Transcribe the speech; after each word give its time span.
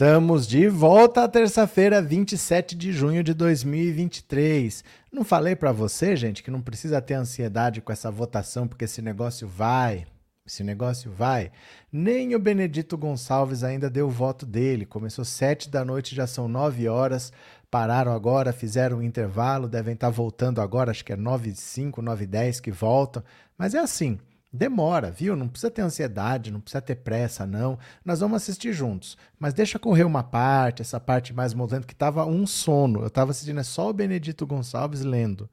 Estamos 0.00 0.46
de 0.46 0.66
volta 0.66 1.24
à 1.24 1.28
terça-feira, 1.28 2.00
27 2.00 2.74
de 2.74 2.90
junho 2.90 3.22
de 3.22 3.34
2023. 3.34 4.82
Não 5.12 5.22
falei 5.22 5.54
para 5.54 5.72
você, 5.72 6.16
gente, 6.16 6.42
que 6.42 6.50
não 6.50 6.62
precisa 6.62 7.02
ter 7.02 7.12
ansiedade 7.12 7.82
com 7.82 7.92
essa 7.92 8.10
votação, 8.10 8.66
porque 8.66 8.86
esse 8.86 9.02
negócio 9.02 9.46
vai, 9.46 10.06
esse 10.46 10.64
negócio 10.64 11.12
vai. 11.12 11.52
Nem 11.92 12.34
o 12.34 12.38
Benedito 12.38 12.96
Gonçalves 12.96 13.62
ainda 13.62 13.90
deu 13.90 14.06
o 14.06 14.10
voto 14.10 14.46
dele. 14.46 14.86
Começou 14.86 15.22
sete 15.22 15.68
da 15.68 15.84
noite, 15.84 16.16
já 16.16 16.26
são 16.26 16.48
nove 16.48 16.88
horas. 16.88 17.30
Pararam 17.70 18.14
agora, 18.14 18.54
fizeram 18.54 19.00
um 19.00 19.02
intervalo, 19.02 19.68
devem 19.68 19.92
estar 19.92 20.08
voltando 20.08 20.62
agora, 20.62 20.92
acho 20.92 21.04
que 21.04 21.12
é 21.12 21.16
nove 21.16 21.54
cinco, 21.54 22.00
nove 22.00 22.24
dez 22.24 22.58
que 22.58 22.70
voltam. 22.70 23.22
Mas 23.58 23.74
é 23.74 23.78
assim. 23.78 24.18
Demora, 24.52 25.12
viu? 25.12 25.36
Não 25.36 25.46
precisa 25.46 25.70
ter 25.70 25.82
ansiedade, 25.82 26.50
não 26.50 26.60
precisa 26.60 26.82
ter 26.82 26.96
pressa, 26.96 27.46
não. 27.46 27.78
Nós 28.04 28.18
vamos 28.18 28.36
assistir 28.36 28.72
juntos. 28.72 29.16
Mas 29.38 29.54
deixa 29.54 29.78
correr 29.78 30.02
uma 30.02 30.24
parte, 30.24 30.82
essa 30.82 30.98
parte 30.98 31.32
mais 31.32 31.54
moderna, 31.54 31.86
que 31.86 31.92
estava 31.92 32.26
um 32.26 32.44
sono. 32.46 33.02
Eu 33.02 33.06
estava 33.06 33.30
assistindo 33.30 33.60
é 33.60 33.62
só 33.62 33.88
o 33.88 33.92
Benedito 33.92 34.44
Gonçalves 34.44 35.02
lendo. 35.02 35.48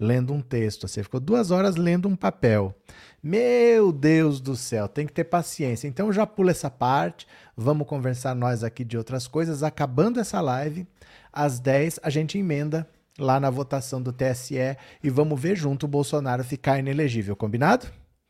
Lendo 0.00 0.32
um 0.32 0.40
texto. 0.40 0.86
Assim, 0.86 1.02
ficou 1.02 1.20
duas 1.20 1.50
horas 1.50 1.76
lendo 1.76 2.08
um 2.08 2.16
papel. 2.16 2.74
Meu 3.22 3.92
Deus 3.92 4.40
do 4.40 4.56
céu, 4.56 4.88
tem 4.88 5.06
que 5.06 5.12
ter 5.12 5.24
paciência. 5.24 5.86
Então 5.86 6.10
já 6.10 6.26
pula 6.26 6.50
essa 6.50 6.70
parte. 6.70 7.26
Vamos 7.54 7.86
conversar 7.86 8.34
nós 8.34 8.64
aqui 8.64 8.82
de 8.82 8.96
outras 8.96 9.26
coisas. 9.28 9.62
Acabando 9.62 10.20
essa 10.20 10.40
live, 10.40 10.86
às 11.30 11.60
10 11.60 12.00
a 12.02 12.08
gente 12.08 12.38
emenda 12.38 12.88
lá 13.18 13.38
na 13.38 13.50
votação 13.50 14.00
do 14.00 14.12
TSE 14.12 14.76
e 15.02 15.10
vamos 15.10 15.38
ver 15.38 15.54
junto 15.56 15.84
o 15.84 15.88
Bolsonaro 15.88 16.44
ficar 16.44 16.78
inelegível, 16.78 17.36
combinado? 17.36 17.88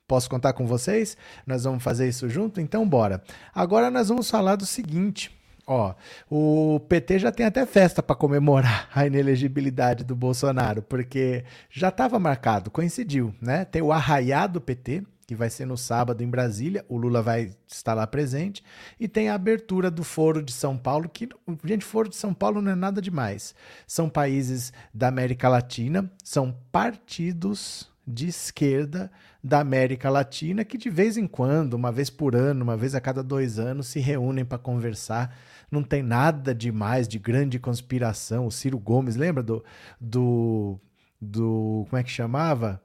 Posso 0.09 0.31
contar 0.31 0.55
com 0.55 0.67
vocês? 0.67 1.19
Nós 1.47 1.65
vamos 1.65 1.85
fazer 1.85 2.09
isso 2.09 2.31
junto? 2.31 2.63
Então, 2.63 2.89
bora. 2.89 3.23
Agora 3.55 3.91
nós 3.91 4.09
vamos 4.09 4.31
falar 4.31 4.57
do 4.57 4.65
seguinte. 4.65 5.31
Ó, 5.67 5.95
o 6.31 6.81
PT 6.89 7.19
já 7.19 7.31
tem 7.31 7.45
até 7.45 7.67
festa 7.67 8.03
para 8.03 8.17
comemorar 8.17 8.89
a 8.95 9.07
inelegibilidade 9.07 10.03
do 10.03 10.17
Bolsonaro, 10.17 10.81
porque 10.81 11.45
já 11.69 11.91
estava 11.91 12.19
marcado, 12.19 12.71
coincidiu, 12.71 13.35
né? 13.39 13.67
Tem 13.67 13.83
o 13.83 13.93
arraiado 13.93 14.55
do 14.55 14.61
PT, 14.63 15.03
que 15.27 15.35
vai 15.35 15.51
ser 15.51 15.67
no 15.67 15.77
sábado 15.77 16.25
em 16.25 16.27
Brasília, 16.27 16.87
o 16.89 16.97
Lula 16.97 17.21
vai 17.21 17.51
estar 17.67 17.93
lá 17.93 18.07
presente, 18.07 18.65
e 18.99 19.07
tem 19.07 19.29
a 19.29 19.35
abertura 19.35 19.91
do 19.91 20.03
Foro 20.03 20.43
de 20.43 20.53
São 20.55 20.75
Paulo, 20.75 21.07
que, 21.07 21.29
gente, 21.63 21.85
Foro 21.85 22.09
de 22.09 22.17
São 22.17 22.33
Paulo 22.33 22.63
não 22.63 22.73
é 22.73 22.75
nada 22.75 23.03
demais. 23.03 23.55
São 23.87 24.09
países 24.09 24.73
da 24.95 25.09
América 25.09 25.51
Latina, 25.51 26.11
são 26.25 26.57
partidos 26.73 27.91
de 28.09 28.27
esquerda 28.27 29.11
da 29.45 29.61
América 29.61 30.09
Latina 30.09 30.65
que 30.65 30.79
de 30.79 30.89
vez 30.89 31.19
em 31.19 31.27
quando, 31.27 31.75
uma 31.75 31.93
vez 31.93 32.09
por 32.09 32.35
ano, 32.35 32.65
uma 32.65 32.77
vez 32.77 32.95
a 32.95 33.01
cada 33.01 33.23
dois 33.23 33.59
anos, 33.59 33.89
se 33.89 34.01
reúnem 34.01 34.45
para 34.45 34.57
conversar. 34.59 35.37
Não 35.71 35.83
tem 35.83 36.03
nada 36.03 36.55
demais 36.55 37.07
de 37.07 37.19
grande 37.19 37.59
conspiração. 37.59 38.47
O 38.47 38.51
Ciro 38.51 38.79
Gomes, 38.79 39.17
lembra 39.17 39.43
do. 39.43 39.63
do, 40.01 40.81
do 41.21 41.85
como 41.91 42.01
é 42.01 42.03
que 42.03 42.11
chamava? 42.11 42.83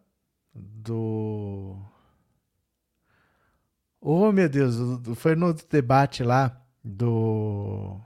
Do. 0.54 1.78
Oh, 4.02 4.32
meu 4.34 4.50
Deus, 4.50 4.76
foi 5.16 5.36
no 5.36 5.54
debate 5.54 6.24
lá 6.24 6.62
do. 6.84 7.98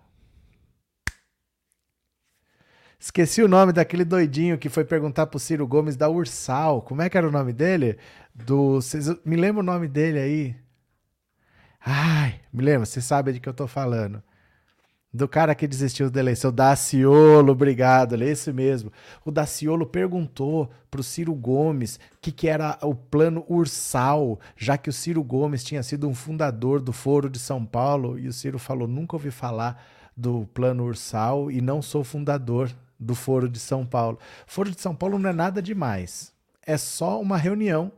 Esqueci 3.00 3.44
o 3.44 3.48
nome 3.48 3.72
daquele 3.72 4.04
doidinho 4.04 4.58
que 4.58 4.70
foi 4.70 4.84
perguntar 4.84 5.28
pro 5.28 5.40
Ciro 5.40 5.68
Gomes 5.68 5.96
da 5.96 6.10
Ursal. 6.10 6.82
Como 6.82 7.02
é 7.02 7.10
que 7.10 7.18
era 7.18 7.28
o 7.28 7.32
nome 7.32 7.54
dele? 7.54 7.98
Do. 8.34 8.82
Cês, 8.82 9.08
me 9.24 9.36
lembra 9.36 9.62
o 9.62 9.66
nome 9.66 9.88
dele 9.88 10.20
aí? 10.20 10.56
Ai, 11.86 12.42
me 12.52 12.64
lembra, 12.64 12.86
você 12.86 13.00
sabe 13.00 13.34
de 13.34 13.40
que 13.40 13.48
eu 13.48 13.54
tô 13.54 13.68
falando. 13.68 14.22
Do 15.14 15.28
cara 15.28 15.56
que 15.56 15.68
desistiu 15.68 16.10
da 16.10 16.20
eleição, 16.20 16.52
Daciolo, 16.52 17.54
obrigado, 17.54 18.22
é 18.22 18.28
esse 18.28 18.52
mesmo. 18.52 18.92
O 19.24 19.32
Daciolo 19.32 19.86
perguntou 19.86 20.70
pro 20.92 21.02
Ciro 21.02 21.34
Gomes 21.34 21.96
o 21.96 22.20
que, 22.22 22.32
que 22.32 22.48
era 22.48 22.78
o 22.82 22.94
plano 22.94 23.46
Ursal, 23.48 24.40
já 24.56 24.78
que 24.78 24.90
o 24.90 24.94
Ciro 24.94 25.24
Gomes 25.24 25.64
tinha 25.64 25.82
sido 25.82 26.10
um 26.10 26.14
fundador 26.14 26.82
do 26.82 26.92
Foro 26.92 27.30
de 27.30 27.40
São 27.40 27.66
Paulo, 27.66 28.20
e 28.20 28.28
o 28.28 28.34
Ciro 28.34 28.60
falou: 28.60 28.88
nunca 28.88 29.16
ouvi 29.16 29.32
falar 29.32 29.82
do 30.16 30.48
plano 30.54 30.84
Ursal 30.84 31.50
e 31.50 31.62
não 31.62 31.82
sou 31.82 32.04
fundador 32.04 32.70
do 33.00 33.16
Foro 33.16 33.50
de 33.50 33.60
São 33.60 33.86
Paulo. 33.86 34.20
Foro 34.46 34.72
de 34.72 34.80
São 34.80 34.96
Paulo 34.96 35.20
não 35.20 35.30
é 35.30 35.34
nada 35.34 35.62
demais. 35.62 36.34
É 36.66 36.78
só 36.78 37.22
uma 37.22 37.38
reunião 37.38 37.92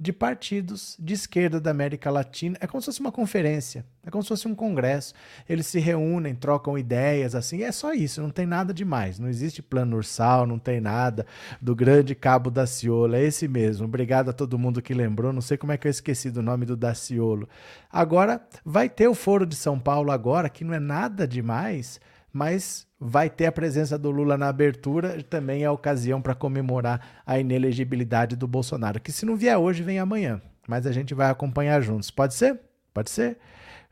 de 0.00 0.12
partidos 0.12 0.96
de 0.98 1.12
esquerda 1.12 1.60
da 1.60 1.72
América 1.72 2.08
Latina. 2.10 2.56
É 2.60 2.66
como 2.66 2.80
se 2.80 2.86
fosse 2.86 3.00
uma 3.00 3.10
conferência, 3.10 3.84
é 4.06 4.10
como 4.10 4.22
se 4.22 4.28
fosse 4.28 4.46
um 4.46 4.54
congresso. 4.54 5.12
Eles 5.48 5.66
se 5.66 5.80
reúnem, 5.80 6.36
trocam 6.36 6.78
ideias, 6.78 7.34
assim. 7.34 7.64
É 7.64 7.72
só 7.72 7.92
isso, 7.92 8.22
não 8.22 8.30
tem 8.30 8.46
nada 8.46 8.72
demais. 8.72 9.18
Não 9.18 9.28
existe 9.28 9.60
plano 9.60 9.96
ursal, 9.96 10.46
não 10.46 10.58
tem 10.58 10.80
nada 10.80 11.26
do 11.60 11.74
grande 11.74 12.14
cabo 12.14 12.50
Daciolo. 12.50 13.16
É 13.16 13.24
esse 13.24 13.48
mesmo. 13.48 13.86
Obrigado 13.86 14.28
a 14.28 14.32
todo 14.32 14.58
mundo 14.58 14.80
que 14.80 14.94
lembrou. 14.94 15.32
Não 15.32 15.40
sei 15.40 15.56
como 15.56 15.72
é 15.72 15.76
que 15.76 15.88
eu 15.88 15.90
esqueci 15.90 16.30
do 16.30 16.42
nome 16.42 16.64
do 16.64 16.76
Daciolo. 16.76 17.48
Agora, 17.90 18.40
vai 18.64 18.88
ter 18.88 19.08
o 19.08 19.14
Foro 19.14 19.44
de 19.44 19.56
São 19.56 19.80
Paulo 19.80 20.12
agora, 20.12 20.48
que 20.48 20.62
não 20.62 20.74
é 20.74 20.80
nada 20.80 21.26
demais 21.26 22.00
mas 22.32 22.86
vai 23.00 23.30
ter 23.30 23.46
a 23.46 23.52
presença 23.52 23.98
do 23.98 24.10
Lula 24.10 24.36
na 24.36 24.48
abertura, 24.48 25.22
também 25.22 25.62
é 25.62 25.66
a 25.66 25.72
ocasião 25.72 26.20
para 26.20 26.34
comemorar 26.34 27.22
a 27.24 27.38
inelegibilidade 27.38 28.36
do 28.36 28.46
Bolsonaro, 28.48 29.00
que 29.00 29.12
se 29.12 29.24
não 29.24 29.36
vier 29.36 29.56
hoje, 29.56 29.82
vem 29.82 29.98
amanhã, 29.98 30.40
mas 30.66 30.86
a 30.86 30.92
gente 30.92 31.14
vai 31.14 31.30
acompanhar 31.30 31.80
juntos. 31.80 32.10
Pode 32.10 32.34
ser? 32.34 32.60
Pode 32.92 33.10
ser? 33.10 33.38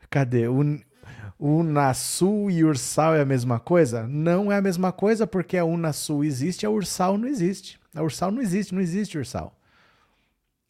Cadê? 0.09 0.47
O, 0.47 0.61
Unasul 1.39 2.49
e 2.49 2.63
Ursal 2.63 3.15
é 3.15 3.21
a 3.21 3.25
mesma 3.25 3.59
coisa? 3.59 4.07
Não 4.07 4.51
é 4.51 4.57
a 4.57 4.61
mesma 4.61 4.91
coisa, 4.91 5.27
porque 5.27 5.57
a 5.57 5.65
Unasul 5.65 6.23
existe, 6.23 6.65
a 6.65 6.69
Ursal 6.69 7.17
não 7.17 7.27
existe. 7.27 7.79
A 7.95 8.01
Ursal 8.01 8.31
não 8.31 8.41
existe, 8.41 8.73
não 8.73 8.81
existe 8.81 9.17
Ursal. 9.17 9.56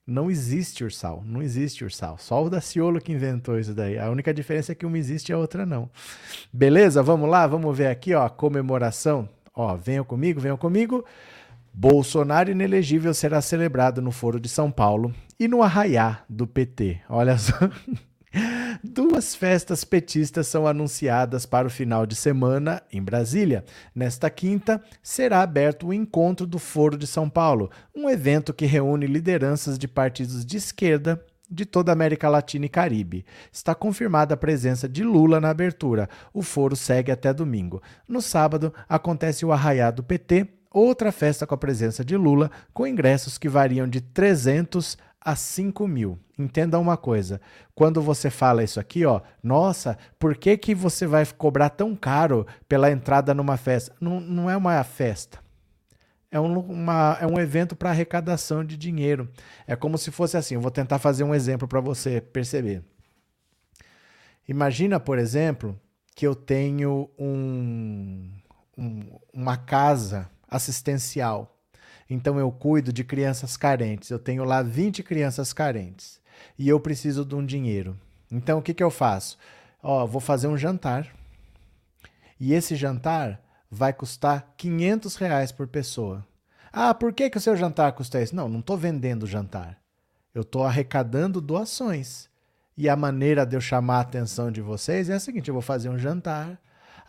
Não 0.08 0.32
existe 0.32 0.86
ursal, 0.86 1.22
não 1.26 1.42
existe 1.42 1.84
ursal. 1.84 2.18
Só 2.18 2.42
o 2.42 2.50
Daciolo 2.50 3.02
que 3.02 3.12
inventou 3.12 3.60
isso 3.60 3.74
daí. 3.74 4.00
A 4.00 4.10
única 4.10 4.34
diferença 4.34 4.72
é 4.72 4.76
que 4.76 4.86
uma 4.86 4.98
existe 4.98 5.30
e 5.30 5.34
a 5.34 5.38
outra 5.38 5.66
não. 5.66 5.90
Beleza? 6.52 7.04
Vamos 7.04 7.30
lá, 7.30 7.46
vamos 7.46 7.78
ver 7.78 7.88
aqui, 7.88 8.14
ó, 8.14 8.26
a 8.26 8.30
comemoração. 8.30 9.28
Ó, 9.54 9.76
venham 9.76 10.06
comigo, 10.06 10.40
venham 10.40 10.56
comigo. 10.56 11.04
Bolsonaro 11.74 12.50
inelegível 12.50 13.14
será 13.14 13.42
celebrado 13.42 14.02
no 14.02 14.12
Foro 14.12 14.40
de 14.40 14.48
São 14.48 14.72
Paulo 14.72 15.14
e 15.38 15.46
no 15.46 15.62
Arraiá 15.62 16.22
do 16.30 16.48
PT. 16.48 17.02
Olha 17.10 17.38
só. 17.38 17.54
Duas 18.84 19.34
festas 19.34 19.84
petistas 19.84 20.48
são 20.48 20.68
anunciadas 20.68 21.46
para 21.46 21.68
o 21.68 21.72
final 21.72 22.06
de 22.06 22.16
semana 22.16 22.82
em 22.92 23.02
Brasília. 23.02 23.64
Nesta 23.94 24.30
quinta, 24.30 24.82
será 25.02 25.42
aberto 25.42 25.88
o 25.88 25.94
Encontro 25.94 26.46
do 26.46 26.60
Foro 26.60 26.98
de 26.98 27.08
São 27.08 27.30
Paulo, 27.30 27.72
um 27.96 28.10
evento 28.10 28.54
que 28.54 28.66
reúne 28.66 29.08
lideranças 29.08 29.78
de 29.78 29.88
partidos 29.88 30.46
de 30.46 30.58
esquerda 30.58 31.24
de 31.50 31.66
toda 31.66 31.92
a 31.92 31.94
América 31.94 32.30
Latina 32.30 32.66
e 32.66 32.70
Caribe. 32.70 33.26
Está 33.52 33.74
confirmada 33.74 34.34
a 34.34 34.38
presença 34.38 34.88
de 34.88 35.04
Lula 35.04 35.40
na 35.40 35.50
abertura. 35.50 36.10
O 36.34 36.42
foro 36.42 36.76
segue 36.76 37.12
até 37.12 37.34
domingo. 37.34 37.82
No 38.08 38.22
sábado, 38.22 38.74
acontece 38.88 39.46
o 39.46 39.52
Arraiá 39.52 39.90
do 39.90 40.04
PT, 40.04 40.48
outra 40.70 41.12
festa 41.12 41.48
com 41.48 41.56
a 41.56 41.58
presença 41.58 42.04
de 42.04 42.18
Lula, 42.18 42.52
com 42.74 42.86
ingressos 42.86 43.38
que 43.38 43.48
variam 43.48 43.88
de 43.88 44.02
300 44.02 44.98
a 45.28 45.36
5 45.36 45.86
mil. 45.90 46.18
Entenda 46.40 46.80
uma 46.80 46.96
coisa, 46.96 47.42
quando 47.76 48.02
você 48.02 48.30
fala 48.30 48.64
isso 48.64 48.80
aqui, 48.80 49.06
ó, 49.06 49.20
nossa, 49.44 49.98
por 50.18 50.38
que, 50.38 50.58
que 50.58 50.74
você 50.74 51.06
vai 51.06 51.26
cobrar 51.26 51.70
tão 51.70 51.98
caro 51.98 52.48
pela 52.66 52.90
entrada 52.90 53.34
numa 53.34 53.58
festa? 53.58 53.94
Não, 54.00 54.22
não 54.22 54.50
é 54.50 54.56
uma 54.56 54.82
festa. 54.86 55.40
É 56.32 56.40
um, 56.40 56.58
uma, 56.58 57.18
é 57.20 57.28
um 57.28 57.38
evento 57.38 57.76
para 57.76 57.90
arrecadação 57.90 58.64
de 58.64 58.78
dinheiro. 58.78 59.30
É 59.66 59.76
como 59.76 59.98
se 59.98 60.12
fosse 60.12 60.38
assim. 60.38 60.56
Eu 60.56 60.62
vou 60.62 60.72
tentar 60.72 60.98
fazer 60.98 61.26
um 61.26 61.36
exemplo 61.36 61.68
para 61.68 61.82
você 61.82 62.22
perceber. 62.22 62.82
Imagina, 64.48 64.98
por 64.98 65.20
exemplo, 65.20 65.78
que 66.16 66.26
eu 66.26 66.36
tenho 66.36 67.10
um, 67.20 68.32
um, 68.78 69.20
uma 69.34 69.58
casa 69.58 70.30
assistencial 70.50 71.57
então 72.10 72.40
eu 72.40 72.52
cuido 72.52 72.94
de 72.94 73.04
crianças 73.04 73.58
carentes. 73.58 74.10
Eu 74.10 74.20
tenho 74.20 74.44
lá 74.44 74.62
20 74.62 75.04
crianças 75.04 75.54
carentes 75.54 76.20
e 76.58 76.68
eu 76.68 76.80
preciso 76.80 77.26
de 77.26 77.36
um 77.36 77.46
dinheiro. 77.46 77.98
Então 78.32 78.60
o 78.60 78.62
que, 78.62 78.74
que 78.74 78.84
eu 78.84 78.92
faço? 78.92 79.38
Ó, 79.82 80.06
vou 80.06 80.22
fazer 80.22 80.48
um 80.48 80.58
jantar 80.58 81.14
e 82.40 82.54
esse 82.54 82.76
jantar 82.76 83.42
vai 83.70 83.92
custar 83.92 84.54
500 84.58 85.16
reais 85.16 85.52
por 85.52 85.68
pessoa. 85.68 86.26
Ah, 86.72 86.94
por 86.94 87.14
que, 87.14 87.30
que 87.30 87.38
o 87.38 87.42
seu 87.42 87.56
jantar 87.56 87.92
custa 87.94 88.22
isso? 88.22 88.36
Não, 88.36 88.48
não 88.48 88.60
estou 88.60 88.78
vendendo 88.78 89.24
o 89.24 89.28
jantar. 89.28 89.78
Eu 90.34 90.44
estou 90.44 90.64
arrecadando 90.64 91.42
doações. 91.42 92.30
E 92.78 92.88
a 92.88 92.96
maneira 92.96 93.46
de 93.46 93.56
eu 93.56 93.62
chamar 93.62 93.98
a 93.98 94.02
atenção 94.02 94.52
de 94.52 94.62
vocês 94.62 95.10
é 95.10 95.16
a 95.16 95.20
seguinte: 95.20 95.48
eu 95.48 95.54
vou 95.54 95.64
fazer 95.64 95.90
um 95.90 95.98
jantar, 95.98 96.60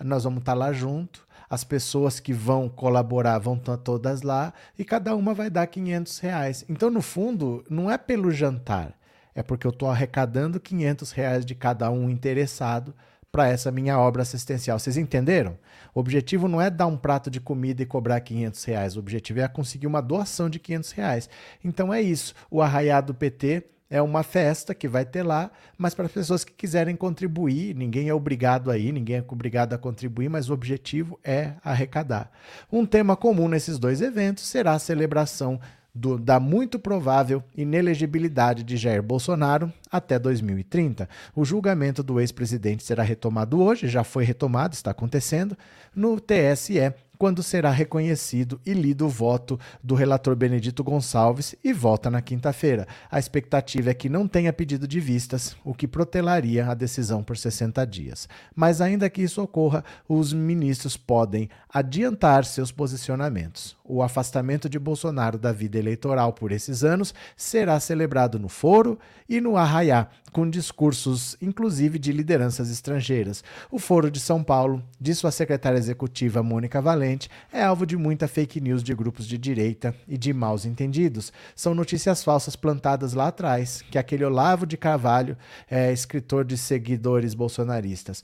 nós 0.01 0.25
vamos 0.25 0.41
estar 0.41 0.53
tá 0.53 0.59
lá 0.59 0.73
junto, 0.73 1.28
as 1.49 1.65
pessoas 1.65 2.21
que 2.21 2.33
vão 2.33 2.69
colaborar 2.69 3.39
vão 3.39 3.57
estar 3.57 3.77
todas 3.79 4.23
lá 4.23 4.53
e 4.79 4.85
cada 4.85 5.15
uma 5.15 5.35
vai 5.35 5.49
dar 5.49 5.67
500 5.67 6.19
reais. 6.19 6.65
Então, 6.69 6.91
no 6.91 7.01
fundo, 7.01 7.65
não 7.69 7.91
é 7.91 7.97
pelo 7.97 8.31
jantar, 8.31 8.99
é 9.35 9.43
porque 9.43 9.67
eu 9.67 9.71
estou 9.71 9.89
arrecadando 9.89 10.61
500 10.61 11.13
reais 11.13 11.47
de 11.47 11.55
cada 11.55 11.91
um 11.91 12.11
interessado 12.11 12.95
para 13.31 13.49
essa 13.49 13.71
minha 13.71 13.99
obra 13.99 14.23
assistencial. 14.23 14.79
Vocês 14.79 14.97
entenderam? 14.97 15.59
O 15.95 16.01
objetivo 16.01 16.49
não 16.49 16.61
é 16.61 16.71
dar 16.71 16.87
um 16.87 16.97
prato 16.97 17.31
de 17.31 17.41
comida 17.41 17.83
e 17.83 17.87
cobrar 17.87 18.21
500 18.21 18.65
reais. 18.65 18.97
O 18.97 19.01
objetivo 19.01 19.41
é 19.41 19.49
conseguir 19.49 19.87
uma 19.87 20.01
doação 20.01 20.49
de 20.49 20.59
500 20.59 20.93
reais. 20.93 21.31
Então 21.63 21.93
é 21.93 22.01
isso. 22.01 22.35
O 22.51 22.63
arraiado 22.63 23.13
do 23.13 23.19
PT 23.19 23.65
é 23.91 24.03
uma 24.03 24.23
festa 24.23 24.75
que 24.75 24.87
vai 24.87 25.05
ter 25.05 25.23
lá, 25.23 25.51
mas 25.77 25.95
para 25.95 26.07
as 26.07 26.13
pessoas 26.13 26.45
que 26.45 26.53
quiserem 26.53 26.95
contribuir, 26.95 27.75
ninguém 27.75 28.09
é 28.09 28.15
obrigado 28.15 28.71
aí, 28.71 28.93
ninguém 28.93 29.17
é 29.17 29.25
obrigado 29.27 29.73
a 29.73 29.79
contribuir, 29.79 30.29
mas 30.29 30.51
o 30.51 30.53
objetivo 30.53 31.19
é 31.25 31.55
arrecadar. 31.65 32.31
Um 32.71 32.85
tema 32.85 33.17
comum 33.17 33.49
nesses 33.49 33.79
dois 33.79 34.03
eventos 34.03 34.47
será 34.47 34.73
a 34.73 34.79
celebração 34.79 35.59
do, 35.95 36.19
da 36.19 36.39
muito 36.39 36.79
provável 36.79 37.43
inelegibilidade 37.57 38.63
de 38.63 38.77
Jair 38.77 39.03
Bolsonaro 39.03 39.73
até 39.91 40.19
2030. 40.19 41.09
O 41.35 41.45
julgamento 41.45 42.03
do 42.03 42.21
ex-presidente 42.21 42.85
será 42.85 43.03
retomado 43.03 43.61
hoje, 43.61 43.89
já 43.89 44.05
foi 44.05 44.25
retomado, 44.25 44.75
está 44.75 44.91
acontecendo, 44.91 45.57
no 45.95 46.21
TSE 46.21 46.93
quando 47.19 47.43
será 47.43 47.71
reconhecido 47.71 48.61
e 48.65 48.73
lido 48.73 49.07
o 49.07 49.09
voto 49.09 49.59
do 49.83 49.95
relator 49.95 50.37
Benedito 50.37 50.85
Gonçalves 50.85 51.55
e 51.65 51.73
volta 51.73 52.11
na 52.11 52.23
quinta-feira. 52.23 52.87
A 53.11 53.19
expectativa 53.19 53.91
é 53.91 53.95
que 53.95 54.09
não 54.09 54.29
tenha 54.29 54.53
pedido 54.53 54.87
de 54.87 55.01
vistas, 55.01 55.57
o 55.65 55.75
que 55.75 55.89
protelaria 55.89 56.67
a 56.67 56.75
decisão 56.75 57.23
por 57.23 57.37
60 57.37 57.85
dias. 57.87 58.29
Mas 58.55 58.81
ainda 58.81 59.11
que 59.11 59.23
isso 59.23 59.43
ocorra, 59.43 59.85
os 60.09 60.33
ministros 60.33 60.97
podem 60.97 61.51
adiantar 61.69 62.45
seus 62.45 62.71
posicionamentos. 62.71 63.77
O 63.85 64.03
afastamento 64.03 64.69
de 64.69 64.79
Bolsonaro 64.79 65.39
da 65.39 65.51
vida 65.51 65.79
eleitoral 65.79 66.33
por 66.33 66.53
esses 66.53 66.85
anos 66.85 67.13
será 67.37 67.81
celebrado 67.81 68.39
no 68.39 68.49
Foro 68.49 68.99
e 69.29 69.41
no 69.41 69.57
Arraiá, 69.57 70.09
com 70.31 70.49
discursos 70.49 71.37
inclusive 71.41 71.99
de 71.99 72.13
lideranças 72.13 72.71
estrangeiras. 72.71 73.43
O 73.71 73.79
Foro 73.79 74.11
de 74.11 74.21
São 74.21 74.43
Paulo, 74.43 74.83
de 75.01 75.15
sua 75.15 75.31
secretária 75.31 75.79
executiva 75.79 76.43
Mônica 76.43 76.81
Valente, 76.81 77.31
é 77.53 77.63
alvo 77.63 77.87
de 77.87 77.97
muita 77.97 78.29
fake 78.29 78.61
news 78.61 78.83
de 78.83 78.95
grupos 78.95 79.27
de 79.27 79.39
direita 79.39 79.95
e 80.07 80.17
de 80.19 80.33
maus 80.33 80.65
entendidos. 80.65 81.33
São 81.55 81.75
notícias 81.75 82.23
falsas 82.23 82.57
plantadas 82.57 83.13
lá 83.13 83.29
atrás, 83.29 83.83
que 83.91 83.99
aquele 83.99 84.25
Olavo 84.25 84.67
de 84.67 84.77
Carvalho 84.77 85.37
é 85.71 85.93
escritor 85.93 86.45
de 86.45 86.57
seguidores 86.57 87.35
bolsonaristas 87.35 88.23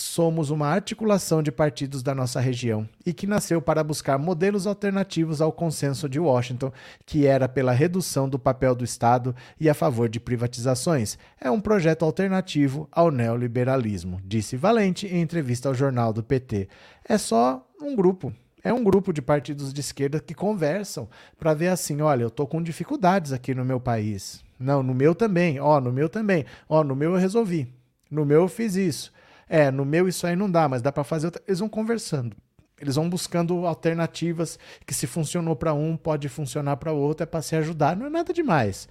somos 0.00 0.50
uma 0.50 0.66
articulação 0.66 1.42
de 1.42 1.52
partidos 1.52 2.02
da 2.02 2.14
nossa 2.14 2.40
região 2.40 2.88
e 3.04 3.12
que 3.12 3.26
nasceu 3.26 3.60
para 3.60 3.84
buscar 3.84 4.18
modelos 4.18 4.66
alternativos 4.66 5.40
ao 5.40 5.52
consenso 5.52 6.08
de 6.08 6.18
Washington, 6.18 6.72
que 7.04 7.26
era 7.26 7.48
pela 7.48 7.72
redução 7.72 8.28
do 8.28 8.38
papel 8.38 8.74
do 8.74 8.84
Estado 8.84 9.34
e 9.58 9.68
a 9.68 9.74
favor 9.74 10.08
de 10.08 10.18
privatizações. 10.18 11.18
É 11.40 11.50
um 11.50 11.60
projeto 11.60 12.04
alternativo 12.04 12.88
ao 12.90 13.10
neoliberalismo, 13.10 14.20
disse 14.24 14.56
Valente 14.56 15.06
em 15.06 15.20
entrevista 15.20 15.68
ao 15.68 15.74
jornal 15.74 16.12
do 16.12 16.22
PT. 16.22 16.68
É 17.04 17.18
só 17.18 17.66
um 17.80 17.94
grupo. 17.94 18.32
É 18.62 18.72
um 18.72 18.84
grupo 18.84 19.12
de 19.12 19.22
partidos 19.22 19.72
de 19.72 19.80
esquerda 19.80 20.20
que 20.20 20.34
conversam 20.34 21.08
para 21.38 21.54
ver 21.54 21.68
assim, 21.68 22.00
olha, 22.02 22.22
eu 22.22 22.28
estou 22.28 22.46
com 22.46 22.62
dificuldades 22.62 23.32
aqui 23.32 23.54
no 23.54 23.64
meu 23.64 23.80
país. 23.80 24.44
Não, 24.58 24.82
no 24.82 24.94
meu 24.94 25.14
também. 25.14 25.58
Ó, 25.58 25.80
no 25.80 25.90
meu 25.90 26.08
também. 26.08 26.44
Ó, 26.68 26.84
no 26.84 26.94
meu 26.94 27.12
eu 27.12 27.18
resolvi. 27.18 27.72
No 28.10 28.26
meu 28.26 28.42
eu 28.42 28.48
fiz 28.48 28.76
isso. 28.76 29.10
É, 29.52 29.68
no 29.68 29.84
meu 29.84 30.06
isso 30.06 30.28
aí 30.28 30.36
não 30.36 30.48
dá, 30.48 30.68
mas 30.68 30.80
dá 30.80 30.92
para 30.92 31.02
fazer. 31.02 31.26
Outra... 31.26 31.42
Eles 31.44 31.58
vão 31.58 31.68
conversando. 31.68 32.36
Eles 32.80 32.94
vão 32.94 33.10
buscando 33.10 33.66
alternativas 33.66 34.56
que 34.86 34.94
se 34.94 35.08
funcionou 35.08 35.56
para 35.56 35.74
um, 35.74 35.96
pode 35.96 36.28
funcionar 36.28 36.76
para 36.76 36.92
outro, 36.92 37.24
é 37.24 37.26
para 37.26 37.42
se 37.42 37.56
ajudar. 37.56 37.96
Não 37.96 38.06
é 38.06 38.10
nada 38.10 38.32
demais. 38.32 38.88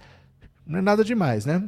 Não 0.66 0.78
é 0.78 0.82
nada 0.82 1.02
demais, 1.02 1.46
né? 1.46 1.66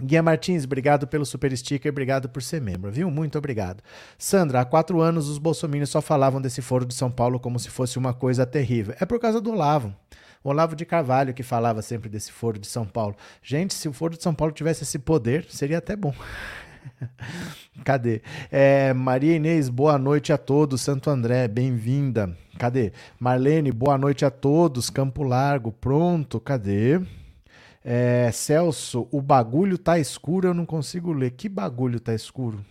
Guia 0.00 0.22
Martins, 0.22 0.64
obrigado 0.64 1.08
pelo 1.08 1.26
super 1.26 1.54
sticker, 1.56 1.90
obrigado 1.90 2.28
por 2.28 2.40
ser 2.40 2.60
membro, 2.60 2.88
viu? 2.88 3.10
Muito 3.10 3.36
obrigado. 3.36 3.82
Sandra, 4.16 4.60
há 4.60 4.64
quatro 4.64 5.00
anos 5.00 5.28
os 5.28 5.38
bolsominions 5.38 5.90
só 5.90 6.00
falavam 6.00 6.40
desse 6.40 6.62
foro 6.62 6.86
de 6.86 6.94
São 6.94 7.10
Paulo 7.10 7.40
como 7.40 7.58
se 7.58 7.68
fosse 7.68 7.98
uma 7.98 8.14
coisa 8.14 8.46
terrível. 8.46 8.94
É 9.00 9.04
por 9.04 9.18
causa 9.18 9.40
do 9.40 9.50
Olavo. 9.50 9.92
O 10.44 10.50
Olavo 10.50 10.76
de 10.76 10.86
Carvalho 10.86 11.34
que 11.34 11.42
falava 11.42 11.82
sempre 11.82 12.08
desse 12.08 12.30
foro 12.30 12.60
de 12.60 12.68
São 12.68 12.86
Paulo. 12.86 13.16
Gente, 13.42 13.74
se 13.74 13.88
o 13.88 13.92
foro 13.92 14.16
de 14.16 14.22
São 14.22 14.32
Paulo 14.32 14.54
tivesse 14.54 14.84
esse 14.84 15.00
poder, 15.00 15.46
seria 15.50 15.78
até 15.78 15.96
bom. 15.96 16.14
Cadê? 17.84 18.22
É, 18.50 18.92
Maria 18.92 19.36
Inês, 19.36 19.68
boa 19.68 19.98
noite 19.98 20.32
a 20.32 20.38
todos. 20.38 20.80
Santo 20.80 21.10
André, 21.10 21.48
bem-vinda. 21.48 22.36
Cadê? 22.58 22.92
Marlene, 23.18 23.72
boa 23.72 23.96
noite 23.96 24.24
a 24.24 24.30
todos. 24.30 24.90
Campo 24.90 25.22
Largo, 25.22 25.72
pronto. 25.72 26.40
Cadê? 26.40 27.00
É, 27.84 28.30
Celso, 28.32 29.08
o 29.10 29.22
bagulho 29.22 29.78
tá 29.78 29.98
escuro, 29.98 30.48
eu 30.48 30.54
não 30.54 30.66
consigo 30.66 31.12
ler. 31.12 31.30
Que 31.32 31.48
bagulho 31.48 32.00
tá 32.00 32.14
escuro? 32.14 32.64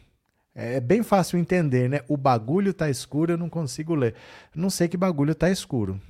É 0.54 0.80
bem 0.80 1.04
fácil 1.04 1.38
entender, 1.38 1.88
né? 1.88 2.02
O 2.08 2.18
bagulho 2.18 2.74
tá 2.74 2.90
escuro, 2.90 3.34
eu 3.34 3.38
não 3.38 3.50
consigo 3.50 3.94
ler. 3.94 4.16
Não 4.56 4.70
sei 4.70 4.88
que 4.88 4.98
bagulho 4.98 5.36
tá 5.36 5.50
escuro. 5.50 6.02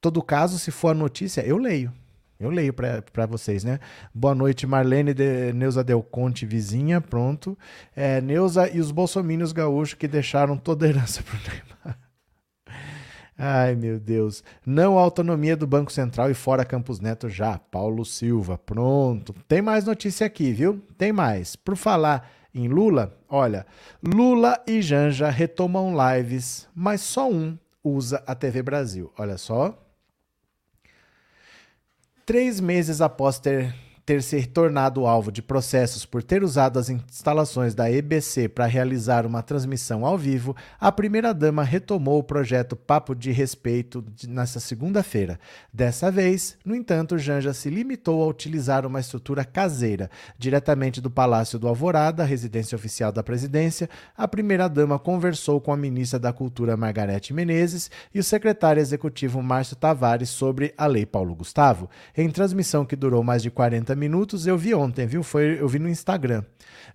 Todo 0.00 0.22
caso, 0.22 0.58
se 0.58 0.70
for 0.70 0.88
a 0.88 0.94
notícia, 0.94 1.40
eu 1.40 1.56
leio. 1.56 1.92
Eu 2.38 2.50
leio 2.50 2.72
para 2.72 3.26
vocês, 3.26 3.64
né? 3.64 3.80
Boa 4.14 4.34
noite, 4.34 4.66
Marlene 4.66 5.14
de 5.14 5.52
Neuza 5.54 5.82
Del 5.82 6.02
Conte, 6.02 6.44
vizinha, 6.44 7.00
pronto. 7.00 7.56
É, 7.94 8.20
Neuza 8.20 8.68
e 8.68 8.78
os 8.78 8.90
bolsomínios 8.90 9.52
gaúchos 9.52 9.94
que 9.94 10.06
deixaram 10.06 10.56
toda 10.56 10.84
a 10.84 10.88
herança 10.90 11.22
pro 11.22 11.38
Neymar. 11.38 11.98
Ai, 13.38 13.74
meu 13.74 13.98
Deus. 13.98 14.42
Não 14.64 14.98
autonomia 14.98 15.56
do 15.56 15.66
Banco 15.66 15.92
Central 15.92 16.30
e 16.30 16.34
fora 16.34 16.64
Campos 16.64 17.00
Neto 17.00 17.28
já. 17.28 17.58
Paulo 17.58 18.04
Silva, 18.04 18.58
pronto. 18.58 19.34
Tem 19.46 19.60
mais 19.60 19.84
notícia 19.84 20.26
aqui, 20.26 20.52
viu? 20.52 20.82
Tem 20.96 21.12
mais. 21.12 21.56
Por 21.56 21.76
falar 21.76 22.30
em 22.54 22.68
Lula, 22.68 23.14
olha, 23.28 23.66
Lula 24.02 24.58
e 24.66 24.80
Janja 24.80 25.28
retomam 25.28 25.94
lives, 26.14 26.66
mas 26.74 27.02
só 27.02 27.30
um 27.30 27.58
usa 27.84 28.22
a 28.26 28.34
TV 28.34 28.62
Brasil. 28.62 29.12
Olha 29.18 29.36
só. 29.36 29.85
Três 32.26 32.58
meses 32.60 33.00
após 33.00 33.38
ter 33.38 33.72
ter 34.06 34.22
se 34.22 34.46
tornado 34.46 35.04
alvo 35.04 35.32
de 35.32 35.42
processos 35.42 36.06
por 36.06 36.22
ter 36.22 36.44
usado 36.44 36.78
as 36.78 36.88
instalações 36.88 37.74
da 37.74 37.90
EBC 37.90 38.48
para 38.48 38.64
realizar 38.64 39.26
uma 39.26 39.42
transmissão 39.42 40.06
ao 40.06 40.16
vivo, 40.16 40.54
a 40.78 40.92
primeira-dama 40.92 41.64
retomou 41.64 42.20
o 42.20 42.22
projeto 42.22 42.76
Papo 42.76 43.16
de 43.16 43.32
Respeito 43.32 44.04
nesta 44.28 44.60
segunda-feira. 44.60 45.40
Dessa 45.72 46.08
vez, 46.08 46.56
no 46.64 46.76
entanto, 46.76 47.18
Janja 47.18 47.52
se 47.52 47.68
limitou 47.68 48.22
a 48.22 48.28
utilizar 48.28 48.86
uma 48.86 49.00
estrutura 49.00 49.44
caseira. 49.44 50.08
Diretamente 50.38 51.00
do 51.00 51.10
Palácio 51.10 51.58
do 51.58 51.66
Alvorada, 51.66 52.24
residência 52.24 52.76
oficial 52.76 53.10
da 53.10 53.24
presidência, 53.24 53.90
a 54.16 54.28
primeira-dama 54.28 55.00
conversou 55.00 55.60
com 55.60 55.72
a 55.72 55.76
ministra 55.76 56.20
da 56.20 56.32
Cultura 56.32 56.76
Margarete 56.76 57.34
Menezes 57.34 57.90
e 58.14 58.20
o 58.20 58.24
secretário 58.24 58.80
executivo 58.80 59.42
Márcio 59.42 59.74
Tavares 59.74 60.28
sobre 60.28 60.72
a 60.78 60.86
Lei 60.86 61.04
Paulo 61.04 61.34
Gustavo. 61.34 61.90
Em 62.16 62.30
transmissão 62.30 62.84
que 62.84 62.94
durou 62.94 63.24
mais 63.24 63.42
de 63.42 63.50
40 63.50 63.95
minutos, 63.96 64.46
eu 64.46 64.56
vi 64.56 64.74
ontem, 64.74 65.06
viu? 65.06 65.22
Foi, 65.22 65.60
eu 65.60 65.68
vi 65.68 65.78
no 65.78 65.88
Instagram. 65.88 66.44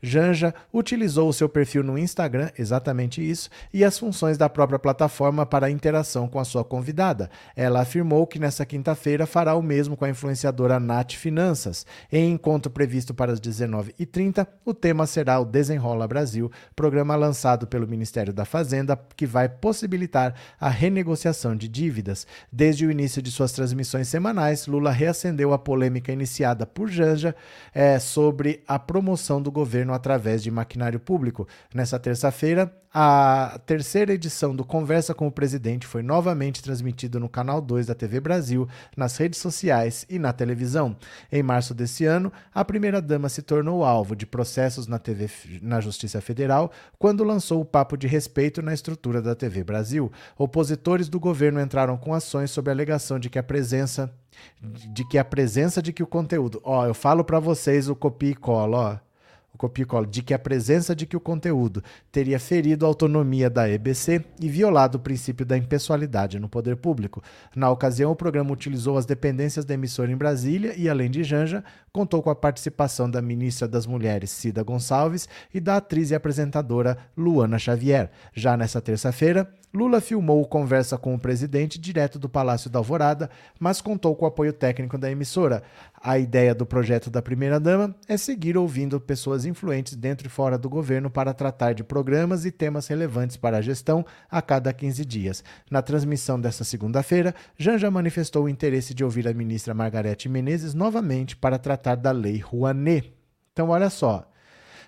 Janja 0.01 0.53
utilizou 0.74 1.29
o 1.29 1.34
seu 1.34 1.50
perfil 1.50 1.84
no 1.84 1.98
Instagram, 1.98 2.50
exatamente 2.58 3.27
isso, 3.27 3.50
e 3.74 3.84
as 3.84 3.98
funções 3.98 4.38
da 4.38 4.50
própria 4.50 4.79
plataforma 4.79 5.46
para 5.46 5.67
a 5.67 5.72
interação 5.72 6.27
com 6.27 6.39
a 6.39 6.46
sua 6.46 6.63
convidada. 6.63 7.29
Ela 7.55 7.81
afirmou 7.81 8.25
que 8.25 8.39
nessa 8.39 8.65
quinta-feira 8.65 9.25
fará 9.25 9.55
o 9.55 9.62
mesmo 9.62 9.98
com 9.98 10.05
a 10.05 10.10
influenciadora 10.10 10.79
Nath 10.79 11.13
Finanças. 11.13 11.86
Em 12.12 12.31
encontro 12.31 12.72
previsto 12.72 13.13
para 13.13 13.31
as 13.31 13.39
19h30, 13.39 14.48
o 14.65 14.74
tema 14.74 15.05
será 15.05 15.39
o 15.39 15.46
Desenrola 15.46 16.08
Brasil, 16.08 16.51
programa 16.75 17.15
lançado 17.15 17.67
pelo 17.67 17.88
Ministério 17.88 18.34
da 18.34 18.46
Fazenda 18.46 19.00
que 19.15 19.25
vai 19.25 19.48
possibilitar 19.50 20.34
a 20.60 20.70
renegociação 20.70 21.55
de 21.55 21.67
dívidas. 21.67 22.25
Desde 22.51 22.86
o 22.86 22.91
início 22.91 23.22
de 23.22 23.31
suas 23.31 23.51
transmissões 23.51 24.08
semanais, 24.08 24.67
Lula 24.67 24.91
reacendeu 24.91 25.53
a 25.53 25.60
polêmica 25.60 26.12
iniciada 26.12 26.65
por 26.65 26.89
Janja 26.91 27.36
é, 27.74 27.98
sobre 28.00 28.63
a 28.67 28.77
promoção 28.77 29.41
do 29.41 29.51
governo 29.51 29.93
através 29.93 30.43
de 30.43 30.51
maquinário 30.51 31.00
público. 31.00 31.48
Nessa 31.74 31.98
terça-feira, 31.98 32.71
a 32.93 33.57
terceira 33.65 34.13
edição 34.13 34.53
do 34.53 34.65
Conversa 34.65 35.13
com 35.13 35.25
o 35.25 35.31
Presidente 35.31 35.88
foi 35.88 36.03
novamente 36.03 36.62
transmitida 36.62 37.21
no 37.21 37.29
canal 37.29 37.62
2 37.62 37.86
da 37.86 37.95
TV 37.95 38.19
Brasil, 38.19 38.67
nas 38.98 39.15
redes 39.15 39.39
sociais 39.39 40.05
e 40.10 40.19
na 40.19 40.33
televisão. 40.33 40.98
Em 41.31 41.41
março 41.41 41.74
desse 41.74 42.03
ano, 42.03 42.33
a 42.53 42.65
primeira-dama 42.65 43.29
se 43.29 43.41
tornou 43.41 43.86
alvo 43.86 44.13
de 44.13 44.25
processos 44.25 44.88
na, 44.88 45.00
TV, 45.00 45.29
na 45.62 45.79
Justiça 45.79 46.19
Federal 46.19 46.69
quando 47.00 47.24
lançou 47.24 47.62
o 47.62 47.65
papo 47.65 47.95
de 47.95 48.07
respeito 48.07 48.62
na 48.62 48.74
estrutura 48.74 49.21
da 49.21 49.36
TV 49.36 49.63
Brasil. 49.63 50.12
Opositores 50.38 51.07
do 51.07 51.19
governo 51.19 51.62
entraram 51.62 51.95
com 51.95 52.13
ações 52.13 52.51
sob 52.51 52.69
a 52.69 52.74
alegação 52.74 53.17
de 53.17 53.29
que 53.29 53.39
a 53.39 53.43
presença 53.43 54.13
de 54.62 55.07
que 55.07 55.17
a 55.17 55.25
presença 55.25 55.81
de 55.81 55.91
que 55.93 56.03
o 56.03 56.07
conteúdo, 56.07 56.62
ó, 56.63 56.86
eu 56.86 56.93
falo 56.93 57.24
para 57.24 57.39
vocês 57.39 57.89
o 57.89 57.95
copia 57.95 58.31
e 58.31 58.36
cola, 58.36 59.01
ó 59.07 59.12
o 59.53 59.57
copia 59.57 59.83
e 59.83 59.86
cola, 59.86 60.07
de 60.07 60.21
que 60.21 60.33
a 60.33 60.39
presença 60.39 60.95
de 60.95 61.05
que 61.05 61.17
o 61.17 61.19
conteúdo 61.19 61.83
teria 62.12 62.39
ferido 62.39 62.86
a 62.86 62.88
autonomia 62.88 63.50
da 63.50 63.69
EBC 63.69 64.24
e 64.39 64.48
violado 64.48 64.98
o 64.98 65.01
princípio 65.01 65.45
da 65.45 65.57
impessoalidade 65.57 66.39
no 66.39 66.48
poder 66.48 66.77
público. 66.77 67.21
Na 67.55 67.69
ocasião, 67.69 68.12
o 68.12 68.15
programa 68.15 68.51
utilizou 68.51 68.98
as 68.98 69.05
dependências 69.05 69.65
da 69.65 69.74
emissora 69.74 70.12
em 70.12 70.17
Brasília 70.17 70.74
e, 70.77 70.89
além 70.89 71.12
de 71.12 71.24
Janja, 71.24 71.63
contou 71.93 72.24
com 72.24 72.29
a 72.29 72.36
participação 72.36 73.10
da 73.10 73.21
ministra 73.21 73.67
das 73.67 73.86
Mulheres, 73.86 74.31
Cida 74.31 74.63
Gonçalves, 74.63 75.27
e 75.53 75.60
da 75.60 75.77
atriz 75.77 76.12
e 76.12 76.15
apresentadora 76.15 76.98
Luana 77.17 77.60
Xavier. 77.60 78.10
Já 78.33 78.55
nessa 78.55 78.81
terça-feira, 78.81 79.51
Lula 79.74 80.01
filmou 80.01 80.45
conversa 80.45 80.98
com 80.98 81.15
o 81.15 81.19
presidente 81.19 81.79
direto 81.79 82.19
do 82.19 82.27
Palácio 82.27 82.69
da 82.69 82.79
Alvorada, 82.79 83.29
mas 83.57 83.79
contou 83.79 84.13
com 84.15 84.25
o 84.25 84.27
apoio 84.27 84.51
técnico 84.51 84.98
da 84.98 85.10
emissora. 85.10 85.63
A 86.03 86.19
ideia 86.19 86.53
do 86.53 86.65
projeto 86.65 87.10
da 87.10 87.21
primeira-dama 87.21 87.95
é 88.07 88.17
seguir 88.17 88.57
ouvindo 88.57 89.00
pessoas 89.00 89.45
influentes 89.45 89.95
dentro 89.95 90.27
e 90.27 90.29
fora 90.29 90.57
do 90.57 90.69
governo 90.69 91.10
para 91.10 91.33
tratar 91.33 91.74
de 91.74 91.86
programas 91.86 92.43
e 92.43 92.51
temas 92.51 92.88
relevantes 92.88 93.38
para 93.38 93.57
a 93.57 93.62
gestão 93.62 94.05
a 94.29 94.41
cada 94.41 94.74
15 94.74 95.05
dias. 95.05 95.43
Na 95.69 95.81
transmissão 95.81 96.39
desta 96.39 96.65
segunda-feira, 96.65 97.33
Janja 97.57 97.89
manifestou 97.89 98.45
o 98.45 98.50
interesse 98.50 98.93
de 98.93 99.05
ouvir 99.05 99.25
a 99.25 99.33
ministra 99.33 99.74
Margarete 99.74 100.27
Menezes 100.27 100.74
novamente 100.74 101.38
para 101.38 101.57
tratar 101.57 101.80
da 101.81 102.11
Lei 102.11 102.38
Rouanet. 102.38 103.13
Então, 103.51 103.69
olha 103.69 103.89
só. 103.89 104.27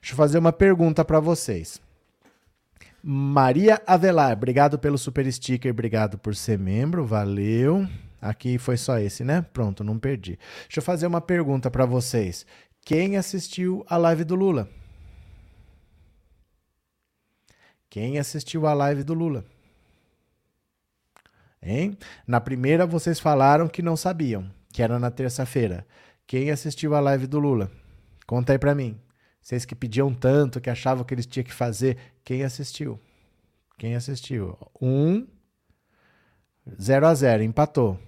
Deixa 0.01 0.13
eu 0.13 0.17
fazer 0.17 0.37
uma 0.37 0.51
pergunta 0.51 1.03
para 1.03 1.19
vocês. 1.19 1.81
Maria 3.01 3.81
Avelar, 3.85 4.31
obrigado 4.31 4.79
pelo 4.79 4.97
super 4.97 5.29
sticker, 5.31 5.71
obrigado 5.71 6.17
por 6.17 6.35
ser 6.35 6.57
membro, 6.57 7.05
valeu. 7.05 7.85
Aqui 8.21 8.57
foi 8.57 8.77
só 8.77 8.97
esse, 8.97 9.25
né? 9.25 9.41
Pronto, 9.41 9.83
não 9.83 9.99
perdi. 9.99 10.39
Deixa 10.63 10.79
eu 10.79 10.83
fazer 10.83 11.07
uma 11.07 11.19
pergunta 11.19 11.69
para 11.69 11.85
vocês. 11.85 12.45
Quem 12.85 13.17
assistiu 13.17 13.85
a 13.89 13.97
live 13.97 14.23
do 14.23 14.35
Lula? 14.35 14.69
Quem 17.89 18.17
assistiu 18.17 18.65
a 18.65 18.73
live 18.73 19.03
do 19.03 19.13
Lula? 19.13 19.43
Hein? 21.61 21.97
Na 22.25 22.41
primeira 22.41 22.85
vocês 22.85 23.19
falaram 23.19 23.67
que 23.67 23.81
não 23.81 23.95
sabiam, 23.95 24.49
que 24.71 24.81
era 24.81 24.97
na 24.97 25.11
terça-feira. 25.11 25.85
Quem 26.25 26.49
assistiu 26.51 26.95
a 26.95 26.99
live 26.99 27.27
do 27.27 27.39
Lula? 27.39 27.71
Conta 28.25 28.53
aí 28.53 28.59
para 28.59 28.73
mim. 28.73 28.99
Vocês 29.41 29.65
que 29.65 29.75
pediam 29.75 30.13
tanto, 30.13 30.61
que 30.61 30.69
achavam 30.69 31.03
que 31.03 31.13
eles 31.13 31.25
tinham 31.25 31.43
que 31.43 31.53
fazer, 31.53 31.97
quem 32.23 32.43
assistiu? 32.43 32.99
Quem 33.77 33.95
assistiu? 33.95 34.57
Um, 34.81 35.27
0 36.81 37.07
a 37.07 37.13
0 37.13 37.43
empatou. 37.43 37.99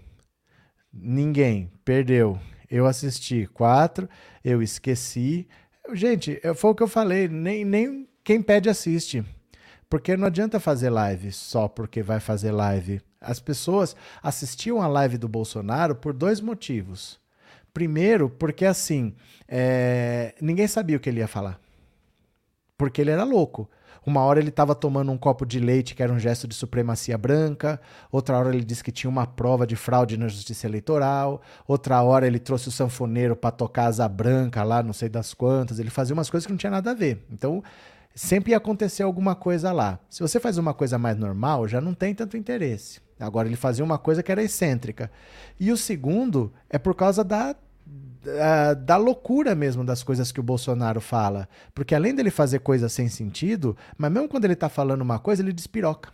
Ninguém, 0.94 1.72
perdeu. 1.84 2.40
Eu 2.70 2.86
assisti 2.86 3.48
quatro, 3.48 4.10
eu 4.44 4.62
esqueci. 4.62 5.48
Gente, 5.94 6.40
foi 6.56 6.72
o 6.72 6.76
que 6.76 6.84
eu 6.84 6.88
falei, 6.88 7.28
nem, 7.28 7.66
nem 7.66 8.08
quem 8.24 8.42
pede 8.42 8.70
assiste. 8.70 9.24
Porque 9.90 10.16
não 10.16 10.28
adianta 10.28 10.60
fazer 10.60 10.90
live 10.90 11.32
só 11.32 11.68
porque 11.68 12.02
vai 12.02 12.20
fazer 12.20 12.52
live. 12.52 13.02
As 13.20 13.40
pessoas 13.40 13.96
assistiam 14.24 14.82
a 14.82 14.88
live 14.88 15.18
do 15.18 15.28
Bolsonaro 15.28 15.96
por 15.96 16.14
dois 16.14 16.40
motivos. 16.40 17.20
Primeiro, 17.76 18.30
porque 18.30 18.66
assim, 18.66 19.14
é, 19.50 20.34
ninguém 20.40 20.66
sabia 20.66 20.96
o 20.96 21.00
que 21.00 21.10
ele 21.10 21.20
ia 21.20 21.28
falar. 21.28 21.60
Porque 22.78 23.02
ele 23.02 23.12
era 23.12 23.26
louco. 23.26 23.70
Uma 24.06 24.22
hora 24.22 24.40
ele 24.40 24.48
estava 24.48 24.74
tomando 24.74 25.12
um 25.12 25.18
copo 25.18 25.46
de 25.46 25.60
leite, 25.60 25.94
que 25.94 26.02
era 26.02 26.14
um 26.14 26.18
gesto 26.18 26.48
de 26.48 26.56
supremacia 26.56 27.18
branca. 27.18 27.82
Outra 28.10 28.38
hora 28.38 28.56
ele 28.56 28.64
disse 28.64 28.82
que 28.82 28.94
tinha 28.94 29.10
uma 29.10 29.28
prova 29.28 29.68
de 29.68 29.76
fraude 29.76 30.16
na 30.16 30.30
justiça 30.30 30.66
eleitoral. 30.66 31.42
Outra 31.68 32.02
hora 32.02 32.26
ele 32.26 32.40
trouxe 32.40 32.70
o 32.70 32.72
sanfoneiro 32.72 33.36
para 33.36 33.52
tocar 33.52 33.88
asa 33.88 34.08
branca 34.08 34.64
lá, 34.64 34.82
não 34.82 34.94
sei 34.94 35.10
das 35.10 35.34
quantas. 35.34 35.78
Ele 35.78 35.90
fazia 35.90 36.14
umas 36.14 36.30
coisas 36.30 36.48
que 36.48 36.54
não 36.54 36.58
tinha 36.58 36.72
nada 36.72 36.92
a 36.92 36.94
ver. 36.94 37.26
Então, 37.30 37.62
sempre 38.16 38.52
ia 38.52 38.58
acontecer 38.58 39.04
alguma 39.04 39.36
coisa 39.36 39.74
lá. 39.74 40.00
Se 40.10 40.22
você 40.22 40.40
faz 40.40 40.58
uma 40.58 40.74
coisa 40.74 40.98
mais 40.98 41.18
normal, 41.18 41.68
já 41.68 41.82
não 41.82 41.94
tem 41.94 42.16
tanto 42.16 42.38
interesse. 42.38 43.04
Agora 43.20 43.50
ele 43.50 43.58
fazia 43.58 43.84
uma 43.84 43.98
coisa 43.98 44.24
que 44.24 44.32
era 44.32 44.44
excêntrica. 44.44 45.12
E 45.60 45.72
o 45.72 45.78
segundo 45.78 46.54
é 46.70 46.78
por 46.78 46.96
causa 46.96 47.24
da 47.24 47.56
da, 47.86 48.74
da 48.74 48.98
loucura 48.98 49.54
mesmo 49.54 49.86
das 49.86 50.02
coisas 50.02 50.32
que 50.32 50.40
o 50.40 50.44
Bolsonaro 50.44 51.00
fala. 51.00 51.48
Porque 51.74 51.94
além 51.94 52.16
dele 52.16 52.32
fazer 52.32 52.60
coisas 52.60 52.92
sem 52.92 53.08
sentido, 53.08 53.78
mas 53.98 54.12
mesmo 54.12 54.28
quando 54.28 54.46
ele 54.46 54.54
está 54.54 54.68
falando 54.68 55.02
uma 55.02 55.20
coisa, 55.20 55.42
ele 55.42 55.54
despiroca. 55.54 56.12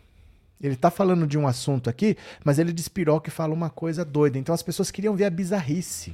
Ele 0.59 0.75
está 0.75 0.91
falando 0.91 1.25
de 1.25 1.37
um 1.37 1.47
assunto 1.47 1.89
aqui, 1.89 2.15
mas 2.43 2.59
ele 2.59 2.71
despiroca 2.71 3.29
e 3.29 3.31
fala 3.31 3.53
uma 3.53 3.69
coisa 3.69 4.05
doida. 4.05 4.37
Então 4.37 4.53
as 4.53 4.61
pessoas 4.61 4.91
queriam 4.91 5.15
ver 5.15 5.25
a 5.25 5.29
bizarrice. 5.29 6.13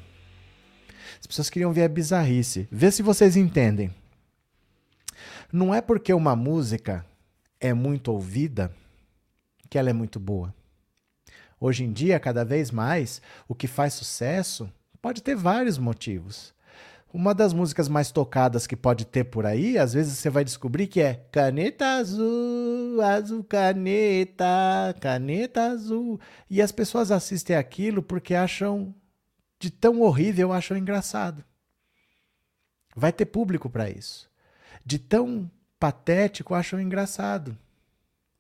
As 1.19 1.27
pessoas 1.27 1.49
queriam 1.49 1.73
ver 1.73 1.83
a 1.83 1.89
bizarrice. 1.89 2.67
Vê 2.71 2.89
se 2.91 3.01
vocês 3.01 3.35
entendem. 3.35 3.93
Não 5.51 5.73
é 5.73 5.81
porque 5.81 6.13
uma 6.13 6.35
música 6.35 7.05
é 7.59 7.73
muito 7.73 8.11
ouvida 8.11 8.71
que 9.69 9.77
ela 9.77 9.89
é 9.89 9.93
muito 9.93 10.19
boa. 10.19 10.53
Hoje 11.59 11.83
em 11.83 11.91
dia, 11.91 12.19
cada 12.19 12.45
vez 12.45 12.69
mais, 12.69 13.21
o 13.47 13.55
que 13.55 13.67
faz 13.67 13.93
sucesso 13.93 14.71
Pode 15.01 15.22
ter 15.22 15.36
vários 15.36 15.77
motivos. 15.77 16.54
Uma 17.13 17.34
das 17.34 17.54
músicas 17.54 17.88
mais 17.88 18.12
tocadas 18.12 18.68
que 18.68 18.75
pode 18.75 19.06
ter 19.06 19.24
por 19.24 19.46
aí, 19.46 19.77
às 19.77 19.94
vezes 19.94 20.18
você 20.18 20.30
vai 20.30 20.44
descobrir 20.44 20.88
que 20.88 21.00
é 21.00 21.25
caneta 21.32 21.86
azul, 21.98 23.01
azul 23.01 23.44
caneta, 23.44 24.46
caneta 25.00 25.72
azul. 25.72 26.20
E 26.50 26.62
as 26.62 26.72
pessoas 26.72 27.10
assistem 27.12 27.56
aquilo 27.56 28.04
porque 28.04 28.36
acham 28.36 28.94
de 29.60 29.72
tão 29.72 30.01
horrível, 30.01 30.51
acham 30.51 30.77
engraçado. 30.77 31.44
Vai 32.96 33.13
ter 33.13 33.25
público 33.25 33.70
para 33.70 33.89
isso. 33.89 34.30
De 34.86 35.00
tão 35.00 35.50
patético, 35.80 36.54
acham 36.54 36.80
engraçado. 36.80 37.58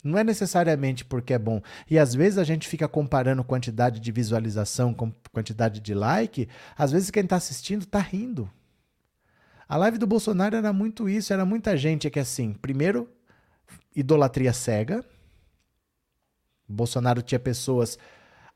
Não 0.03 0.17
é 0.17 0.23
necessariamente 0.23 1.03
porque 1.03 1.33
é 1.33 1.39
bom. 1.39 1.61
E 1.89 1.97
às 1.97 2.13
vezes 2.13 2.37
a 2.37 2.43
gente 2.43 2.67
fica 2.67 2.87
comparando 2.87 3.43
quantidade 3.43 3.99
de 3.99 4.11
visualização 4.11 4.93
com 4.93 5.11
quantidade 5.31 5.79
de 5.79 5.93
like. 5.93 6.47
Às 6.77 6.91
vezes 6.91 7.11
quem 7.11 7.23
está 7.23 7.35
assistindo 7.35 7.81
está 7.81 7.99
rindo. 7.99 8.49
A 9.67 9.75
live 9.75 9.97
do 9.97 10.07
Bolsonaro 10.07 10.55
era 10.55 10.71
muito 10.71 11.09
isso, 11.09 11.33
era 11.33 11.43
muita 11.43 11.75
gente 11.75 12.09
que 12.09 12.19
assim, 12.19 12.53
primeiro, 12.53 13.09
idolatria 13.95 14.53
cega. 14.53 15.03
Bolsonaro 16.69 17.21
tinha 17.21 17.39
pessoas 17.39 17.97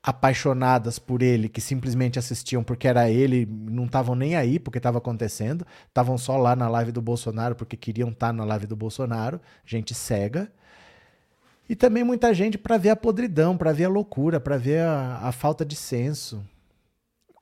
apaixonadas 0.02 0.98
por 0.98 1.22
ele 1.22 1.48
que 1.48 1.60
simplesmente 1.60 2.18
assistiam 2.18 2.64
porque 2.64 2.88
era 2.88 3.08
ele, 3.08 3.46
não 3.46 3.84
estavam 3.84 4.14
nem 4.14 4.34
aí 4.34 4.58
porque 4.58 4.78
estava 4.78 4.98
acontecendo, 4.98 5.64
estavam 5.86 6.18
só 6.18 6.36
lá 6.36 6.56
na 6.56 6.68
live 6.68 6.90
do 6.90 7.00
Bolsonaro 7.00 7.54
porque 7.54 7.76
queriam 7.76 8.08
estar 8.08 8.28
tá 8.28 8.32
na 8.32 8.44
live 8.44 8.66
do 8.66 8.74
Bolsonaro, 8.74 9.40
gente 9.64 9.94
cega. 9.94 10.50
E 11.68 11.76
também 11.76 12.04
muita 12.04 12.34
gente 12.34 12.58
para 12.58 12.76
ver 12.76 12.90
a 12.90 12.96
podridão, 12.96 13.56
para 13.56 13.72
ver 13.72 13.84
a 13.84 13.88
loucura, 13.88 14.40
para 14.40 14.58
ver 14.58 14.80
a, 14.80 15.18
a 15.22 15.32
falta 15.32 15.64
de 15.64 15.76
senso. 15.76 16.44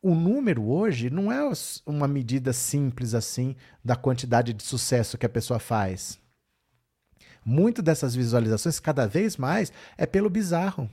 O 0.03 0.15
número 0.15 0.69
hoje 0.69 1.11
não 1.11 1.31
é 1.31 1.53
uma 1.85 2.09
medida 2.09 2.53
simples 2.53 3.15
assim 3.15 3.55
da 3.85 3.97
quantidade 3.97 4.53
de 4.53 4.63
sucesso 4.63 5.19
que 5.19 5.27
a 5.27 5.31
pessoa 5.31 5.59
faz. 5.59 6.19
Muito 7.45 7.83
dessas 7.83 8.15
visualizações, 8.15 8.79
cada 8.79 9.07
vez 9.07 9.37
mais, 9.37 9.73
é 9.97 10.07
pelo 10.07 10.31
bizarro. 10.31 10.89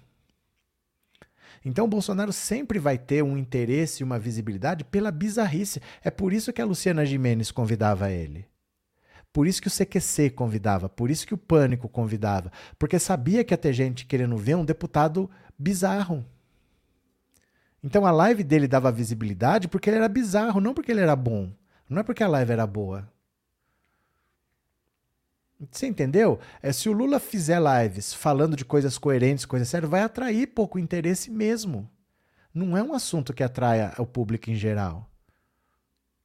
Então 1.64 1.86
o 1.86 1.90
Bolsonaro 1.90 2.32
sempre 2.32 2.80
vai 2.80 2.98
ter 2.98 3.24
um 3.24 3.38
interesse 3.38 4.02
e 4.02 4.04
uma 4.04 4.20
visibilidade 4.20 4.84
pela 4.84 5.12
bizarrice. 5.12 5.82
É 6.04 6.10
por 6.10 6.32
isso 6.32 6.54
que 6.54 6.62
a 6.62 6.66
Luciana 6.66 7.06
Gimenez 7.06 7.52
convidava 7.52 8.12
ele. 8.12 8.46
Por 9.38 9.46
isso 9.46 9.62
que 9.62 9.68
o 9.68 9.72
CQC 9.72 10.32
convidava, 10.32 10.90
por 10.90 11.12
isso 11.12 11.28
que 11.28 11.34
o 11.36 11.38
Pânico 11.38 11.88
convidava, 11.88 12.52
porque 12.80 12.98
sabia 12.98 13.44
que 13.44 13.54
ia 13.54 13.58
ter 13.58 13.72
gente 13.72 14.04
querendo 14.04 14.36
ver 14.36 14.56
um 14.56 14.66
deputado 14.66 15.30
bizarro. 15.56 16.26
Então 17.84 18.04
a 18.04 18.10
live 18.10 18.44
dele 18.44 18.68
dava 18.68 18.92
visibilidade 18.92 19.68
porque 19.68 19.92
ele 19.92 19.98
era 19.98 20.10
bizarro, 20.10 20.60
não 20.60 20.74
porque 20.74 20.92
ele 20.92 21.02
era 21.02 21.16
bom. 21.16 21.52
Não 21.88 22.00
é 22.00 22.04
porque 22.04 22.24
a 22.24 22.28
live 22.28 22.52
era 22.52 22.66
boa. 22.66 23.08
Você 25.70 25.86
entendeu? 25.86 26.40
É, 26.60 26.74
se 26.74 26.90
o 26.90 26.92
Lula 26.92 27.20
fizer 27.20 27.62
lives 27.62 28.16
falando 28.16 28.56
de 28.56 28.66
coisas 28.66 28.98
coerentes, 28.98 29.46
coisas 29.46 29.70
sérias, 29.70 29.92
vai 29.92 30.02
atrair 30.02 30.48
pouco 30.48 30.80
interesse 30.80 31.30
mesmo. 31.30 31.88
Não 32.52 32.76
é 32.76 32.82
um 32.82 32.92
assunto 32.92 33.32
que 33.32 33.44
atraia 33.44 33.94
o 34.00 34.06
público 34.08 34.50
em 34.50 34.56
geral. 34.56 35.07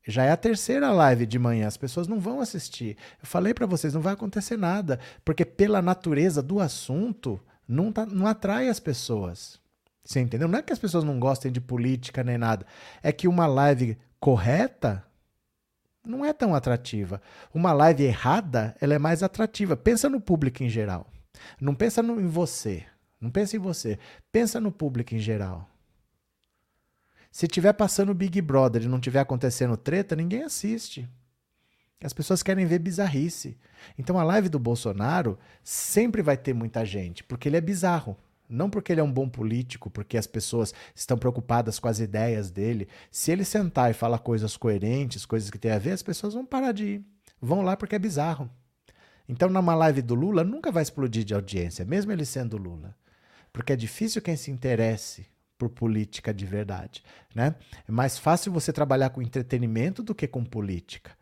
Já 0.06 0.24
é 0.24 0.32
a 0.32 0.36
terceira 0.36 0.90
live 0.90 1.26
de 1.26 1.38
manhã, 1.38 1.66
as 1.66 1.76
pessoas 1.76 2.08
não 2.08 2.18
vão 2.18 2.40
assistir. 2.40 2.96
Eu 3.20 3.26
falei 3.26 3.54
para 3.54 3.66
vocês, 3.66 3.94
não 3.94 4.00
vai 4.00 4.14
acontecer 4.14 4.56
nada, 4.56 4.98
porque 5.24 5.44
pela 5.44 5.80
natureza 5.80 6.42
do 6.42 6.58
assunto, 6.58 7.40
não, 7.68 7.92
tá, 7.92 8.04
não 8.04 8.26
atrai 8.26 8.68
as 8.68 8.80
pessoas. 8.80 9.60
Você 10.04 10.20
entendeu? 10.20 10.48
Não 10.48 10.58
é 10.58 10.62
que 10.62 10.72
as 10.72 10.78
pessoas 10.78 11.04
não 11.04 11.20
gostem 11.20 11.52
de 11.52 11.60
política 11.60 12.24
nem 12.24 12.36
nada, 12.36 12.66
é 13.02 13.12
que 13.12 13.28
uma 13.28 13.46
live 13.46 13.96
correta 14.18 15.04
não 16.04 16.24
é 16.24 16.32
tão 16.32 16.54
atrativa. 16.54 17.22
Uma 17.54 17.72
live 17.72 18.02
errada, 18.02 18.74
ela 18.80 18.94
é 18.94 18.98
mais 18.98 19.22
atrativa. 19.22 19.76
Pensa 19.76 20.08
no 20.08 20.20
público 20.20 20.62
em 20.62 20.68
geral. 20.68 21.06
Não 21.60 21.74
pensa 21.74 22.02
no, 22.02 22.20
em 22.20 22.26
você. 22.26 22.84
Não 23.20 23.30
pensa 23.30 23.56
em 23.56 23.60
você. 23.60 23.98
Pensa 24.32 24.60
no 24.60 24.72
público 24.72 25.14
em 25.14 25.18
geral. 25.18 25.68
Se 27.32 27.48
tiver 27.48 27.72
passando 27.72 28.12
Big 28.12 28.42
Brother 28.42 28.82
e 28.82 28.88
não 28.88 29.00
tiver 29.00 29.20
acontecendo 29.20 29.74
treta, 29.74 30.14
ninguém 30.14 30.42
assiste. 30.42 31.08
As 32.04 32.12
pessoas 32.12 32.42
querem 32.42 32.66
ver 32.66 32.78
bizarrice. 32.78 33.56
Então 33.98 34.18
a 34.18 34.22
live 34.22 34.50
do 34.50 34.58
Bolsonaro 34.58 35.38
sempre 35.64 36.20
vai 36.20 36.36
ter 36.36 36.52
muita 36.52 36.84
gente, 36.84 37.24
porque 37.24 37.48
ele 37.48 37.56
é 37.56 37.60
bizarro. 37.60 38.18
Não 38.46 38.68
porque 38.68 38.92
ele 38.92 39.00
é 39.00 39.04
um 39.04 39.10
bom 39.10 39.30
político, 39.30 39.88
porque 39.88 40.18
as 40.18 40.26
pessoas 40.26 40.74
estão 40.94 41.16
preocupadas 41.16 41.78
com 41.78 41.88
as 41.88 42.00
ideias 42.00 42.50
dele. 42.50 42.86
Se 43.10 43.32
ele 43.32 43.46
sentar 43.46 43.90
e 43.90 43.94
falar 43.94 44.18
coisas 44.18 44.54
coerentes, 44.58 45.24
coisas 45.24 45.48
que 45.48 45.58
têm 45.58 45.70
a 45.70 45.78
ver, 45.78 45.92
as 45.92 46.02
pessoas 46.02 46.34
vão 46.34 46.44
parar 46.44 46.72
de 46.72 46.84
ir. 46.84 47.06
Vão 47.40 47.62
lá 47.62 47.78
porque 47.78 47.96
é 47.96 47.98
bizarro. 47.98 48.50
Então, 49.26 49.48
numa 49.48 49.74
live 49.74 50.02
do 50.02 50.14
Lula, 50.14 50.44
nunca 50.44 50.70
vai 50.70 50.82
explodir 50.82 51.24
de 51.24 51.32
audiência, 51.32 51.82
mesmo 51.82 52.12
ele 52.12 52.26
sendo 52.26 52.58
Lula. 52.58 52.94
Porque 53.50 53.72
é 53.72 53.76
difícil 53.76 54.20
quem 54.20 54.36
se 54.36 54.50
interesse 54.50 55.26
por 55.62 55.70
política 55.70 56.34
de 56.34 56.44
verdade. 56.44 57.04
Né? 57.34 57.54
É 57.88 57.92
mais 57.92 58.18
fácil 58.18 58.50
você 58.50 58.72
trabalhar 58.72 59.10
com 59.10 59.22
entretenimento 59.22 60.02
do 60.02 60.14
que 60.14 60.26
com 60.26 60.44
política. 60.44 61.12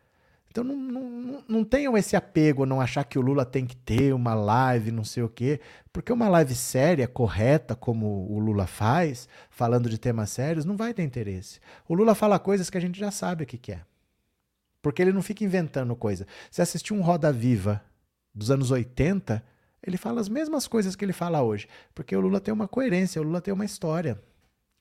Então 0.49 0.63
não, 0.63 0.75
não, 0.75 1.43
não 1.47 1.63
tenham 1.63 1.95
esse 1.95 2.15
apego, 2.15 2.65
não 2.65 2.81
achar 2.81 3.03
que 3.03 3.19
o 3.19 3.21
Lula 3.21 3.45
tem 3.45 3.65
que 3.65 3.75
ter 3.75 4.13
uma 4.13 4.33
live, 4.33 4.91
não 4.91 5.03
sei 5.03 5.23
o 5.23 5.29
quê, 5.29 5.61
porque 5.93 6.11
uma 6.11 6.27
live 6.27 6.55
séria, 6.55 7.07
correta, 7.07 7.75
como 7.75 8.27
o 8.29 8.39
Lula 8.39 8.65
faz, 8.65 9.29
falando 9.49 9.89
de 9.89 9.97
temas 9.97 10.31
sérios, 10.31 10.65
não 10.65 10.75
vai 10.75 10.93
ter 10.93 11.03
interesse. 11.03 11.59
O 11.87 11.93
Lula 11.93 12.15
fala 12.15 12.39
coisas 12.39 12.69
que 12.69 12.77
a 12.77 12.81
gente 12.81 12.99
já 12.99 13.11
sabe 13.11 13.43
o 13.43 13.47
que, 13.47 13.57
que 13.57 13.71
é. 13.73 13.81
Porque 14.81 15.01
ele 15.01 15.13
não 15.13 15.21
fica 15.21 15.43
inventando 15.43 15.95
coisa. 15.95 16.25
Se 16.49 16.61
assistir 16.61 16.93
um 16.93 17.01
Roda 17.01 17.31
Viva 17.31 17.81
dos 18.33 18.49
anos 18.49 18.71
80, 18.71 19.41
ele 19.85 19.97
fala 19.97 20.19
as 20.19 20.27
mesmas 20.27 20.67
coisas 20.67 20.95
que 20.95 21.05
ele 21.05 21.13
fala 21.13 21.41
hoje. 21.41 21.67
Porque 21.93 22.15
o 22.15 22.19
Lula 22.19 22.39
tem 22.41 22.53
uma 22.53 22.67
coerência, 22.67 23.21
o 23.21 23.23
Lula 23.23 23.39
tem 23.39 23.53
uma 23.53 23.65
história. 23.65 24.21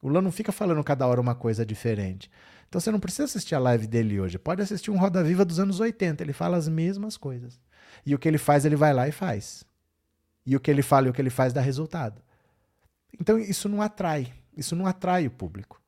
O 0.00 0.08
Lula 0.08 0.22
não 0.22 0.32
fica 0.32 0.50
falando 0.50 0.82
cada 0.82 1.06
hora 1.06 1.20
uma 1.20 1.34
coisa 1.34 1.64
diferente. 1.64 2.30
Então 2.68 2.80
você 2.80 2.90
não 2.90 3.00
precisa 3.00 3.24
assistir 3.24 3.54
a 3.54 3.58
live 3.58 3.86
dele 3.86 4.20
hoje. 4.20 4.38
Pode 4.38 4.62
assistir 4.62 4.90
um 4.90 4.98
Roda 4.98 5.22
Viva 5.22 5.44
dos 5.44 5.58
anos 5.58 5.80
80. 5.80 6.22
Ele 6.22 6.32
fala 6.32 6.56
as 6.56 6.68
mesmas 6.68 7.16
coisas. 7.16 7.60
E 8.06 8.14
o 8.14 8.18
que 8.18 8.28
ele 8.28 8.38
faz, 8.38 8.64
ele 8.64 8.76
vai 8.76 8.94
lá 8.94 9.08
e 9.08 9.12
faz. 9.12 9.64
E 10.46 10.56
o 10.56 10.60
que 10.60 10.70
ele 10.70 10.82
fala 10.82 11.06
e 11.06 11.10
o 11.10 11.12
que 11.12 11.20
ele 11.20 11.30
faz 11.30 11.52
dá 11.52 11.60
resultado. 11.60 12.22
Então 13.20 13.38
isso 13.38 13.68
não 13.68 13.82
atrai. 13.82 14.32
Isso 14.56 14.74
não 14.74 14.86
atrai 14.86 15.26
o 15.26 15.30
público. 15.30 15.80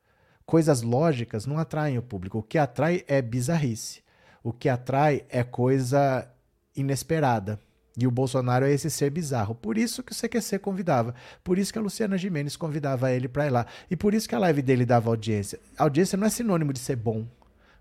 Coisas 0.44 0.82
lógicas 0.82 1.46
não 1.46 1.58
atraem 1.58 1.96
o 1.98 2.02
público. 2.02 2.38
O 2.38 2.42
que 2.42 2.58
atrai 2.58 3.04
é 3.06 3.22
bizarrice. 3.22 4.02
O 4.42 4.52
que 4.52 4.68
atrai 4.68 5.24
é 5.28 5.42
coisa 5.42 6.28
inesperada. 6.76 7.58
E 7.98 8.06
o 8.06 8.10
Bolsonaro 8.10 8.64
é 8.64 8.72
esse 8.72 8.90
ser 8.90 9.10
bizarro. 9.10 9.54
Por 9.54 9.76
isso 9.76 10.02
que 10.02 10.12
o 10.12 10.14
CQC 10.14 10.58
convidava. 10.58 11.14
Por 11.44 11.58
isso 11.58 11.72
que 11.72 11.78
a 11.78 11.82
Luciana 11.82 12.16
Gimenez 12.16 12.56
convidava 12.56 13.12
ele 13.12 13.28
para 13.28 13.46
ir 13.46 13.50
lá. 13.50 13.66
E 13.90 13.96
por 13.96 14.14
isso 14.14 14.28
que 14.28 14.34
a 14.34 14.38
live 14.38 14.62
dele 14.62 14.86
dava 14.86 15.10
audiência. 15.10 15.60
Audiência 15.76 16.16
não 16.16 16.26
é 16.26 16.30
sinônimo 16.30 16.72
de 16.72 16.78
ser 16.78 16.96
bom. 16.96 17.26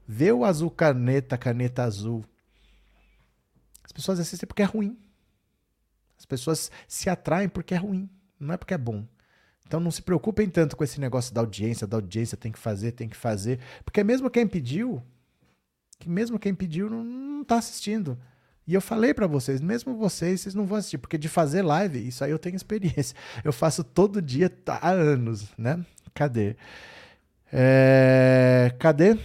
Vê 0.06 0.32
o 0.32 0.44
azul 0.44 0.70
caneta, 0.70 1.38
caneta 1.38 1.84
azul. 1.84 2.26
As 3.84 3.92
pessoas 3.92 4.20
assistem 4.20 4.48
porque 4.48 4.62
é 4.62 4.66
ruim. 4.66 4.98
As 6.20 6.26
pessoas 6.26 6.70
se 6.88 7.10
atraem 7.10 7.48
porque 7.48 7.74
é 7.74 7.78
ruim. 7.78 8.10
Não 8.38 8.54
é 8.54 8.58
porque 8.58 8.74
é 8.74 8.78
bom. 8.78 9.06
Então 9.66 9.80
não 9.80 9.92
se 9.92 10.02
preocupem 10.02 10.50
tanto 10.50 10.76
com 10.76 10.84
esse 10.84 11.00
negócio 11.00 11.34
da 11.34 11.40
audiência, 11.40 11.88
da 11.88 11.96
audiência 11.96 12.36
tem 12.36 12.52
que 12.52 12.60
fazer, 12.60 12.92
tem 12.92 13.08
que 13.08 13.16
fazer. 13.16 13.60
Porque 13.86 14.04
mesmo 14.04 14.30
quem 14.30 14.46
pediu, 14.46 15.02
que 15.98 16.10
mesmo 16.10 16.38
quem 16.38 16.54
pediu 16.54 16.90
não 16.90 17.42
está 17.42 17.58
assistindo. 17.58 18.18
E 18.68 18.74
eu 18.74 18.82
falei 18.82 19.14
para 19.14 19.28
vocês, 19.28 19.60
mesmo 19.60 19.96
vocês, 19.96 20.42
vocês 20.42 20.56
não 20.56 20.66
vão 20.66 20.78
assistir, 20.78 20.98
porque 20.98 21.18
de 21.18 21.28
fazer 21.28 21.62
live, 21.62 22.08
isso 22.08 22.24
aí 22.24 22.32
eu 22.32 22.40
tenho 22.40 22.56
experiência. 22.56 23.16
Eu 23.44 23.52
faço 23.52 23.84
todo 23.84 24.22
dia 24.22 24.52
há 24.68 24.92
anos, 24.92 25.48
né? 25.58 25.84
Cadê? 26.14 26.56
É... 27.52 28.74
Cadê? 28.78 29.18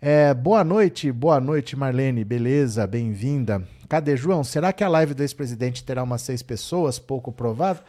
É... 0.00 0.34
Boa 0.34 0.64
noite, 0.64 1.10
boa 1.12 1.40
noite, 1.40 1.76
Marlene, 1.76 2.24
beleza, 2.24 2.86
bem-vinda. 2.86 3.62
Cadê, 3.88 4.16
João? 4.16 4.42
Será 4.42 4.72
que 4.72 4.84
a 4.84 4.88
live 4.88 5.14
do 5.14 5.22
ex-presidente 5.22 5.84
terá 5.84 6.02
umas 6.02 6.22
seis 6.22 6.42
pessoas? 6.42 6.98
Pouco 6.98 7.32
provável. 7.32 7.84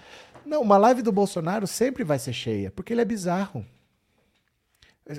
Não, 0.46 0.62
uma 0.62 0.78
live 0.78 1.02
do 1.02 1.12
Bolsonaro 1.12 1.68
sempre 1.68 2.04
vai 2.04 2.20
ser 2.20 2.34
cheia, 2.34 2.72
porque 2.72 2.94
ele 2.94 3.02
é 3.02 3.06
bizarro. 3.06 3.66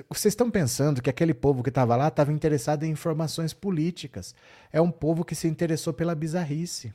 Vocês 0.07 0.31
estão 0.31 0.49
pensando 0.49 1.01
que 1.01 1.09
aquele 1.09 1.33
povo 1.33 1.61
que 1.61 1.67
estava 1.67 1.97
lá 1.97 2.07
estava 2.07 2.31
interessado 2.31 2.83
em 2.83 2.91
informações 2.91 3.53
políticas. 3.53 4.33
É 4.71 4.79
um 4.79 4.89
povo 4.89 5.25
que 5.25 5.35
se 5.35 5.49
interessou 5.49 5.93
pela 5.93 6.15
bizarrice. 6.15 6.93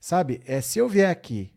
Sabe, 0.00 0.40
é, 0.46 0.62
se 0.62 0.78
eu 0.78 0.88
vier 0.88 1.10
aqui 1.10 1.52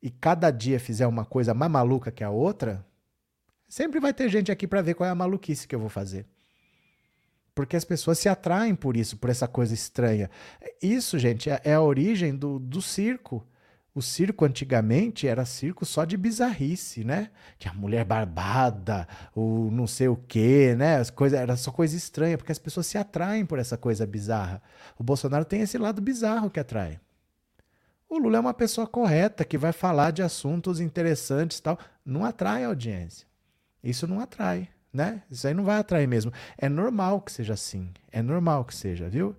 e 0.00 0.08
cada 0.08 0.52
dia 0.52 0.78
fizer 0.78 1.08
uma 1.08 1.24
coisa 1.24 1.52
mais 1.52 1.72
maluca 1.72 2.12
que 2.12 2.22
a 2.22 2.30
outra, 2.30 2.86
sempre 3.68 3.98
vai 3.98 4.14
ter 4.14 4.28
gente 4.28 4.52
aqui 4.52 4.68
para 4.68 4.82
ver 4.82 4.94
qual 4.94 5.08
é 5.08 5.10
a 5.10 5.16
maluquice 5.16 5.66
que 5.66 5.74
eu 5.74 5.80
vou 5.80 5.88
fazer. 5.88 6.26
Porque 7.56 7.76
as 7.76 7.84
pessoas 7.84 8.20
se 8.20 8.28
atraem 8.28 8.76
por 8.76 8.96
isso, 8.96 9.16
por 9.16 9.30
essa 9.30 9.48
coisa 9.48 9.74
estranha. 9.74 10.30
Isso, 10.80 11.18
gente, 11.18 11.50
é, 11.50 11.60
é 11.64 11.74
a 11.74 11.82
origem 11.82 12.36
do, 12.36 12.60
do 12.60 12.80
circo. 12.80 13.44
O 13.94 14.02
circo 14.02 14.44
antigamente 14.44 15.28
era 15.28 15.44
circo 15.44 15.84
só 15.84 16.04
de 16.04 16.16
bizarrice, 16.16 17.04
né? 17.04 17.30
Tinha 17.56 17.72
mulher 17.72 18.04
barbada, 18.04 19.06
o 19.32 19.70
não 19.70 19.86
sei 19.86 20.08
o 20.08 20.16
quê, 20.16 20.74
né? 20.76 20.96
As 20.96 21.10
coisas, 21.10 21.38
era 21.38 21.56
só 21.56 21.70
coisa 21.70 21.96
estranha, 21.96 22.36
porque 22.36 22.50
as 22.50 22.58
pessoas 22.58 22.88
se 22.88 22.98
atraem 22.98 23.46
por 23.46 23.58
essa 23.58 23.76
coisa 23.76 24.04
bizarra. 24.04 24.60
O 24.98 25.04
Bolsonaro 25.04 25.44
tem 25.44 25.60
esse 25.60 25.78
lado 25.78 26.02
bizarro 26.02 26.50
que 26.50 26.58
atrai. 26.58 26.98
O 28.08 28.18
Lula 28.18 28.38
é 28.38 28.40
uma 28.40 28.54
pessoa 28.54 28.86
correta 28.86 29.44
que 29.44 29.56
vai 29.56 29.72
falar 29.72 30.10
de 30.10 30.22
assuntos 30.22 30.80
interessantes 30.80 31.60
tal. 31.60 31.78
Não 32.04 32.24
atrai 32.24 32.64
audiência. 32.64 33.28
Isso 33.82 34.08
não 34.08 34.18
atrai, 34.18 34.68
né? 34.92 35.22
Isso 35.30 35.46
aí 35.46 35.54
não 35.54 35.64
vai 35.64 35.78
atrair 35.78 36.08
mesmo. 36.08 36.32
É 36.58 36.68
normal 36.68 37.20
que 37.20 37.30
seja 37.30 37.54
assim. 37.54 37.92
É 38.10 38.20
normal 38.22 38.64
que 38.64 38.74
seja, 38.74 39.08
viu? 39.08 39.36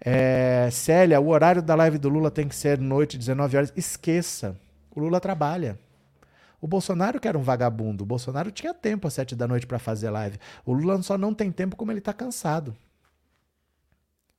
É, 0.00 0.68
Célia, 0.70 1.20
o 1.20 1.28
horário 1.28 1.62
da 1.62 1.74
live 1.74 1.98
do 1.98 2.08
Lula 2.08 2.30
tem 2.30 2.48
que 2.48 2.54
ser 2.54 2.78
noite, 2.78 3.18
19 3.18 3.56
horas. 3.56 3.72
Esqueça. 3.76 4.58
O 4.94 5.00
Lula 5.00 5.20
trabalha. 5.20 5.78
O 6.60 6.66
Bolsonaro 6.66 7.20
que 7.20 7.28
era 7.28 7.38
um 7.38 7.42
vagabundo. 7.42 8.04
O 8.04 8.06
Bolsonaro 8.06 8.50
tinha 8.50 8.72
tempo 8.72 9.06
às 9.06 9.14
sete 9.14 9.36
da 9.36 9.46
noite 9.46 9.66
para 9.66 9.78
fazer 9.78 10.08
live. 10.10 10.38
O 10.64 10.72
Lula 10.72 11.02
só 11.02 11.18
não 11.18 11.34
tem 11.34 11.52
tempo 11.52 11.76
como 11.76 11.92
ele 11.92 11.98
está 11.98 12.12
cansado. 12.12 12.74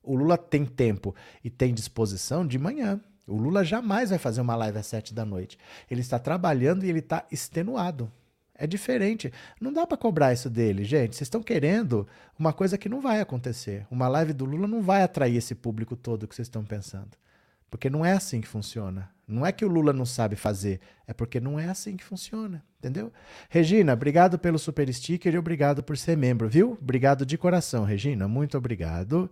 O 0.02 0.16
Lula 0.16 0.38
tem 0.38 0.66
tempo 0.66 1.16
e 1.44 1.50
tem 1.50 1.74
disposição 1.74 2.46
de 2.46 2.58
manhã. 2.58 3.00
O 3.28 3.38
Lula 3.38 3.64
jamais 3.64 4.12
vai 4.12 4.20
fazer 4.20 4.42
uma 4.42 4.56
live 4.56 4.78
às 4.78 4.86
sete 4.86 5.14
da 5.14 5.26
noite. 5.26 5.58
Ele 5.90 6.02
está 6.02 6.20
trabalhando 6.20 6.86
e 6.86 6.90
ele 6.90 7.00
está 7.00 7.26
extenuado. 7.32 8.12
É 8.58 8.66
diferente. 8.66 9.32
Não 9.60 9.74
dá 9.74 9.86
para 9.86 9.98
cobrar 9.98 10.34
isso 10.34 10.50
dele, 10.50 10.84
gente. 10.84 11.16
Vocês 11.16 11.28
estão 11.28 11.44
querendo 11.44 12.08
uma 12.40 12.54
coisa 12.54 12.78
que 12.78 12.88
não 12.88 13.02
vai 13.02 13.20
acontecer. 13.20 13.86
Uma 13.92 14.08
live 14.08 14.34
do 14.34 14.46
Lula 14.46 14.68
não 14.68 14.82
vai 14.82 15.04
atrair 15.04 15.36
esse 15.36 15.54
público 15.54 15.96
todo 15.96 16.28
que 16.28 16.34
vocês 16.34 16.48
estão 16.48 16.64
pensando. 16.64 17.12
Porque 17.70 17.90
não 17.90 18.06
é 18.06 18.14
assim 18.14 18.40
que 18.40 18.48
funciona. 18.48 19.10
Não 19.28 19.46
é 19.46 19.52
que 19.52 19.66
o 19.66 19.68
Lula 19.68 19.92
não 19.92 20.06
sabe 20.06 20.36
fazer, 20.36 20.80
é 21.08 21.14
porque 21.14 21.40
não 21.40 21.60
é 21.60 21.68
assim 21.68 21.98
que 21.98 22.04
funciona, 22.04 22.64
entendeu? 22.78 23.12
Regina, 23.50 23.94
obrigado 23.94 24.38
pelo 24.38 24.60
super 24.60 24.92
sticker 24.94 25.34
e 25.34 25.38
obrigado 25.38 25.82
por 25.82 25.98
ser 25.98 26.16
membro, 26.16 26.48
viu? 26.48 26.78
Obrigado 26.80 27.26
de 27.26 27.36
coração, 27.36 27.84
Regina, 27.84 28.28
muito 28.28 28.56
obrigado. 28.56 29.30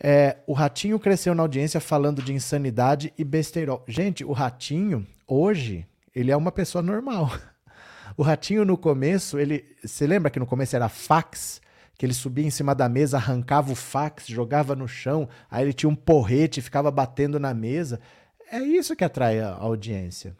É, 0.00 0.38
o 0.46 0.52
Ratinho 0.52 1.00
cresceu 1.00 1.34
na 1.34 1.42
audiência 1.42 1.80
falando 1.80 2.22
de 2.22 2.32
insanidade 2.32 3.12
e 3.18 3.24
besteirol. 3.24 3.84
Gente, 3.88 4.24
o 4.24 4.32
Ratinho, 4.32 5.04
hoje, 5.26 5.84
ele 6.14 6.30
é 6.30 6.36
uma 6.36 6.52
pessoa 6.52 6.80
normal. 6.82 7.30
O 8.16 8.22
ratinho 8.22 8.64
no 8.64 8.76
começo, 8.76 9.38
ele. 9.38 9.64
Você 9.82 10.06
lembra 10.06 10.30
que 10.30 10.38
no 10.38 10.46
começo 10.46 10.76
era 10.76 10.88
fax? 10.88 11.60
Que 11.96 12.06
ele 12.06 12.14
subia 12.14 12.44
em 12.44 12.50
cima 12.50 12.74
da 12.74 12.88
mesa, 12.88 13.16
arrancava 13.16 13.72
o 13.72 13.76
fax, 13.76 14.26
jogava 14.26 14.74
no 14.74 14.88
chão, 14.88 15.28
aí 15.48 15.64
ele 15.64 15.72
tinha 15.72 15.88
um 15.88 15.94
porrete 15.94 16.60
ficava 16.60 16.90
batendo 16.90 17.38
na 17.38 17.54
mesa. 17.54 18.00
É 18.50 18.58
isso 18.58 18.96
que 18.96 19.04
atrai 19.04 19.40
a 19.40 19.50
audiência. 19.50 20.36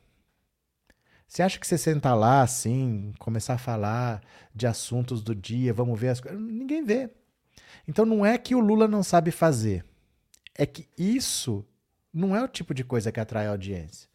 Você 1.28 1.42
acha 1.42 1.58
que 1.58 1.66
você 1.66 1.78
senta 1.78 2.14
lá 2.14 2.42
assim, 2.42 3.12
começar 3.18 3.54
a 3.54 3.58
falar 3.58 4.20
de 4.54 4.66
assuntos 4.66 5.22
do 5.22 5.34
dia, 5.34 5.72
vamos 5.72 5.98
ver 5.98 6.08
as 6.08 6.20
coisas? 6.20 6.40
Ninguém 6.40 6.84
vê. 6.84 7.10
Então 7.88 8.04
não 8.04 8.24
é 8.24 8.36
que 8.38 8.54
o 8.54 8.60
Lula 8.60 8.86
não 8.86 9.02
sabe 9.02 9.30
fazer. 9.30 9.84
É 10.56 10.66
que 10.66 10.88
isso 10.96 11.64
não 12.12 12.36
é 12.36 12.42
o 12.42 12.48
tipo 12.48 12.72
de 12.72 12.84
coisa 12.84 13.10
que 13.10 13.20
atrai 13.20 13.46
a 13.46 13.50
audiência. 13.50 14.08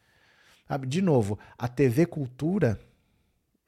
De 0.88 1.02
novo, 1.02 1.38
a 1.58 1.67
TV 1.67 2.06
Cultura 2.06 2.80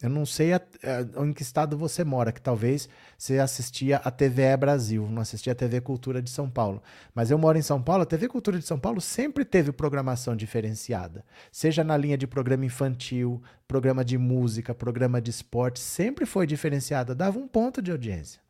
eu 0.01 0.09
não 0.09 0.25
sei 0.25 0.53
a, 0.53 0.57
a, 0.57 1.25
em 1.25 1.31
que 1.31 1.43
estado 1.43 1.77
você 1.77 2.03
mora, 2.03 2.31
que 2.31 2.41
talvez 2.41 2.89
você 3.17 3.37
assistia 3.39 3.97
a 3.97 4.09
TVE 4.09 4.57
Brasil, 4.57 5.07
não 5.09 5.21
assistia 5.21 5.53
a 5.53 5.55
TV 5.55 5.79
Cultura 5.79 6.21
de 6.21 6.29
São 6.29 6.49
Paulo. 6.49 6.81
Mas 7.13 7.29
eu 7.29 7.37
moro 7.37 7.57
em 7.57 7.61
São 7.61 7.81
Paulo, 7.81 8.03
a 8.03 8.05
TV 8.05 8.27
Cultura 8.27 8.57
de 8.57 8.65
São 8.65 8.79
Paulo 8.79 8.99
sempre 8.99 9.45
teve 9.45 9.71
programação 9.71 10.35
diferenciada. 10.35 11.23
Seja 11.51 11.83
na 11.83 11.95
linha 11.95 12.17
de 12.17 12.25
programa 12.25 12.65
infantil, 12.65 13.41
programa 13.67 14.03
de 14.03 14.17
música, 14.17 14.73
programa 14.73 15.21
de 15.21 15.29
esporte, 15.29 15.79
sempre 15.79 16.25
foi 16.25 16.47
diferenciada, 16.47 17.13
dava 17.13 17.37
um 17.37 17.47
ponto 17.47 17.81
de 17.81 17.91
audiência. 17.91 18.41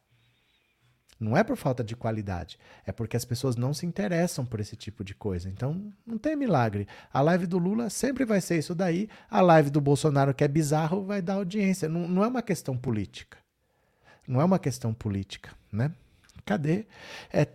Não 1.21 1.38
é 1.38 1.43
por 1.43 1.55
falta 1.55 1.84
de 1.84 1.95
qualidade, 1.95 2.57
é 2.84 2.91
porque 2.91 3.15
as 3.15 3.23
pessoas 3.23 3.55
não 3.55 3.75
se 3.75 3.86
interessam 3.86 4.43
por 4.43 4.60
esse 4.60 4.75
tipo 4.75 5.03
de 5.03 5.13
coisa. 5.13 5.47
Então, 5.47 5.93
não 6.03 6.17
tem 6.17 6.36
milagre. 6.36 6.88
A 7.13 7.21
live 7.21 7.45
do 7.45 7.60
Lula 7.60 7.91
sempre 7.91 8.25
vai 8.25 8.41
ser 8.41 8.57
isso 8.57 8.73
daí, 8.73 9.07
a 9.29 9.39
live 9.39 9.69
do 9.69 9.79
Bolsonaro, 9.79 10.34
que 10.34 10.43
é 10.43 10.47
bizarro, 10.47 11.03
vai 11.03 11.21
dar 11.21 11.36
audiência. 11.36 11.88
Não, 11.88 12.07
não 12.07 12.23
é 12.23 12.27
uma 12.27 12.41
questão 12.41 12.75
política. 12.75 13.38
Não 14.27 14.41
é 14.41 14.43
uma 14.43 14.57
questão 14.57 14.95
política, 14.95 15.51
né? 15.71 15.91
Cadê? 16.43 16.88
É 17.31 17.45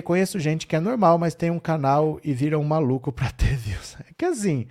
conheço 0.00 0.40
gente 0.40 0.66
que 0.66 0.74
é 0.74 0.80
normal, 0.80 1.18
mas 1.18 1.34
tem 1.34 1.50
um 1.50 1.60
canal 1.60 2.18
e 2.24 2.32
vira 2.32 2.58
um 2.58 2.64
maluco 2.64 3.12
pra 3.12 3.30
ter 3.32 3.54
views. 3.56 3.94
É 4.08 4.14
que 4.16 4.24
assim, 4.24 4.66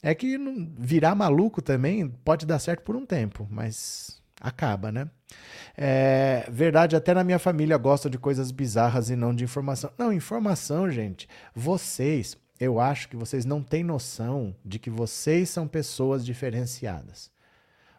É 0.00 0.14
que 0.14 0.38
virar 0.78 1.16
maluco 1.16 1.60
também 1.60 2.08
pode 2.08 2.46
dar 2.46 2.60
certo 2.60 2.84
por 2.84 2.94
um 2.94 3.04
tempo, 3.04 3.48
mas 3.50 4.19
acaba, 4.40 4.90
né? 4.90 5.08
É 5.76 6.48
verdade, 6.50 6.96
até 6.96 7.14
na 7.14 7.22
minha 7.22 7.38
família 7.38 7.76
gostam 7.76 8.10
de 8.10 8.18
coisas 8.18 8.50
bizarras 8.50 9.10
e 9.10 9.16
não 9.16 9.34
de 9.34 9.44
informação. 9.44 9.92
Não, 9.98 10.12
informação, 10.12 10.90
gente. 10.90 11.28
Vocês, 11.54 12.36
eu 12.58 12.80
acho 12.80 13.08
que 13.08 13.16
vocês 13.16 13.44
não 13.44 13.62
têm 13.62 13.84
noção 13.84 14.56
de 14.64 14.78
que 14.78 14.90
vocês 14.90 15.50
são 15.50 15.68
pessoas 15.68 16.24
diferenciadas. 16.24 17.30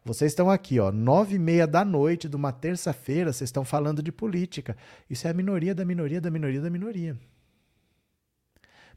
Vocês 0.03 0.31
estão 0.31 0.49
aqui, 0.49 0.79
ó, 0.79 0.91
nove 0.91 1.35
e 1.35 1.39
meia 1.39 1.67
da 1.67 1.85
noite 1.85 2.27
de 2.27 2.35
uma 2.35 2.51
terça-feira, 2.51 3.31
vocês 3.31 3.49
estão 3.49 3.63
falando 3.63 4.01
de 4.01 4.11
política. 4.11 4.75
Isso 5.07 5.27
é 5.27 5.29
a 5.29 5.33
minoria 5.33 5.75
da 5.75 5.85
minoria 5.85 6.19
da 6.19 6.31
minoria 6.31 6.59
da 6.59 6.71
minoria. 6.71 7.15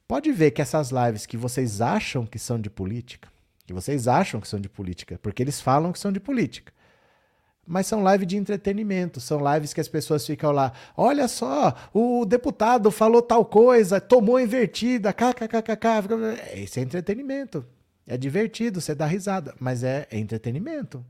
Pode 0.08 0.32
ver 0.32 0.50
que 0.50 0.62
essas 0.62 0.90
lives 0.90 1.26
que 1.26 1.36
vocês 1.36 1.82
acham 1.82 2.24
que 2.24 2.38
são 2.38 2.58
de 2.58 2.70
política, 2.70 3.28
que 3.66 3.72
vocês 3.72 4.08
acham 4.08 4.40
que 4.40 4.48
são 4.48 4.60
de 4.60 4.68
política, 4.68 5.18
porque 5.22 5.42
eles 5.42 5.60
falam 5.60 5.92
que 5.92 5.98
são 5.98 6.12
de 6.12 6.20
política. 6.20 6.72
Mas 7.66 7.86
são 7.86 8.04
lives 8.10 8.26
de 8.26 8.36
entretenimento, 8.36 9.20
são 9.20 9.40
lives 9.52 9.72
que 9.72 9.80
as 9.80 9.88
pessoas 9.88 10.26
ficam 10.26 10.52
lá. 10.52 10.72
Olha 10.96 11.26
só, 11.28 11.74
o 11.92 12.24
deputado 12.24 12.90
falou 12.90 13.22
tal 13.22 13.44
coisa, 13.44 14.00
tomou 14.00 14.38
invertida, 14.38 15.12
kkkk. 15.12 15.78
Esse 16.54 16.80
é 16.80 16.82
entretenimento. 16.82 17.64
É 18.06 18.18
divertido, 18.18 18.80
você 18.80 18.94
dá 18.94 19.06
risada, 19.06 19.54
mas 19.58 19.82
é, 19.82 20.06
é 20.10 20.18
entretenimento. 20.18 21.04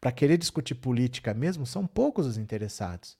Para 0.00 0.12
querer 0.12 0.38
discutir 0.38 0.74
política 0.74 1.34
mesmo, 1.34 1.66
são 1.66 1.86
poucos 1.86 2.26
os 2.26 2.38
interessados. 2.38 3.16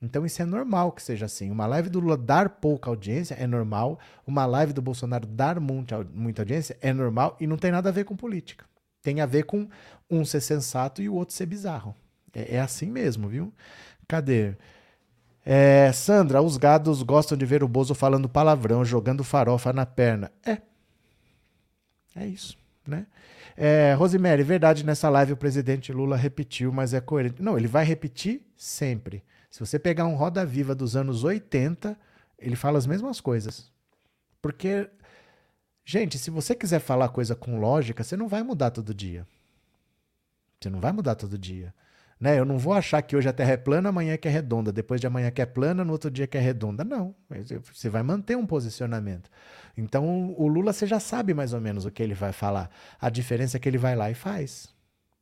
Então 0.00 0.26
isso 0.26 0.42
é 0.42 0.44
normal 0.44 0.92
que 0.92 1.02
seja 1.02 1.24
assim. 1.24 1.50
Uma 1.50 1.66
live 1.66 1.88
do 1.88 1.98
Lula 1.98 2.16
dar 2.16 2.48
pouca 2.50 2.90
audiência 2.90 3.34
é 3.34 3.46
normal. 3.46 3.98
Uma 4.26 4.44
live 4.44 4.74
do 4.74 4.82
Bolsonaro 4.82 5.26
dar 5.26 5.58
muita 5.58 5.96
audiência 6.42 6.76
é 6.82 6.92
normal 6.92 7.36
e 7.40 7.46
não 7.46 7.56
tem 7.56 7.70
nada 7.70 7.88
a 7.88 7.92
ver 7.92 8.04
com 8.04 8.14
política. 8.14 8.66
Tem 9.04 9.20
a 9.20 9.26
ver 9.26 9.44
com 9.44 9.68
um 10.10 10.24
ser 10.24 10.40
sensato 10.40 11.00
e 11.00 11.08
o 11.08 11.14
outro 11.14 11.34
ser 11.34 11.46
bizarro. 11.46 11.94
É, 12.34 12.56
é 12.56 12.60
assim 12.60 12.90
mesmo, 12.90 13.28
viu? 13.28 13.52
Cadê? 14.08 14.54
É, 15.44 15.92
Sandra, 15.92 16.40
os 16.40 16.56
gados 16.56 17.02
gostam 17.02 17.36
de 17.36 17.44
ver 17.44 17.62
o 17.62 17.68
Bozo 17.68 17.94
falando 17.94 18.28
palavrão, 18.28 18.84
jogando 18.84 19.22
farofa 19.22 19.72
na 19.72 19.84
perna. 19.84 20.32
É. 20.44 20.58
É 22.16 22.26
isso, 22.26 22.56
né? 22.86 23.06
É, 23.56 23.92
Rosemary, 23.94 24.42
verdade, 24.42 24.84
nessa 24.84 25.08
live 25.08 25.34
o 25.34 25.36
presidente 25.36 25.92
Lula 25.92 26.16
repetiu, 26.16 26.72
mas 26.72 26.94
é 26.94 27.00
coerente. 27.00 27.42
Não, 27.42 27.58
ele 27.58 27.68
vai 27.68 27.84
repetir 27.84 28.42
sempre. 28.56 29.22
Se 29.50 29.60
você 29.60 29.78
pegar 29.78 30.06
um 30.06 30.14
Roda 30.14 30.44
Viva 30.46 30.74
dos 30.74 30.96
anos 30.96 31.22
80, 31.22 31.96
ele 32.38 32.56
fala 32.56 32.78
as 32.78 32.86
mesmas 32.86 33.20
coisas. 33.20 33.70
Porque, 34.40 34.88
gente, 35.84 36.18
se 36.18 36.30
você 36.30 36.54
quiser 36.54 36.80
falar 36.80 37.08
coisa 37.08 37.34
com 37.34 37.58
lógica, 37.58 38.02
você 38.02 38.16
não 38.16 38.28
vai 38.28 38.42
mudar 38.42 38.70
todo 38.70 38.94
dia. 38.94 39.26
Você 40.60 40.70
não 40.70 40.80
vai 40.80 40.92
mudar 40.92 41.14
todo 41.14 41.38
dia. 41.38 41.74
Né? 42.18 42.38
Eu 42.38 42.44
não 42.44 42.58
vou 42.58 42.72
achar 42.72 43.02
que 43.02 43.16
hoje 43.16 43.28
a 43.28 43.32
Terra 43.32 43.52
é 43.52 43.56
plana, 43.56 43.88
amanhã 43.88 44.16
que 44.16 44.26
é 44.26 44.30
redonda, 44.30 44.72
depois 44.72 45.00
de 45.00 45.06
amanhã 45.06 45.30
que 45.30 45.42
é 45.42 45.46
plana, 45.46 45.84
no 45.84 45.92
outro 45.92 46.10
dia 46.10 46.26
que 46.26 46.38
é 46.38 46.40
redonda. 46.40 46.84
Não. 46.84 47.14
Você 47.72 47.88
vai 47.88 48.02
manter 48.02 48.36
um 48.36 48.46
posicionamento. 48.46 49.30
Então, 49.76 50.34
o 50.38 50.46
Lula 50.46 50.72
você 50.72 50.86
já 50.86 51.00
sabe 51.00 51.34
mais 51.34 51.52
ou 51.52 51.60
menos 51.60 51.84
o 51.84 51.90
que 51.90 52.02
ele 52.02 52.14
vai 52.14 52.32
falar. 52.32 52.70
A 53.00 53.10
diferença 53.10 53.56
é 53.56 53.60
que 53.60 53.68
ele 53.68 53.78
vai 53.78 53.94
lá 53.94 54.10
e 54.10 54.14
faz. 54.14 54.72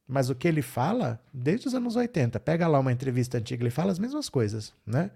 Mas 0.06 0.28
o 0.30 0.34
que 0.34 0.46
ele 0.46 0.62
fala, 0.62 1.18
desde 1.32 1.68
os 1.68 1.74
anos 1.74 1.96
80, 1.96 2.38
pega 2.40 2.68
lá 2.68 2.78
uma 2.78 2.92
entrevista 2.92 3.38
antiga, 3.38 3.62
ele 3.62 3.70
fala 3.70 3.90
as 3.90 3.98
mesmas 3.98 4.28
coisas, 4.28 4.74
né? 4.86 5.10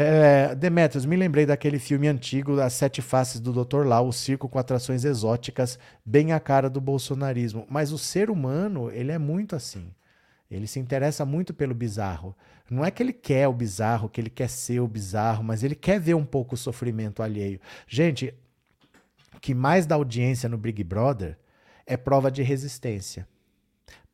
É, 0.00 0.54
Demetrios, 0.54 1.04
me 1.04 1.16
lembrei 1.16 1.44
daquele 1.44 1.76
filme 1.76 2.06
antigo, 2.06 2.60
As 2.60 2.72
Sete 2.74 3.02
Faces 3.02 3.40
do 3.40 3.52
Dr. 3.52 3.84
Lau, 3.84 4.06
o 4.06 4.12
circo 4.12 4.48
com 4.48 4.56
atrações 4.56 5.04
exóticas, 5.04 5.76
bem 6.06 6.32
a 6.32 6.38
cara 6.38 6.70
do 6.70 6.80
bolsonarismo. 6.80 7.66
Mas 7.68 7.90
o 7.90 7.98
ser 7.98 8.30
humano, 8.30 8.92
ele 8.92 9.10
é 9.10 9.18
muito 9.18 9.56
assim. 9.56 9.90
Ele 10.48 10.68
se 10.68 10.78
interessa 10.78 11.24
muito 11.26 11.52
pelo 11.52 11.74
bizarro. 11.74 12.32
Não 12.70 12.84
é 12.84 12.92
que 12.92 13.02
ele 13.02 13.12
quer 13.12 13.48
o 13.48 13.52
bizarro, 13.52 14.08
que 14.08 14.20
ele 14.20 14.30
quer 14.30 14.48
ser 14.48 14.78
o 14.78 14.86
bizarro, 14.86 15.42
mas 15.42 15.64
ele 15.64 15.74
quer 15.74 15.98
ver 15.98 16.14
um 16.14 16.24
pouco 16.24 16.54
o 16.54 16.58
sofrimento 16.58 17.20
alheio. 17.20 17.60
Gente, 17.88 18.32
o 19.34 19.40
que 19.40 19.52
mais 19.52 19.84
dá 19.84 19.96
audiência 19.96 20.48
no 20.48 20.56
Big 20.56 20.84
Brother 20.84 21.36
é 21.84 21.96
prova 21.96 22.30
de 22.30 22.44
resistência. 22.44 23.26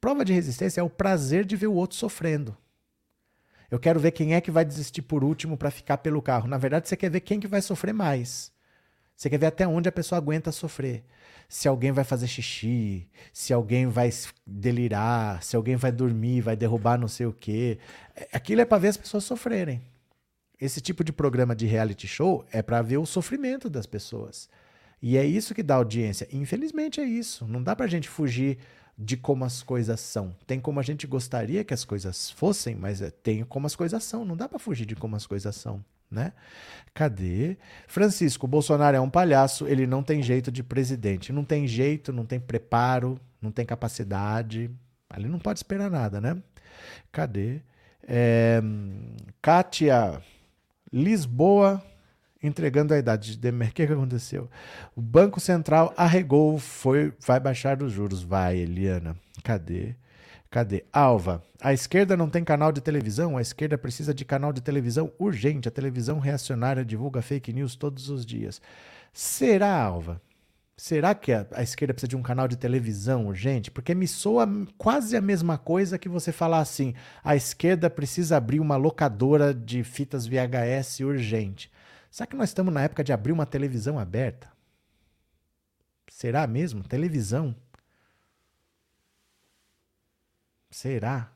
Prova 0.00 0.24
de 0.24 0.32
resistência 0.32 0.80
é 0.80 0.82
o 0.82 0.88
prazer 0.88 1.44
de 1.44 1.56
ver 1.56 1.66
o 1.66 1.74
outro 1.74 1.98
sofrendo. 1.98 2.56
Eu 3.74 3.80
quero 3.80 3.98
ver 3.98 4.12
quem 4.12 4.36
é 4.36 4.40
que 4.40 4.52
vai 4.52 4.64
desistir 4.64 5.02
por 5.02 5.24
último 5.24 5.56
para 5.56 5.68
ficar 5.68 5.98
pelo 5.98 6.22
carro. 6.22 6.46
Na 6.46 6.56
verdade, 6.56 6.88
você 6.88 6.96
quer 6.96 7.10
ver 7.10 7.18
quem 7.18 7.40
que 7.40 7.48
vai 7.48 7.60
sofrer 7.60 7.92
mais. 7.92 8.52
Você 9.16 9.28
quer 9.28 9.36
ver 9.36 9.46
até 9.46 9.66
onde 9.66 9.88
a 9.88 9.92
pessoa 9.92 10.16
aguenta 10.16 10.52
sofrer. 10.52 11.02
Se 11.48 11.66
alguém 11.66 11.90
vai 11.90 12.04
fazer 12.04 12.28
xixi, 12.28 13.08
se 13.32 13.52
alguém 13.52 13.88
vai 13.88 14.10
delirar, 14.46 15.42
se 15.42 15.56
alguém 15.56 15.74
vai 15.74 15.90
dormir, 15.90 16.40
vai 16.40 16.54
derrubar 16.54 16.96
não 16.96 17.08
sei 17.08 17.26
o 17.26 17.32
quê. 17.32 17.80
Aquilo 18.32 18.60
é 18.60 18.64
para 18.64 18.78
ver 18.78 18.88
as 18.88 18.96
pessoas 18.96 19.24
sofrerem. 19.24 19.82
Esse 20.60 20.80
tipo 20.80 21.02
de 21.02 21.12
programa 21.12 21.52
de 21.56 21.66
reality 21.66 22.06
show 22.06 22.46
é 22.52 22.62
para 22.62 22.80
ver 22.80 22.98
o 22.98 23.06
sofrimento 23.06 23.68
das 23.68 23.86
pessoas. 23.86 24.48
E 25.02 25.16
é 25.16 25.26
isso 25.26 25.52
que 25.52 25.64
dá 25.64 25.74
audiência. 25.74 26.28
Infelizmente 26.30 27.00
é 27.00 27.04
isso. 27.04 27.44
Não 27.48 27.60
dá 27.60 27.74
pra 27.74 27.88
gente 27.88 28.08
fugir 28.08 28.56
de 28.96 29.16
como 29.16 29.44
as 29.44 29.62
coisas 29.62 30.00
são. 30.00 30.34
Tem 30.46 30.60
como 30.60 30.78
a 30.78 30.82
gente 30.82 31.06
gostaria 31.06 31.64
que 31.64 31.74
as 31.74 31.84
coisas 31.84 32.30
fossem, 32.30 32.74
mas 32.74 33.02
é, 33.02 33.10
tem 33.10 33.44
como 33.44 33.66
as 33.66 33.74
coisas 33.74 34.02
são. 34.04 34.24
Não 34.24 34.36
dá 34.36 34.48
para 34.48 34.58
fugir 34.58 34.86
de 34.86 34.94
como 34.94 35.16
as 35.16 35.26
coisas 35.26 35.54
são, 35.56 35.84
né? 36.10 36.32
Cadê? 36.92 37.56
Francisco, 37.88 38.46
Bolsonaro 38.46 38.96
é 38.96 39.00
um 39.00 39.10
palhaço, 39.10 39.66
ele 39.66 39.86
não 39.86 40.02
tem 40.02 40.22
jeito 40.22 40.52
de 40.52 40.62
presidente. 40.62 41.32
Não 41.32 41.44
tem 41.44 41.66
jeito, 41.66 42.12
não 42.12 42.24
tem 42.24 42.38
preparo, 42.38 43.20
não 43.42 43.50
tem 43.50 43.66
capacidade. 43.66 44.70
Ele 45.16 45.28
não 45.28 45.38
pode 45.38 45.58
esperar 45.58 45.90
nada, 45.90 46.20
né? 46.20 46.40
Cadê? 47.10 47.60
É, 48.06 48.60
Kátia, 49.42 50.22
Lisboa 50.92 51.82
entregando 52.46 52.92
a 52.92 52.98
idade 52.98 53.32
de 53.32 53.38
Demer. 53.38 53.70
O 53.70 53.72
que, 53.72 53.86
que 53.86 53.92
aconteceu? 53.92 54.48
O 54.94 55.00
Banco 55.00 55.40
Central 55.40 55.92
arregou, 55.96 56.58
foi, 56.58 57.12
vai 57.26 57.40
baixar 57.40 57.82
os 57.82 57.92
juros. 57.92 58.22
Vai, 58.22 58.58
Eliana. 58.58 59.16
Cadê? 59.42 59.94
Cadê? 60.50 60.84
Alva, 60.92 61.42
a 61.60 61.72
esquerda 61.72 62.16
não 62.16 62.30
tem 62.30 62.44
canal 62.44 62.70
de 62.70 62.80
televisão, 62.80 63.36
a 63.36 63.42
esquerda 63.42 63.76
precisa 63.76 64.14
de 64.14 64.24
canal 64.24 64.52
de 64.52 64.60
televisão 64.60 65.10
urgente. 65.18 65.66
A 65.66 65.70
televisão 65.70 66.20
reacionária 66.20 66.84
divulga 66.84 67.20
fake 67.22 67.52
news 67.52 67.74
todos 67.74 68.08
os 68.08 68.24
dias. 68.24 68.60
Será, 69.12 69.82
Alva? 69.82 70.20
Será 70.76 71.14
que 71.14 71.32
a, 71.32 71.46
a, 71.52 71.62
esquerda 71.62 71.94
precisa 71.94 72.08
de 72.08 72.16
um 72.16 72.22
canal 72.22 72.48
de 72.48 72.56
televisão 72.56 73.26
urgente? 73.26 73.70
Porque 73.70 73.94
me 73.94 74.08
soa 74.08 74.48
quase 74.76 75.16
a 75.16 75.20
mesma 75.20 75.56
coisa 75.56 75.98
que 75.98 76.08
você 76.08 76.32
falar 76.32 76.58
assim: 76.58 76.94
a 77.22 77.36
esquerda 77.36 77.88
precisa 77.88 78.36
abrir 78.36 78.58
uma 78.58 78.76
locadora 78.76 79.54
de 79.54 79.84
fitas 79.84 80.26
VHS 80.26 81.00
urgente. 81.00 81.70
Será 82.14 82.28
que 82.28 82.36
nós 82.36 82.50
estamos 82.50 82.72
na 82.72 82.80
época 82.80 83.02
de 83.02 83.12
abrir 83.12 83.32
uma 83.32 83.44
televisão 83.44 83.98
aberta? 83.98 84.48
Será 86.08 86.46
mesmo? 86.46 86.84
Televisão? 86.84 87.56
Será? 90.70 91.32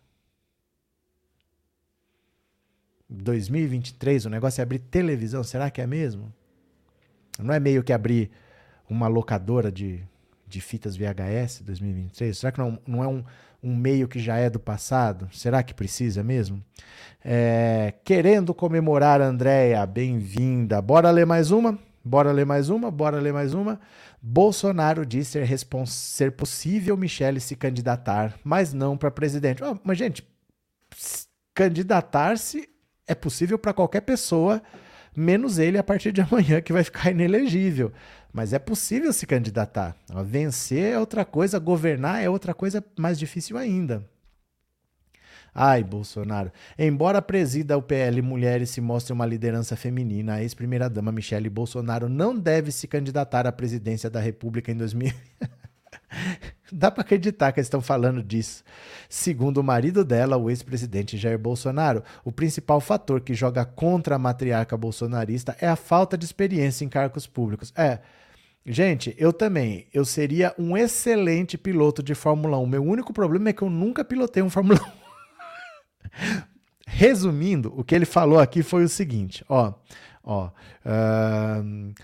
2023 3.11 4.27
o 4.27 4.31
negócio 4.31 4.61
é 4.61 4.63
abrir 4.63 4.79
televisão, 4.79 5.43
será 5.43 5.69
que 5.69 5.81
é 5.81 5.87
mesmo? 5.87 6.33
Não 7.41 7.53
é 7.53 7.59
meio 7.59 7.83
que 7.83 7.93
abrir 7.93 8.31
uma 8.89 9.09
locadora 9.09 9.73
de, 9.73 10.07
de 10.47 10.61
fitas 10.61 10.97
VHS 10.97 11.61
2023? 11.63 12.39
Será 12.39 12.53
que 12.53 12.59
não, 12.61 12.81
não 12.87 13.03
é 13.03 13.09
um, 13.09 13.25
um 13.63 13.75
meio 13.75 14.09
que 14.09 14.19
já 14.19 14.37
é 14.37 14.49
do 14.49 14.61
passado? 14.61 15.29
Será 15.33 15.63
que 15.63 15.75
precisa 15.75 16.23
mesmo? 16.23 16.63
É, 17.25 17.95
querendo 18.05 18.55
comemorar, 18.55 19.21
Andréia, 19.21 19.85
bem-vinda. 19.85 20.81
Bora 20.81 21.11
ler 21.11 21.27
mais 21.27 21.51
uma? 21.51 21.79
Bora 22.05 22.33
ler 22.33 22.47
mais 22.47 22.71
uma? 22.71 22.91
Bora 22.91 23.21
ler 23.21 23.33
mais 23.33 23.55
uma? 23.55 23.81
Bolsonaro 24.21 25.05
diz 25.05 25.29
ser, 25.29 25.47
ser 25.87 26.33
possível 26.33 26.97
Michele 26.97 27.41
se 27.41 27.55
candidatar, 27.55 28.35
mas 28.43 28.73
não 28.73 28.97
para 28.97 29.11
presidente. 29.11 29.63
Oh, 29.63 29.77
mas, 29.85 29.99
gente, 29.99 30.27
candidatar-se 31.55 32.69
é 33.07 33.15
possível 33.15 33.59
para 33.59 33.73
qualquer 33.73 34.03
pessoa, 34.03 34.63
menos 35.15 35.59
ele 35.59 35.79
a 35.79 35.83
partir 35.83 36.13
de 36.13 36.21
amanhã, 36.23 36.61
que 36.61 36.73
vai 36.73 36.85
ficar 36.85 37.11
inelegível. 37.11 37.93
Mas 38.33 38.53
é 38.53 38.59
possível 38.59 39.13
se 39.13 39.27
candidatar. 39.27 39.97
Vencer 40.25 40.93
é 40.93 40.99
outra 40.99 41.25
coisa, 41.25 41.59
governar 41.59 42.23
é 42.23 42.29
outra 42.29 42.55
coisa 42.55 42.85
mais 42.97 43.19
difícil 43.19 43.57
ainda. 43.57 44.05
Ai, 45.55 45.83
Bolsonaro. 45.83 46.53
Embora 46.79 47.21
presida 47.21 47.77
o 47.77 47.83
PL 47.83 48.23
Mulheres 48.23 48.71
se 48.71 48.81
mostre 48.81 49.13
uma 49.13 49.27
liderança 49.27 49.75
feminina, 49.75 50.35
a 50.35 50.43
ex-primeira-dama 50.43 51.11
Michele 51.11 51.49
Bolsonaro 51.49 52.09
não 52.09 52.39
deve 52.39 52.71
se 52.71 52.87
candidatar 52.87 53.47
à 53.47 53.51
presidência 53.51 54.09
da 54.09 54.21
República 54.21 54.71
em 54.71 54.77
2000. 54.77 55.13
Dá 56.71 56.91
para 56.91 57.03
acreditar 57.03 57.53
que 57.53 57.61
eles 57.61 57.67
estão 57.67 57.81
falando 57.81 58.23
disso. 58.23 58.63
Segundo 59.09 59.59
o 59.59 59.65
marido 59.65 60.05
dela, 60.05 60.37
o 60.37 60.51
ex-presidente 60.51 61.17
Jair 61.17 61.39
Bolsonaro, 61.39 62.03
o 62.25 62.31
principal 62.31 62.81
fator 62.81 63.21
que 63.21 63.35
joga 63.35 63.65
contra 63.65 64.17
a 64.17 64.19
matriarca 64.19 64.77
bolsonarista 64.77 65.57
é 65.61 65.67
a 65.67 65.77
falta 65.77 66.17
de 66.17 66.25
experiência 66.25 66.85
em 66.85 66.89
cargos 66.89 67.27
públicos. 67.27 67.73
É, 67.77 68.01
Gente, 68.71 69.15
eu 69.17 69.33
também. 69.33 69.87
Eu 69.95 70.05
seria 70.05 70.55
um 70.59 70.77
excelente 70.77 71.57
piloto 71.57 72.03
de 72.03 72.15
Fórmula 72.15 72.59
1. 72.59 72.67
Meu 72.67 72.85
único 72.85 73.15
problema 73.15 73.49
é 73.49 73.53
que 73.55 73.63
eu 73.63 73.71
nunca 73.71 74.05
pilotei 74.05 74.43
um 74.43 74.51
Fórmula 74.51 74.79
1. 74.79 76.49
Resumindo, 76.87 77.73
o 77.75 77.83
que 77.83 77.95
ele 77.95 78.05
falou 78.05 78.39
aqui 78.39 78.63
foi 78.63 78.85
o 78.85 78.89
seguinte: 78.89 79.43
ó, 79.49 79.73
ó. 80.23 80.51
Uh, 80.85 81.95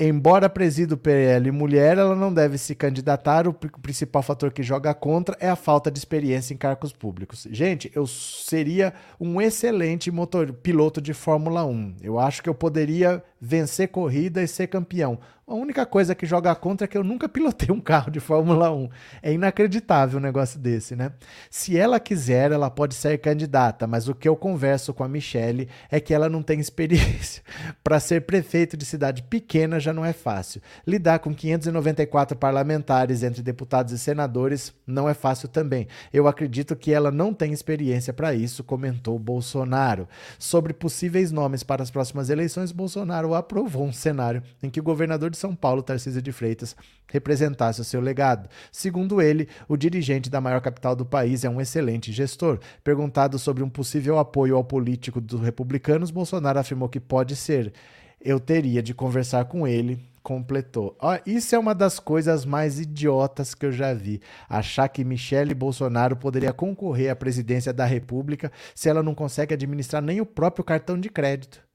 Embora 0.00 0.48
presida 0.48 0.94
o 0.94 0.96
PL 0.96 1.50
mulher, 1.50 1.98
ela 1.98 2.14
não 2.14 2.32
deve 2.32 2.56
se 2.56 2.72
candidatar. 2.72 3.48
O 3.48 3.52
principal 3.52 4.22
fator 4.22 4.52
que 4.52 4.62
joga 4.62 4.94
contra 4.94 5.36
é 5.40 5.50
a 5.50 5.56
falta 5.56 5.90
de 5.90 5.98
experiência 5.98 6.54
em 6.54 6.56
cargos 6.56 6.92
públicos. 6.92 7.48
Gente, 7.50 7.90
eu 7.92 8.06
seria 8.06 8.94
um 9.18 9.40
excelente 9.40 10.08
motor, 10.08 10.52
piloto 10.52 11.00
de 11.00 11.12
Fórmula 11.12 11.64
1. 11.64 11.96
Eu 12.00 12.16
acho 12.16 12.44
que 12.44 12.48
eu 12.48 12.54
poderia 12.54 13.20
vencer 13.40 13.88
corrida 13.88 14.40
e 14.40 14.46
ser 14.46 14.68
campeão. 14.68 15.18
A 15.50 15.54
única 15.54 15.86
coisa 15.86 16.14
que 16.14 16.26
joga 16.26 16.54
contra 16.54 16.84
é 16.84 16.88
que 16.88 16.98
eu 16.98 17.02
nunca 17.02 17.26
pilotei 17.26 17.74
um 17.74 17.80
carro 17.80 18.10
de 18.10 18.20
Fórmula 18.20 18.70
1. 18.70 18.90
É 19.22 19.32
inacreditável 19.32 20.18
um 20.18 20.22
negócio 20.22 20.60
desse, 20.60 20.94
né? 20.94 21.10
Se 21.48 21.74
ela 21.74 21.98
quiser, 21.98 22.52
ela 22.52 22.68
pode 22.68 22.94
ser 22.94 23.16
candidata, 23.16 23.86
mas 23.86 24.08
o 24.08 24.14
que 24.14 24.28
eu 24.28 24.36
converso 24.36 24.92
com 24.92 25.02
a 25.02 25.08
Michelle 25.08 25.66
é 25.90 26.00
que 26.00 26.12
ela 26.12 26.28
não 26.28 26.42
tem 26.42 26.60
experiência. 26.60 27.42
Para 27.82 27.98
ser 27.98 28.26
prefeito 28.26 28.76
de 28.76 28.84
cidade 28.84 29.22
pequena 29.22 29.80
já 29.80 29.90
não 29.90 30.04
é 30.04 30.12
fácil. 30.12 30.60
Lidar 30.86 31.20
com 31.20 31.34
594 31.34 32.36
parlamentares 32.36 33.22
entre 33.22 33.42
deputados 33.42 33.94
e 33.94 33.98
senadores 33.98 34.74
não 34.86 35.08
é 35.08 35.14
fácil 35.14 35.48
também. 35.48 35.88
Eu 36.12 36.28
acredito 36.28 36.76
que 36.76 36.92
ela 36.92 37.10
não 37.10 37.32
tem 37.32 37.54
experiência 37.54 38.12
para 38.12 38.34
isso, 38.34 38.62
comentou 38.62 39.18
Bolsonaro. 39.18 40.06
Sobre 40.38 40.74
possíveis 40.74 41.32
nomes 41.32 41.62
para 41.62 41.82
as 41.82 41.90
próximas 41.90 42.28
eleições, 42.28 42.70
Bolsonaro 42.70 43.32
aprovou 43.32 43.86
um 43.86 43.92
cenário 43.94 44.42
em 44.62 44.68
que 44.68 44.80
o 44.80 44.82
governador 44.82 45.30
de 45.30 45.37
são 45.38 45.54
Paulo, 45.54 45.82
Tarcísio 45.82 46.20
de 46.20 46.32
Freitas, 46.32 46.76
representasse 47.10 47.80
o 47.80 47.84
seu 47.84 48.00
legado. 48.00 48.48
Segundo 48.70 49.22
ele, 49.22 49.48
o 49.68 49.76
dirigente 49.76 50.28
da 50.28 50.40
maior 50.40 50.60
capital 50.60 50.94
do 50.94 51.06
país 51.06 51.44
é 51.44 51.50
um 51.50 51.60
excelente 51.60 52.12
gestor. 52.12 52.58
Perguntado 52.84 53.38
sobre 53.38 53.62
um 53.62 53.68
possível 53.68 54.18
apoio 54.18 54.56
ao 54.56 54.64
político 54.64 55.20
dos 55.20 55.40
republicanos, 55.40 56.10
Bolsonaro 56.10 56.58
afirmou 56.58 56.88
que 56.88 57.00
pode 57.00 57.34
ser. 57.36 57.72
Eu 58.20 58.40
teria 58.40 58.82
de 58.82 58.92
conversar 58.92 59.44
com 59.44 59.66
ele, 59.66 59.98
completou. 60.22 60.96
Ah, 61.00 61.20
isso 61.24 61.54
é 61.54 61.58
uma 61.58 61.74
das 61.74 61.98
coisas 61.98 62.44
mais 62.44 62.80
idiotas 62.80 63.54
que 63.54 63.64
eu 63.64 63.72
já 63.72 63.94
vi. 63.94 64.20
Achar 64.48 64.88
que 64.88 65.04
Michele 65.04 65.54
Bolsonaro 65.54 66.16
poderia 66.16 66.52
concorrer 66.52 67.10
à 67.10 67.16
presidência 67.16 67.72
da 67.72 67.84
República 67.84 68.50
se 68.74 68.88
ela 68.88 69.02
não 69.02 69.14
consegue 69.14 69.54
administrar 69.54 70.02
nem 70.02 70.20
o 70.20 70.26
próprio 70.26 70.64
cartão 70.64 70.98
de 70.98 71.08
crédito 71.08 71.67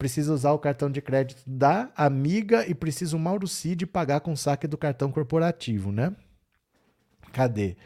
precisa 0.00 0.32
usar 0.32 0.52
o 0.52 0.58
cartão 0.58 0.90
de 0.90 1.02
crédito 1.02 1.42
da 1.46 1.90
amiga 1.94 2.66
e 2.66 2.74
precisa 2.74 3.14
o 3.14 3.20
Mauro 3.20 3.46
Cid 3.46 3.86
pagar 3.86 4.20
com 4.20 4.34
saque 4.34 4.66
do 4.66 4.78
cartão 4.78 5.12
corporativo, 5.12 5.92
né? 5.92 6.16
Cadê? 7.34 7.76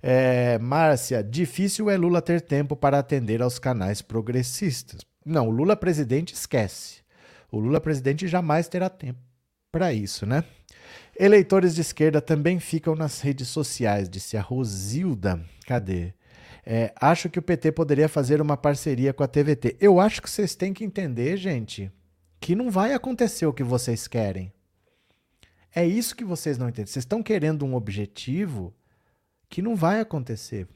É, 0.00 0.56
Márcia, 0.58 1.20
difícil 1.20 1.90
é 1.90 1.96
Lula 1.96 2.22
ter 2.22 2.40
tempo 2.40 2.76
para 2.76 3.00
atender 3.00 3.42
aos 3.42 3.58
canais 3.58 4.00
progressistas. 4.00 5.00
Não, 5.26 5.48
o 5.48 5.50
Lula 5.50 5.74
presidente 5.74 6.32
esquece. 6.32 7.02
O 7.50 7.58
Lula 7.58 7.80
presidente 7.80 8.28
jamais 8.28 8.68
terá 8.68 8.88
tempo 8.88 9.18
para 9.72 9.92
isso, 9.92 10.24
né? 10.24 10.44
Eleitores 11.18 11.74
de 11.74 11.80
esquerda 11.80 12.20
também 12.20 12.60
ficam 12.60 12.94
nas 12.94 13.20
redes 13.20 13.48
sociais, 13.48 14.08
disse 14.08 14.36
a 14.36 14.40
Rosilda. 14.40 15.44
Cadê? 15.66 16.14
É, 16.66 16.94
acho 16.98 17.28
que 17.28 17.38
o 17.38 17.42
PT 17.42 17.72
poderia 17.72 18.08
fazer 18.08 18.40
uma 18.40 18.56
parceria 18.56 19.12
com 19.12 19.22
a 19.22 19.28
TVT. 19.28 19.76
Eu 19.80 20.00
acho 20.00 20.22
que 20.22 20.30
vocês 20.30 20.54
têm 20.54 20.72
que 20.72 20.84
entender, 20.84 21.36
gente, 21.36 21.92
que 22.40 22.54
não 22.54 22.70
vai 22.70 22.94
acontecer 22.94 23.46
o 23.46 23.52
que 23.52 23.62
vocês 23.62 24.08
querem. 24.08 24.52
É 25.74 25.86
isso 25.86 26.16
que 26.16 26.24
vocês 26.24 26.56
não 26.56 26.68
entendem. 26.68 26.86
Vocês 26.86 27.02
estão 27.04 27.22
querendo 27.22 27.66
um 27.66 27.74
objetivo 27.74 28.72
que 29.48 29.60
não 29.60 29.76
vai 29.76 30.00
acontecer. 30.00 30.66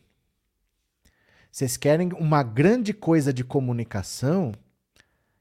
Vocês 1.51 1.77
querem 1.77 2.11
uma 2.19 2.43
grande 2.43 2.93
coisa 2.93 3.33
de 3.33 3.43
comunicação 3.43 4.53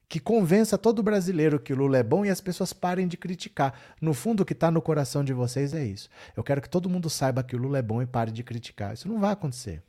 que 0.08 0.18
convença 0.18 0.78
todo 0.78 1.02
brasileiro 1.02 1.60
que 1.60 1.74
Lula 1.74 1.98
é 1.98 2.02
bom 2.02 2.24
e 2.24 2.30
as 2.30 2.40
pessoas 2.40 2.72
parem 2.72 3.06
de 3.06 3.18
criticar. 3.18 3.78
No 4.00 4.14
fundo, 4.14 4.42
o 4.42 4.46
que 4.46 4.54
está 4.54 4.70
no 4.70 4.80
coração 4.80 5.22
de 5.22 5.34
vocês 5.34 5.74
é 5.74 5.84
isso. 5.84 6.08
Eu 6.34 6.42
quero 6.42 6.62
que 6.62 6.70
todo 6.70 6.88
mundo 6.88 7.10
saiba 7.10 7.42
que 7.42 7.54
o 7.54 7.58
Lula 7.58 7.78
é 7.78 7.82
bom 7.82 8.00
e 8.00 8.06
pare 8.06 8.32
de 8.32 8.42
criticar. 8.42 8.94
Isso 8.94 9.06
não 9.06 9.20
vai 9.20 9.32
acontecer. 9.32 9.82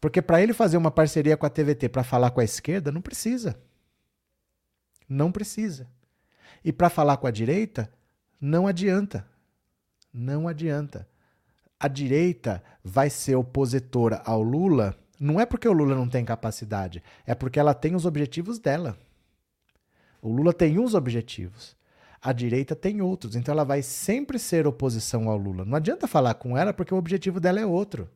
Porque 0.00 0.22
para 0.22 0.40
ele 0.40 0.52
fazer 0.52 0.76
uma 0.76 0.90
parceria 0.90 1.36
com 1.36 1.44
a 1.44 1.50
TVT 1.50 1.88
para 1.88 2.02
falar 2.02 2.30
com 2.30 2.40
a 2.40 2.44
esquerda, 2.44 2.90
não 2.90 3.02
precisa. 3.02 3.60
Não 5.08 5.30
precisa. 5.30 5.88
E 6.64 6.72
para 6.72 6.88
falar 6.88 7.16
com 7.18 7.26
a 7.26 7.30
direita, 7.30 7.92
não 8.40 8.66
adianta. 8.66 9.26
Não 10.12 10.48
adianta. 10.48 11.06
A 11.78 11.88
direita 11.88 12.62
vai 12.82 13.10
ser 13.10 13.34
opositora 13.34 14.22
ao 14.24 14.42
Lula, 14.42 14.96
não 15.18 15.38
é 15.38 15.44
porque 15.44 15.68
o 15.68 15.72
Lula 15.72 15.94
não 15.94 16.08
tem 16.08 16.24
capacidade, 16.24 17.02
é 17.26 17.34
porque 17.34 17.60
ela 17.60 17.74
tem 17.74 17.94
os 17.94 18.06
objetivos 18.06 18.58
dela. 18.58 18.98
O 20.22 20.30
Lula 20.30 20.52
tem 20.52 20.78
uns 20.78 20.94
objetivos. 20.94 21.76
A 22.22 22.32
direita 22.32 22.76
tem 22.76 23.00
outros, 23.00 23.34
então 23.34 23.52
ela 23.52 23.64
vai 23.64 23.82
sempre 23.82 24.38
ser 24.38 24.66
oposição 24.66 25.28
ao 25.30 25.38
Lula. 25.38 25.64
Não 25.64 25.76
adianta 25.76 26.06
falar 26.06 26.34
com 26.34 26.56
ela 26.56 26.72
porque 26.72 26.92
o 26.92 26.98
objetivo 26.98 27.40
dela 27.40 27.60
é 27.60 27.66
outro. 27.66 28.10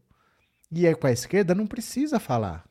E 0.71 0.87
aí 0.87 0.95
com 0.95 1.07
a 1.07 1.13
esquerda 1.13 1.55
não 1.55 1.67
precisa 1.67 2.19
falar. 2.19 2.65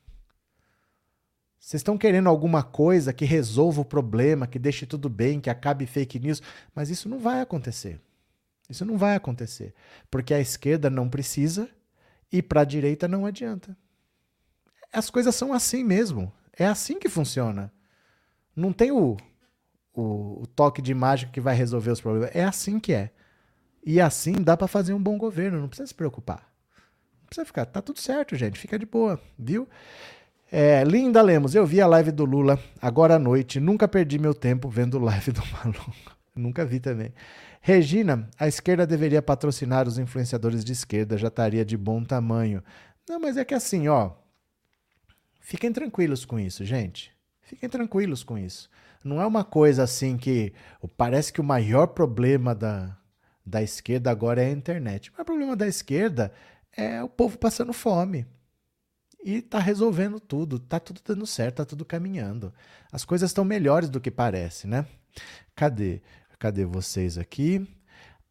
Vocês 1.60 1.80
estão 1.80 1.98
querendo 1.98 2.28
alguma 2.28 2.62
coisa 2.62 3.14
que 3.14 3.24
resolva 3.24 3.82
o 3.82 3.86
problema, 3.86 4.46
que 4.46 4.60
deixe 4.60 4.86
tudo 4.86 5.08
bem, 5.08 5.40
que 5.40 5.50
acabe 5.50 5.86
fake 5.86 6.20
news, 6.20 6.42
mas 6.76 6.90
isso 6.90 7.08
não 7.08 7.20
vai 7.20 7.40
acontecer. 7.40 8.02
Isso 8.70 8.84
não 8.84 8.98
vai 8.98 9.16
acontecer, 9.16 9.74
porque 10.12 10.34
a 10.34 10.40
esquerda 10.40 10.90
não 10.90 11.10
precisa 11.10 11.70
e 12.30 12.42
para 12.42 12.62
a 12.62 12.66
direita 12.66 13.08
não 13.08 13.26
adianta. 13.26 13.78
As 14.92 15.10
coisas 15.10 15.34
são 15.36 15.54
assim 15.54 15.84
mesmo. 15.84 16.32
É 16.58 16.66
assim 16.66 17.00
que 17.00 17.08
funciona. 17.08 17.72
Não 18.56 18.74
tem 18.74 18.92
o, 18.92 19.16
o, 19.94 20.42
o 20.42 20.48
toque 20.48 20.82
de 20.82 20.94
mágica 20.94 21.32
que 21.32 21.42
vai 21.42 21.56
resolver 21.56 21.92
os 21.92 22.02
problemas. 22.02 22.36
É 22.36 22.44
assim 22.44 22.80
que 22.80 22.94
é. 22.94 23.12
E 23.86 24.02
assim 24.02 24.34
dá 24.34 24.58
para 24.58 24.68
fazer 24.68 24.94
um 24.94 25.02
bom 25.02 25.18
governo, 25.18 25.62
não 25.62 25.70
precisa 25.70 25.88
se 25.88 25.96
preocupar 25.96 26.53
precisa 27.34 27.46
ficar. 27.46 27.66
Tá 27.66 27.82
tudo 27.82 28.00
certo, 28.00 28.36
gente. 28.36 28.60
Fica 28.60 28.78
de 28.78 28.86
boa, 28.86 29.20
viu? 29.38 29.68
É, 30.52 30.84
Linda 30.84 31.22
Lemos, 31.22 31.56
eu 31.56 31.66
vi 31.66 31.82
a 31.82 31.88
live 31.88 32.12
do 32.12 32.26
Lula 32.26 32.60
agora 32.80 33.16
à 33.16 33.20
noite. 33.20 33.60
Nunca 33.60 33.88
perdi 33.88 34.20
meu 34.20 34.36
tempo 34.36 34.70
vendo 34.70 35.00
live 35.00 35.32
do 35.32 35.42
maluco. 35.52 36.16
Nunca 36.36 36.64
vi 36.64 36.80
também. 36.80 37.12
Regina, 37.60 38.30
a 38.38 38.48
esquerda 38.48 38.86
deveria 38.86 39.22
patrocinar 39.22 39.88
os 39.88 39.98
influenciadores 39.98 40.64
de 40.64 40.74
esquerda, 40.74 41.18
já 41.18 41.30
estaria 41.30 41.66
de 41.66 41.78
bom 41.78 42.04
tamanho. 42.04 42.64
Não, 43.10 43.20
mas 43.20 43.38
é 43.38 43.44
que 43.44 43.54
assim, 43.54 43.88
ó. 43.88 44.12
Fiquem 45.40 45.72
tranquilos 45.72 46.26
com 46.26 46.40
isso, 46.40 46.64
gente. 46.64 47.12
Fiquem 47.42 47.70
tranquilos 47.70 48.24
com 48.24 48.38
isso. 48.38 48.70
Não 49.04 49.22
é 49.22 49.26
uma 49.26 49.44
coisa 49.44 49.84
assim 49.84 50.18
que 50.18 50.54
parece 50.96 51.34
que 51.34 51.42
o 51.42 51.44
maior 51.44 51.88
problema 51.88 52.56
da, 52.56 52.98
da 53.46 53.62
esquerda 53.62 54.12
agora 54.12 54.42
é 54.42 54.48
a 54.48 54.52
internet. 54.52 55.10
O 55.10 55.14
maior 55.14 55.26
problema 55.26 55.56
da 55.56 55.68
esquerda 55.68 56.32
é 56.76 57.04
o 57.04 57.10
povo 57.10 57.38
passando 57.38 57.74
fome. 57.74 58.26
E 59.24 59.42
tá 59.42 59.58
resolvendo 59.58 60.20
tudo, 60.20 60.60
tá 60.60 60.80
tudo 60.80 61.02
dando 61.04 61.26
certo, 61.26 61.58
tá 61.58 61.66
tudo 61.66 61.86
caminhando. 61.86 62.54
As 62.92 63.06
coisas 63.06 63.30
estão 63.30 63.46
melhores 63.46 63.90
do 63.90 64.02
que 64.02 64.12
parece, 64.12 64.68
né? 64.68 64.86
Cadê? 65.56 66.02
Cadê 66.38 66.66
vocês 66.66 67.18
aqui? 67.18 67.66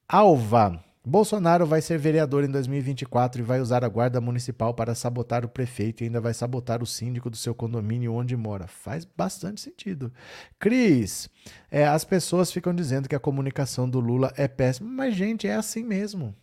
Alva. 0.06 0.84
Bolsonaro 1.04 1.66
vai 1.66 1.80
ser 1.80 1.98
vereador 1.98 2.44
em 2.44 2.48
2024 2.48 3.40
e 3.40 3.44
vai 3.44 3.60
usar 3.60 3.84
a 3.84 3.88
guarda 3.88 4.20
municipal 4.20 4.72
para 4.72 4.94
sabotar 4.94 5.44
o 5.44 5.48
prefeito 5.48 6.02
e 6.02 6.04
ainda 6.04 6.20
vai 6.20 6.32
sabotar 6.32 6.80
o 6.80 6.86
síndico 6.86 7.28
do 7.28 7.36
seu 7.36 7.54
condomínio 7.54 8.14
onde 8.14 8.36
mora. 8.36 8.68
Faz 8.68 9.04
bastante 9.04 9.60
sentido. 9.60 10.12
Cris, 10.60 11.28
é, 11.70 11.86
as 11.86 12.04
pessoas 12.04 12.52
ficam 12.52 12.72
dizendo 12.72 13.08
que 13.08 13.16
a 13.16 13.20
comunicação 13.20 13.88
do 13.88 13.98
Lula 13.98 14.32
é 14.36 14.46
péssima, 14.46 14.88
mas, 14.88 15.16
gente, 15.16 15.48
é 15.48 15.54
assim 15.56 15.82
mesmo. 15.82 16.36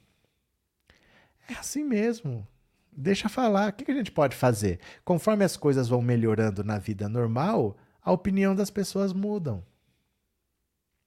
É 1.49 1.53
assim 1.55 1.83
mesmo. 1.83 2.47
Deixa 2.95 3.27
falar. 3.27 3.69
O 3.69 3.73
que 3.73 3.89
a 3.89 3.95
gente 3.95 4.11
pode 4.11 4.35
fazer? 4.35 4.79
Conforme 5.03 5.43
as 5.43 5.57
coisas 5.57 5.87
vão 5.87 6.01
melhorando 6.01 6.63
na 6.63 6.77
vida 6.77 7.09
normal, 7.09 7.75
a 8.03 8.11
opinião 8.11 8.55
das 8.55 8.69
pessoas 8.69 9.13
mudam. 9.13 9.63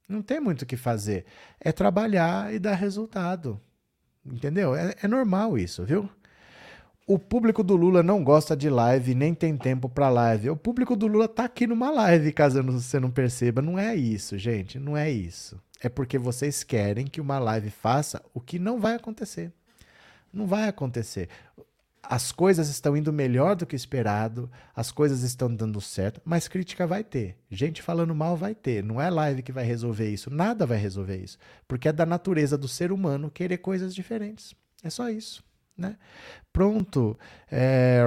Não 0.09 0.20
tem 0.20 0.40
muito 0.40 0.62
o 0.62 0.66
que 0.66 0.76
fazer. 0.76 1.24
É 1.61 1.70
trabalhar 1.70 2.52
e 2.52 2.59
dar 2.59 2.74
resultado. 2.74 3.61
Entendeu? 4.24 4.74
É, 4.74 4.94
é 5.02 5.09
normal 5.09 5.57
isso, 5.57 5.85
viu? 5.85 6.09
O 7.07 7.18
público 7.18 7.62
do 7.62 7.76
Lula 7.76 8.02
não 8.02 8.22
gosta 8.22 8.57
de 8.57 8.70
live, 8.70 9.14
nem 9.14 9.35
tem 9.35 9.57
tempo 9.57 9.88
para 9.88 10.09
live. 10.09 10.50
O 10.50 10.57
público 10.57 10.96
do 10.96 11.07
Lula 11.07 11.28
tá 11.28 11.44
aqui 11.44 11.66
numa 11.66 11.90
live, 11.90 12.33
caso 12.33 12.62
você 12.62 13.00
não 13.00 13.11
perceba. 13.11 13.61
Não 13.61 13.78
é 13.78 13.94
isso, 13.94 14.38
gente. 14.38 14.78
Não 14.78 14.96
é 14.96 15.11
isso. 15.11 15.61
É 15.81 15.88
porque 15.88 16.16
vocês 16.16 16.62
querem 16.62 17.07
que 17.07 17.20
uma 17.20 17.38
live 17.38 17.70
faça 17.70 18.22
o 18.33 18.40
que 18.40 18.59
não 18.59 18.78
vai 18.81 18.94
acontecer. 18.94 19.52
Não 20.33 20.47
vai 20.47 20.68
acontecer. 20.68 21.29
as 22.03 22.33
coisas 22.33 22.68
estão 22.68 22.97
indo 22.97 23.12
melhor 23.12 23.55
do 23.55 23.64
que 23.64 23.77
esperado, 23.77 24.51
as 24.75 24.90
coisas 24.90 25.23
estão 25.23 25.55
dando 25.55 25.81
certo, 25.81 26.21
mas 26.25 26.49
crítica 26.49 26.87
vai 26.87 27.05
ter. 27.05 27.37
Gente 27.49 27.81
falando 27.81 28.14
mal 28.14 28.37
vai 28.37 28.55
ter. 28.55 28.83
Não 28.83 29.01
é 29.01 29.09
live 29.09 29.42
que 29.42 29.53
vai 29.53 29.64
resolver 29.64 30.11
isso. 30.11 30.29
Nada 30.29 30.66
vai 30.66 30.79
resolver 30.79 31.16
isso. 31.16 31.38
Porque 31.68 31.88
é 31.88 31.92
da 31.92 32.05
natureza 32.05 32.59
do 32.59 32.66
ser 32.66 32.90
humano 32.90 33.31
querer 33.31 33.59
coisas 33.59 33.95
diferentes. 33.95 34.55
É 34.83 34.90
só 34.90 35.09
isso. 35.09 35.45
Né? 35.79 35.97
Pronto. 36.53 37.16
É, 37.51 38.03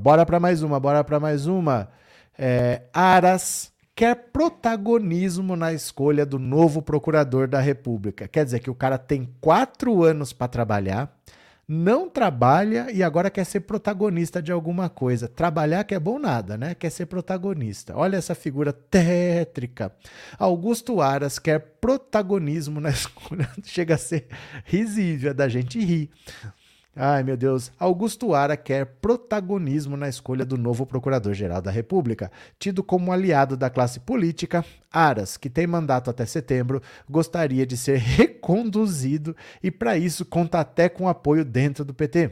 bora 0.00 0.26
para 0.26 0.40
mais 0.40 0.62
uma, 0.62 0.80
bora 0.80 1.04
para 1.04 1.20
mais 1.20 1.46
uma. 1.46 1.88
É, 2.36 2.82
Aras 2.92 3.72
quer 3.94 4.14
protagonismo 4.30 5.56
na 5.56 5.72
escolha 5.72 6.26
do 6.26 6.38
novo 6.38 6.82
procurador 6.82 7.48
da 7.48 7.60
República. 7.60 8.28
Quer 8.28 8.44
dizer 8.44 8.60
que 8.60 8.70
o 8.70 8.74
cara 8.74 8.98
tem 8.98 9.32
quatro 9.40 10.02
anos 10.04 10.32
para 10.32 10.48
trabalhar 10.48 11.16
não 11.68 12.08
trabalha 12.08 12.92
e 12.92 13.02
agora 13.02 13.28
quer 13.28 13.44
ser 13.44 13.60
protagonista 13.60 14.40
de 14.40 14.52
alguma 14.52 14.88
coisa. 14.88 15.26
Trabalhar 15.26 15.82
que 15.82 15.94
é 15.94 15.98
bom 15.98 16.18
nada, 16.18 16.56
né? 16.56 16.74
Quer 16.74 16.90
ser 16.90 17.06
protagonista. 17.06 17.96
Olha 17.96 18.16
essa 18.16 18.34
figura 18.36 18.72
tétrica. 18.72 19.92
Augusto 20.38 21.00
Aras 21.00 21.38
quer 21.40 21.58
protagonismo 21.80 22.80
na 22.80 22.90
escolha. 22.90 23.50
Chega 23.64 23.96
a 23.96 23.98
ser 23.98 24.28
risível, 24.64 25.30
é 25.30 25.34
da 25.34 25.48
gente 25.48 25.78
rir. 25.80 26.10
Ai, 26.98 27.22
meu 27.22 27.36
Deus. 27.36 27.70
Augusto 27.78 28.32
Ara 28.32 28.56
quer 28.56 28.86
protagonismo 28.86 29.98
na 29.98 30.08
escolha 30.08 30.46
do 30.46 30.56
novo 30.56 30.86
Procurador-Geral 30.86 31.60
da 31.60 31.70
República. 31.70 32.32
Tido 32.58 32.82
como 32.82 33.12
aliado 33.12 33.54
da 33.54 33.68
classe 33.68 34.00
política, 34.00 34.64
Aras, 34.90 35.36
que 35.36 35.50
tem 35.50 35.66
mandato 35.66 36.08
até 36.08 36.24
setembro, 36.24 36.80
gostaria 37.06 37.66
de 37.66 37.76
ser 37.76 37.98
reconduzido 37.98 39.36
e, 39.62 39.70
para 39.70 39.98
isso, 39.98 40.24
conta 40.24 40.58
até 40.58 40.88
com 40.88 41.06
apoio 41.06 41.44
dentro 41.44 41.84
do 41.84 41.92
PT. 41.92 42.30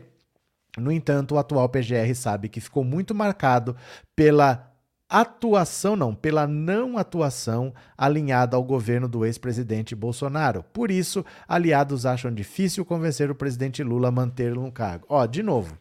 No 0.78 0.90
entanto, 0.90 1.34
o 1.34 1.38
atual 1.38 1.68
PGR 1.68 2.14
sabe 2.14 2.48
que 2.48 2.58
ficou 2.58 2.82
muito 2.82 3.14
marcado 3.14 3.76
pela 4.16 4.73
atuação, 5.08 5.96
não, 5.96 6.14
pela 6.14 6.46
não 6.46 6.98
atuação 6.98 7.74
alinhada 7.96 8.56
ao 8.56 8.64
governo 8.64 9.08
do 9.08 9.24
ex-presidente 9.24 9.94
Bolsonaro. 9.94 10.62
Por 10.72 10.90
isso, 10.90 11.24
aliados 11.46 12.06
acham 12.06 12.32
difícil 12.32 12.84
convencer 12.84 13.30
o 13.30 13.34
presidente 13.34 13.82
Lula 13.82 14.08
a 14.08 14.12
mantê-lo 14.12 14.62
no 14.62 14.72
cargo. 14.72 15.06
Ó, 15.08 15.24
de 15.26 15.42
novo. 15.42 15.78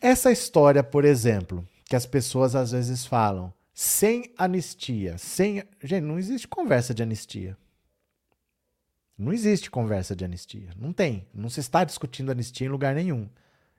Essa 0.00 0.30
história, 0.30 0.82
por 0.82 1.04
exemplo, 1.04 1.66
que 1.84 1.96
as 1.96 2.06
pessoas 2.06 2.54
às 2.54 2.70
vezes 2.70 3.04
falam, 3.04 3.52
sem 3.74 4.32
anistia, 4.36 5.18
sem. 5.18 5.62
Gente, 5.82 6.04
não 6.04 6.18
existe 6.18 6.46
conversa 6.46 6.94
de 6.94 7.02
anistia. 7.02 7.56
Não 9.16 9.32
existe 9.32 9.70
conversa 9.70 10.14
de 10.14 10.24
anistia. 10.24 10.70
Não 10.76 10.92
tem. 10.92 11.26
Não 11.34 11.48
se 11.48 11.58
está 11.58 11.82
discutindo 11.82 12.30
anistia 12.30 12.66
em 12.66 12.70
lugar 12.70 12.94
nenhum. 12.94 13.28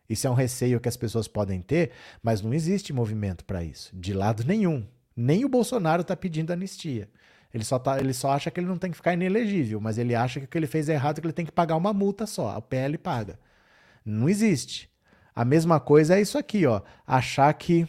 Isso 0.09 0.25
é 0.25 0.29
um 0.29 0.33
receio 0.33 0.79
que 0.79 0.89
as 0.89 0.97
pessoas 0.97 1.27
podem 1.27 1.61
ter, 1.61 1.91
mas 2.23 2.41
não 2.41 2.53
existe 2.53 2.91
movimento 2.91 3.45
para 3.45 3.63
isso, 3.63 3.95
de 3.95 4.13
lado 4.13 4.43
nenhum. 4.43 4.85
Nem 5.15 5.45
o 5.45 5.49
Bolsonaro 5.49 6.01
está 6.01 6.15
pedindo 6.15 6.51
anistia. 6.51 7.09
Ele 7.53 7.63
só, 7.63 7.77
tá, 7.79 7.99
ele 7.99 8.13
só 8.13 8.31
acha 8.31 8.49
que 8.49 8.59
ele 8.59 8.67
não 8.67 8.77
tem 8.77 8.91
que 8.91 8.97
ficar 8.97 9.13
inelegível, 9.13 9.79
mas 9.79 9.97
ele 9.97 10.15
acha 10.15 10.39
que 10.39 10.45
o 10.45 10.49
que 10.49 10.57
ele 10.57 10.67
fez 10.67 10.87
é 10.87 10.93
errado, 10.93 11.19
que 11.19 11.27
ele 11.27 11.33
tem 11.33 11.45
que 11.45 11.51
pagar 11.51 11.75
uma 11.75 11.93
multa 11.93 12.25
só. 12.25 12.49
A 12.55 12.61
PL 12.61 12.97
paga. 12.97 13.39
Não 14.05 14.29
existe. 14.29 14.89
A 15.35 15.43
mesma 15.43 15.79
coisa 15.79 16.15
é 16.15 16.21
isso 16.21 16.37
aqui, 16.37 16.65
ó. 16.65 16.81
Achar 17.07 17.51
que 17.53 17.87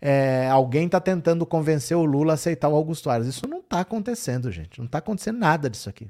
é, 0.00 0.48
alguém 0.48 0.86
está 0.86 1.00
tentando 1.00 1.46
convencer 1.46 1.96
o 1.96 2.04
Lula 2.04 2.32
a 2.32 2.34
aceitar 2.34 2.68
o 2.68 2.74
Augusto 2.74 3.10
Aras. 3.10 3.26
Isso 3.26 3.46
não 3.48 3.58
está 3.58 3.80
acontecendo, 3.80 4.50
gente. 4.50 4.78
Não 4.78 4.86
está 4.86 4.98
acontecendo 4.98 5.38
nada 5.38 5.70
disso 5.70 5.88
aqui. 5.88 6.08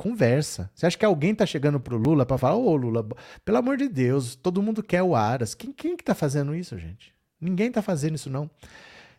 Conversa. 0.00 0.70
Você 0.74 0.86
acha 0.86 0.96
que 0.96 1.04
alguém 1.04 1.34
tá 1.34 1.44
chegando 1.44 1.78
pro 1.78 1.98
Lula 1.98 2.24
para 2.24 2.38
falar, 2.38 2.56
ô 2.56 2.74
Lula, 2.74 3.06
pelo 3.44 3.58
amor 3.58 3.76
de 3.76 3.86
Deus, 3.86 4.34
todo 4.34 4.62
mundo 4.62 4.82
quer 4.82 5.02
o 5.02 5.14
Aras. 5.14 5.54
Quem, 5.54 5.70
quem 5.72 5.94
que 5.94 6.02
tá 6.02 6.14
fazendo 6.14 6.54
isso, 6.54 6.78
gente? 6.78 7.14
Ninguém 7.38 7.70
tá 7.70 7.82
fazendo 7.82 8.14
isso, 8.14 8.30
não. 8.30 8.50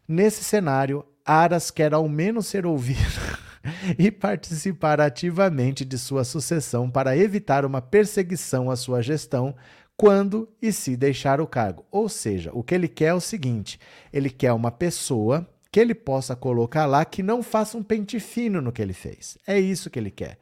Nesse 0.08 0.44
cenário, 0.44 1.06
Aras 1.24 1.70
quer 1.70 1.94
ao 1.94 2.10
menos 2.10 2.48
ser 2.48 2.66
ouvido 2.66 2.98
e 3.96 4.10
participar 4.10 5.00
ativamente 5.00 5.86
de 5.86 6.00
sua 6.00 6.24
sucessão 6.24 6.90
para 6.90 7.16
evitar 7.16 7.64
uma 7.64 7.80
perseguição 7.80 8.72
à 8.72 8.76
sua 8.76 9.04
gestão 9.04 9.56
quando 9.96 10.50
e 10.60 10.74
se 10.74 10.98
deixar 10.98 11.40
o 11.40 11.46
cargo. 11.46 11.86
Ou 11.92 12.10
seja, 12.10 12.50
o 12.56 12.64
que 12.64 12.74
ele 12.74 12.88
quer 12.88 13.10
é 13.10 13.14
o 13.14 13.22
seguinte: 13.22 13.80
ele 14.12 14.32
quer 14.32 14.52
uma 14.52 14.72
pessoa 14.72 15.48
que 15.72 15.80
ele 15.80 15.96
possa 15.96 16.36
colocar 16.36 16.86
lá 16.86 17.06
que 17.06 17.24
não 17.24 17.42
faça 17.42 17.78
um 17.78 17.84
pente 17.84 18.20
fino 18.20 18.62
no 18.62 18.72
que 18.72 18.82
ele 18.82 18.94
fez. 18.94 19.38
É 19.48 19.60
isso 19.60 19.90
que 19.90 19.98
ele 19.98 20.12
quer 20.12 20.38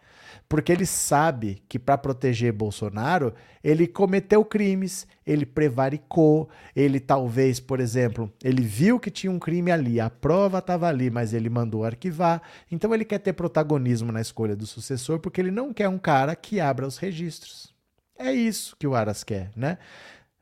porque 0.50 0.72
ele 0.72 0.86
sabe 0.86 1.62
que 1.70 1.78
para 1.78 1.96
proteger 1.96 2.52
Bolsonaro, 2.52 3.36
ele 3.64 3.86
cometeu 3.86 4.44
crimes, 4.44 5.08
ele 5.26 5.46
prevaricou, 5.46 6.50
ele 6.76 7.00
talvez, 7.00 7.60
por 7.60 7.80
exemplo, 7.80 8.34
ele 8.44 8.64
viu 8.64 9.00
que 9.00 9.12
tinha 9.12 9.32
um 9.32 9.38
crime 9.38 9.72
ali, 9.72 10.00
a 10.00 10.10
prova 10.10 10.58
estava 10.58 10.88
ali, 10.88 11.12
mas 11.12 11.36
ele 11.36 11.50
mandou 11.50 11.86
arquivar. 11.86 12.42
Então 12.72 12.94
ele 12.96 13.06
quer 13.06 13.20
ter 13.20 13.34
protagonismo 13.34 14.12
na 14.12 14.22
escolha 14.22 14.56
do 14.56 14.66
sucessor, 14.66 15.20
porque 15.20 15.40
ele 15.40 15.52
não 15.52 15.72
quer 15.72 15.88
um 15.88 16.00
cara 16.00 16.36
que 16.36 16.60
abra 16.60 16.88
os 16.88 16.98
registros. 16.98 17.72
É 18.18 18.34
isso 18.34 18.76
que 18.78 18.88
o 18.88 18.96
Aras 18.96 19.24
quer, 19.24 19.52
né? 19.56 19.78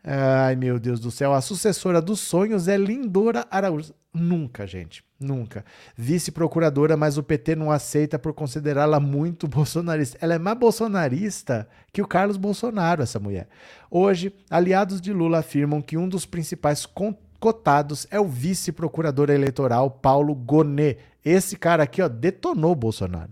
Ai, 0.02 0.56
meu 0.56 0.80
Deus 0.80 1.02
do 1.02 1.12
céu, 1.12 1.34
a 1.34 1.42
sucessora 1.42 2.02
dos 2.02 2.22
sonhos 2.22 2.70
é 2.70 2.78
Lindora 2.78 3.46
Araújo. 3.52 3.94
Nunca, 4.18 4.66
gente. 4.66 5.04
Nunca. 5.20 5.64
Vice-procuradora, 5.96 6.98
mas 6.98 7.18
o 7.18 7.24
PT 7.24 7.56
não 7.56 7.72
aceita 7.72 8.18
por 8.18 8.34
considerá-la 8.34 9.00
muito 9.00 9.48
bolsonarista. 9.50 10.18
Ela 10.22 10.36
é 10.36 10.40
mais 10.40 10.58
bolsonarista 10.58 11.68
que 11.94 12.02
o 12.02 12.08
Carlos 12.08 12.38
Bolsonaro, 12.38 13.04
essa 13.04 13.20
mulher. 13.20 13.48
Hoje, 13.90 14.34
aliados 14.50 15.00
de 15.00 15.14
Lula 15.14 15.40
afirmam 15.40 15.82
que 15.82 15.98
um 15.98 16.10
dos 16.10 16.26
principais 16.26 16.88
cotados 17.40 18.08
é 18.10 18.20
o 18.20 18.28
vice-procurador 18.28 19.30
eleitoral 19.30 19.92
Paulo 19.92 20.34
Gonet. 20.34 20.98
Esse 21.24 21.58
cara 21.58 21.84
aqui, 21.84 22.02
ó, 22.02 22.08
detonou 22.08 22.72
o 22.72 22.76
Bolsonaro. 22.76 23.32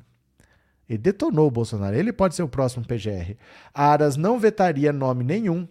Ele 0.88 1.00
detonou 1.00 1.48
o 1.48 1.52
Bolsonaro. 1.52 1.96
Ele 1.96 2.14
pode 2.14 2.36
ser 2.36 2.44
o 2.44 2.48
próximo 2.48 2.86
PGR. 2.86 3.36
Aras 3.74 4.16
não 4.16 4.40
vetaria 4.40 4.94
nome 4.94 5.24
nenhum 5.24 5.68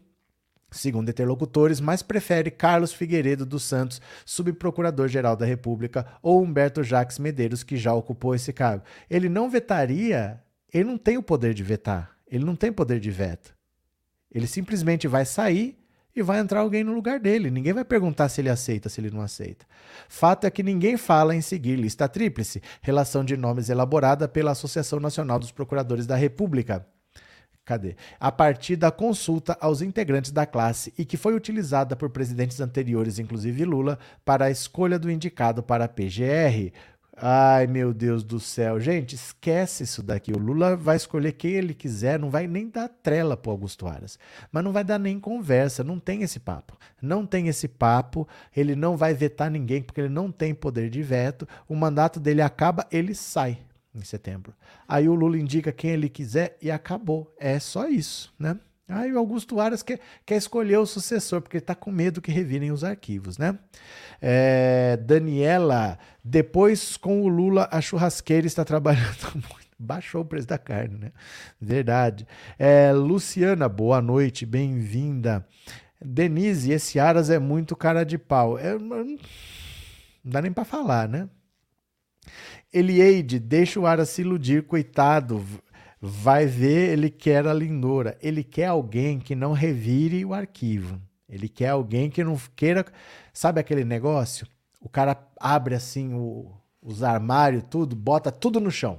segundo 0.75 1.11
interlocutores, 1.11 1.81
mas 1.81 2.03
prefere 2.03 2.51
Carlos 2.51 2.93
Figueiredo 2.93 3.47
dos 3.47 3.63
Santos, 3.63 4.01
subprocurador-geral 4.25 5.37
da 5.37 5.47
República, 5.47 6.07
ou 6.23 6.43
Humberto 6.43 6.83
Jacques 6.83 7.19
Medeiros, 7.19 7.63
que 7.63 7.77
já 7.77 7.95
ocupou 7.95 8.35
esse 8.35 8.53
cargo. 8.53 8.85
Ele 9.09 9.29
não 9.29 9.49
vetaria, 9.49 10.43
ele 10.73 10.85
não 10.85 10.99
tem 10.99 11.17
o 11.17 11.23
poder 11.23 11.55
de 11.55 11.63
vetar, 11.63 12.17
ele 12.31 12.45
não 12.45 12.57
tem 12.57 12.73
poder 12.73 13.01
de 13.01 13.11
veto. 13.11 13.55
Ele 14.31 14.47
simplesmente 14.47 15.07
vai 15.07 15.25
sair 15.25 15.79
e 16.17 16.23
vai 16.23 16.39
entrar 16.39 16.61
alguém 16.61 16.85
no 16.85 16.93
lugar 16.93 17.19
dele. 17.19 17.51
Ninguém 17.51 17.73
vai 17.73 17.85
perguntar 17.85 18.29
se 18.29 18.41
ele 18.41 18.49
aceita, 18.49 18.89
se 18.89 19.01
ele 19.01 19.11
não 19.11 19.21
aceita. 19.21 19.67
Fato 20.09 20.47
é 20.47 20.51
que 20.51 20.63
ninguém 20.63 20.97
fala 20.97 21.35
em 21.35 21.41
seguir 21.41 21.77
lista 21.77 22.09
tríplice, 22.09 22.63
relação 22.81 23.25
de 23.25 23.37
nomes 23.37 23.69
elaborada 23.69 24.29
pela 24.29 24.53
Associação 24.53 25.01
Nacional 25.01 25.39
dos 25.39 25.51
Procuradores 25.51 26.07
da 26.07 26.17
República. 26.17 26.87
Cadê? 27.65 27.97
A 28.21 28.31
partir 28.31 28.77
da 28.77 28.91
consulta 28.91 29.57
aos 29.59 29.81
integrantes 29.81 30.31
da 30.31 30.45
classe 30.45 30.93
e 30.99 31.05
que 31.05 31.17
foi 31.17 31.35
utilizada 31.35 31.97
por 31.97 32.11
presidentes 32.11 32.61
anteriores, 32.61 33.19
inclusive 33.19 33.65
Lula, 33.65 33.99
para 34.23 34.47
a 34.47 34.51
escolha 34.51 34.99
do 34.99 35.11
indicado 35.11 35.63
para 35.63 35.87
a 35.87 35.89
PGR. 35.89 36.73
Ai, 37.17 37.67
meu 37.67 37.95
Deus 37.95 38.23
do 38.23 38.39
céu. 38.39 38.79
Gente, 38.79 39.15
esquece 39.15 39.85
isso 39.85 40.03
daqui. 40.03 40.31
O 40.33 40.39
Lula 40.39 40.77
vai 40.77 40.97
escolher 40.97 41.33
quem 41.33 41.53
ele 41.53 41.73
quiser, 41.73 42.19
não 42.19 42.29
vai 42.29 42.47
nem 42.47 42.69
dar 42.69 42.89
trela 42.89 43.35
pro 43.35 43.53
Augusto 43.53 43.87
Aras. 43.87 44.19
Mas 44.53 44.63
não 44.63 44.73
vai 44.73 44.85
dar 44.85 44.99
nem 44.99 45.19
conversa, 45.19 45.83
não 45.83 45.99
tem 45.99 46.23
esse 46.23 46.41
papo. 46.41 46.77
Não 47.01 47.25
tem 47.25 47.49
esse 47.49 47.67
papo, 47.67 48.29
ele 48.55 48.75
não 48.77 48.95
vai 48.95 49.15
vetar 49.15 49.51
ninguém 49.51 49.81
porque 49.81 50.03
ele 50.03 50.11
não 50.11 50.31
tem 50.31 50.53
poder 50.53 50.91
de 50.91 51.03
veto. 51.03 51.49
O 51.67 51.75
mandato 51.75 52.21
dele 52.21 52.43
acaba, 52.43 52.87
ele 52.91 53.15
sai 53.15 53.59
em 53.95 54.03
setembro. 54.03 54.55
Aí 54.89 55.09
o 55.09 55.15
Lula 55.15 55.39
indica 55.39 55.73
quem 55.73 55.91
ele 55.91 56.09
quiser 56.09 56.57
e 56.61 56.71
acabou. 56.71 57.35
É 57.39 57.59
só 57.59 57.89
isso, 57.89 58.33
né? 58.39 58.59
Aí 58.87 59.11
o 59.13 59.19
Augusto 59.19 59.61
Aras 59.61 59.83
quer, 59.83 59.99
quer 60.27 60.37
escolher 60.37 60.77
o 60.77 60.85
sucessor, 60.85 61.41
porque 61.41 61.57
está 61.57 61.75
com 61.75 61.91
medo 61.91 62.21
que 62.21 62.31
revirem 62.31 62.71
os 62.71 62.85
arquivos, 62.85 63.39
né? 63.39 63.59
É, 64.21 64.99
Daniela, 64.99 65.99
depois 66.23 66.97
com 66.97 67.23
o 67.23 67.29
Lula, 67.29 67.67
a 67.73 67.81
churrasqueira 67.81 68.47
está 68.47 68.65
trabalhando 68.65 69.33
muito. 69.35 69.65
Baixou 69.77 70.23
o 70.23 70.25
preço 70.25 70.47
da 70.47 70.57
carne, 70.57 70.99
né? 70.99 71.13
Verdade. 71.61 72.27
É, 72.59 72.93
Luciana, 72.93 73.69
boa 73.69 74.01
noite, 74.01 74.47
bem-vinda. 74.47 75.45
Denise, 76.01 76.71
esse 76.71 77.01
Aras 77.01 77.29
é 77.29 77.39
muito 77.39 77.75
cara 77.75 78.05
de 78.05 78.17
pau. 78.17 78.57
É, 78.59 78.79
não 78.79 79.17
dá 80.23 80.41
nem 80.41 80.53
para 80.53 80.65
falar, 80.65 81.09
né? 81.09 81.29
Elieide, 82.75 83.39
deixa 83.39 83.79
o 83.79 83.87
Ara 83.87 84.05
se 84.05 84.23
iludir, 84.23 84.65
coitado. 84.65 85.41
Vai 86.01 86.45
ver, 86.45 86.91
ele 86.91 87.09
quer 87.09 87.47
a 87.47 87.55
lindora. 87.55 88.19
Ele 88.21 88.43
quer 88.43 88.67
alguém 88.67 89.21
que 89.21 89.37
não 89.37 89.53
revire 89.53 90.25
o 90.25 90.35
arquivo. 90.35 91.01
Ele 91.29 91.49
quer 91.49 91.69
alguém 91.69 92.11
que 92.11 92.25
não 92.25 92.37
queira. 92.57 92.85
Sabe 93.33 93.61
aquele 93.61 93.85
negócio? 93.85 94.45
O 94.81 94.89
cara 94.89 95.17
abre 95.39 95.77
assim 95.77 96.15
o, 96.15 96.51
os 96.83 97.05
armários, 97.05 97.63
tudo, 97.71 97.95
bota 97.95 98.33
tudo 98.33 98.61
no 98.61 98.73
chão. 98.73 98.99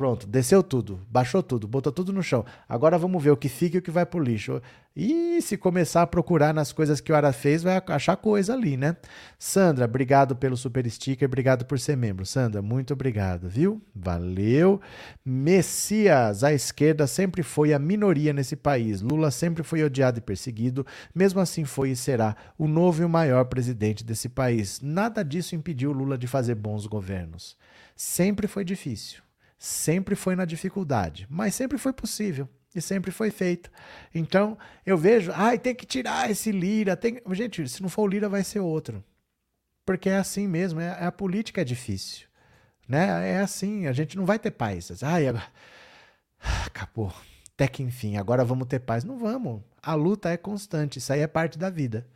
Pronto, 0.00 0.26
desceu 0.26 0.62
tudo, 0.62 0.98
baixou 1.10 1.42
tudo, 1.42 1.68
botou 1.68 1.92
tudo 1.92 2.10
no 2.10 2.22
chão. 2.22 2.42
Agora 2.66 2.96
vamos 2.96 3.22
ver 3.22 3.32
o 3.32 3.36
que 3.36 3.50
fica 3.50 3.76
e 3.76 3.80
o 3.80 3.82
que 3.82 3.90
vai 3.90 4.06
pro 4.06 4.18
lixo. 4.18 4.62
E 4.96 5.42
se 5.42 5.58
começar 5.58 6.00
a 6.00 6.06
procurar 6.06 6.54
nas 6.54 6.72
coisas 6.72 7.02
que 7.02 7.12
o 7.12 7.14
Ara 7.14 7.34
fez, 7.34 7.62
vai 7.62 7.82
achar 7.86 8.16
coisa 8.16 8.54
ali, 8.54 8.78
né? 8.78 8.96
Sandra, 9.38 9.84
obrigado 9.84 10.34
pelo 10.34 10.56
super 10.56 10.90
sticker, 10.90 11.28
obrigado 11.28 11.66
por 11.66 11.78
ser 11.78 11.98
membro. 11.98 12.24
Sandra, 12.24 12.62
muito 12.62 12.94
obrigado, 12.94 13.46
viu? 13.46 13.82
Valeu. 13.94 14.80
Messias, 15.22 16.42
a 16.44 16.50
esquerda 16.50 17.06
sempre 17.06 17.42
foi 17.42 17.74
a 17.74 17.78
minoria 17.78 18.32
nesse 18.32 18.56
país. 18.56 19.02
Lula 19.02 19.30
sempre 19.30 19.62
foi 19.62 19.84
odiado 19.84 20.16
e 20.16 20.22
perseguido, 20.22 20.86
mesmo 21.14 21.40
assim 21.40 21.66
foi 21.66 21.90
e 21.90 21.96
será 21.96 22.34
o 22.56 22.66
novo 22.66 23.02
e 23.02 23.04
o 23.04 23.08
maior 23.08 23.44
presidente 23.44 24.02
desse 24.02 24.30
país. 24.30 24.80
Nada 24.80 25.22
disso 25.22 25.54
impediu 25.54 25.92
Lula 25.92 26.16
de 26.16 26.26
fazer 26.26 26.54
bons 26.54 26.86
governos. 26.86 27.54
Sempre 27.94 28.46
foi 28.46 28.64
difícil 28.64 29.20
sempre 29.60 30.16
foi 30.16 30.34
na 30.34 30.46
dificuldade, 30.46 31.26
mas 31.28 31.54
sempre 31.54 31.76
foi 31.76 31.92
possível 31.92 32.48
e 32.74 32.80
sempre 32.80 33.10
foi 33.10 33.30
feito. 33.30 33.70
Então, 34.14 34.56
eu 34.86 34.96
vejo, 34.96 35.30
ai, 35.34 35.58
tem 35.58 35.74
que 35.74 35.84
tirar 35.84 36.30
esse 36.30 36.50
Lira, 36.50 36.96
tem, 36.96 37.20
gente, 37.32 37.68
se 37.68 37.82
não 37.82 37.90
for 37.90 38.04
o 38.04 38.06
Lira 38.06 38.26
vai 38.26 38.42
ser 38.42 38.60
outro. 38.60 39.04
Porque 39.84 40.08
é 40.08 40.16
assim 40.16 40.48
mesmo, 40.48 40.80
é, 40.80 40.86
é 40.86 41.04
a 41.04 41.12
política 41.12 41.60
é 41.60 41.64
difícil, 41.64 42.26
né? 42.88 43.32
É 43.32 43.40
assim, 43.40 43.86
a 43.86 43.92
gente 43.92 44.16
não 44.16 44.24
vai 44.24 44.38
ter 44.38 44.50
paz. 44.50 45.02
Ai, 45.02 45.28
agora... 45.28 45.44
acabou. 46.66 47.12
Até 47.54 47.68
que 47.68 47.82
enfim, 47.82 48.16
agora 48.16 48.42
vamos 48.42 48.66
ter 48.66 48.78
paz. 48.78 49.04
Não 49.04 49.18
vamos. 49.18 49.60
A 49.82 49.94
luta 49.94 50.30
é 50.30 50.38
constante, 50.38 50.98
isso 50.98 51.12
aí 51.12 51.20
é 51.20 51.26
parte 51.26 51.58
da 51.58 51.68
vida. 51.68 52.06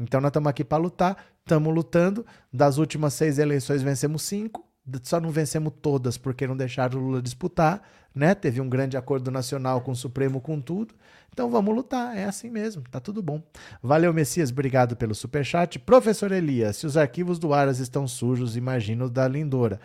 Então 0.00 0.20
nós 0.20 0.30
estamos 0.30 0.48
aqui 0.48 0.64
para 0.64 0.82
lutar, 0.82 1.16
estamos 1.40 1.72
lutando. 1.72 2.26
Das 2.52 2.76
últimas 2.76 3.14
seis 3.14 3.38
eleições 3.38 3.82
vencemos 3.82 4.22
cinco 4.22 4.67
só 5.02 5.20
não 5.20 5.30
vencemos 5.30 5.72
todas 5.80 6.16
porque 6.16 6.46
não 6.46 6.56
deixaram 6.56 6.98
o 6.98 7.02
Lula 7.02 7.22
disputar, 7.22 7.82
né? 8.14 8.34
Teve 8.34 8.60
um 8.60 8.68
grande 8.68 8.96
acordo 8.96 9.30
nacional 9.30 9.80
com 9.80 9.92
o 9.92 9.96
Supremo 9.96 10.40
com 10.40 10.60
tudo. 10.60 10.94
Então 11.32 11.50
vamos 11.50 11.74
lutar, 11.74 12.16
é 12.16 12.24
assim 12.24 12.50
mesmo, 12.50 12.82
tá 12.90 12.98
tudo 12.98 13.22
bom. 13.22 13.42
Valeu, 13.82 14.12
Messias, 14.12 14.50
obrigado 14.50 14.96
pelo 14.96 15.14
superchat. 15.14 15.78
Professor 15.78 16.32
Elias, 16.32 16.78
se 16.78 16.86
os 16.86 16.96
arquivos 16.96 17.38
do 17.38 17.54
Aras 17.54 17.78
estão 17.78 18.08
sujos, 18.08 18.56
imagino 18.56 19.08
da 19.08 19.28
Lindora. 19.28 19.80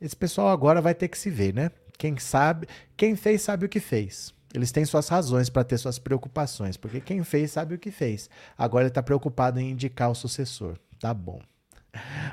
Esse 0.00 0.14
pessoal 0.14 0.48
agora 0.48 0.80
vai 0.80 0.94
ter 0.94 1.08
que 1.08 1.18
se 1.18 1.30
ver, 1.30 1.54
né? 1.54 1.70
Quem 1.98 2.18
sabe, 2.18 2.68
quem 2.96 3.16
fez 3.16 3.42
sabe 3.42 3.66
o 3.66 3.68
que 3.68 3.80
fez. 3.80 4.34
Eles 4.54 4.70
têm 4.70 4.84
suas 4.84 5.08
razões 5.08 5.48
para 5.50 5.64
ter 5.64 5.76
suas 5.78 5.98
preocupações, 5.98 6.76
porque 6.76 7.00
quem 7.00 7.24
fez 7.24 7.50
sabe 7.50 7.74
o 7.74 7.78
que 7.78 7.90
fez. 7.90 8.30
Agora 8.56 8.84
ele 8.84 8.90
está 8.90 9.02
preocupado 9.02 9.58
em 9.58 9.70
indicar 9.70 10.10
o 10.10 10.14
sucessor. 10.14 10.78
Tá 10.98 11.12
bom. 11.12 11.40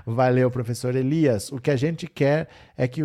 Valeu, 0.05 0.49
professor 0.51 0.95
Elias. 0.95 1.51
O 1.51 1.59
que 1.59 1.72
a 1.72 1.76
gente 1.76 2.07
quer 2.07 2.49
é 2.78 2.88
que, 2.88 3.01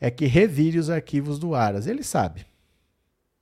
é 0.00 0.10
que 0.10 0.26
revire 0.26 0.78
os 0.78 0.90
arquivos 0.90 1.38
do 1.38 1.54
Aras. 1.54 1.86
Ele 1.86 2.02
sabe. 2.02 2.46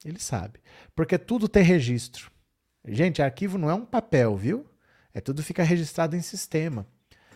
Ele 0.05 0.19
sabe. 0.19 0.61
Porque 0.95 1.19
tudo 1.19 1.49
tem 1.49 1.63
registro. 1.63 2.31
Gente, 2.87 3.21
arquivo 3.21 3.59
não 3.59 3.71
é 3.71 3.75
um 3.75 3.85
papel, 3.85 4.37
viu? 4.37 4.67
É 5.13 5.21
tudo 5.21 5.43
fica 5.43 5.63
registrado 5.63 6.17
em 6.17 6.23
sistema. 6.23 6.87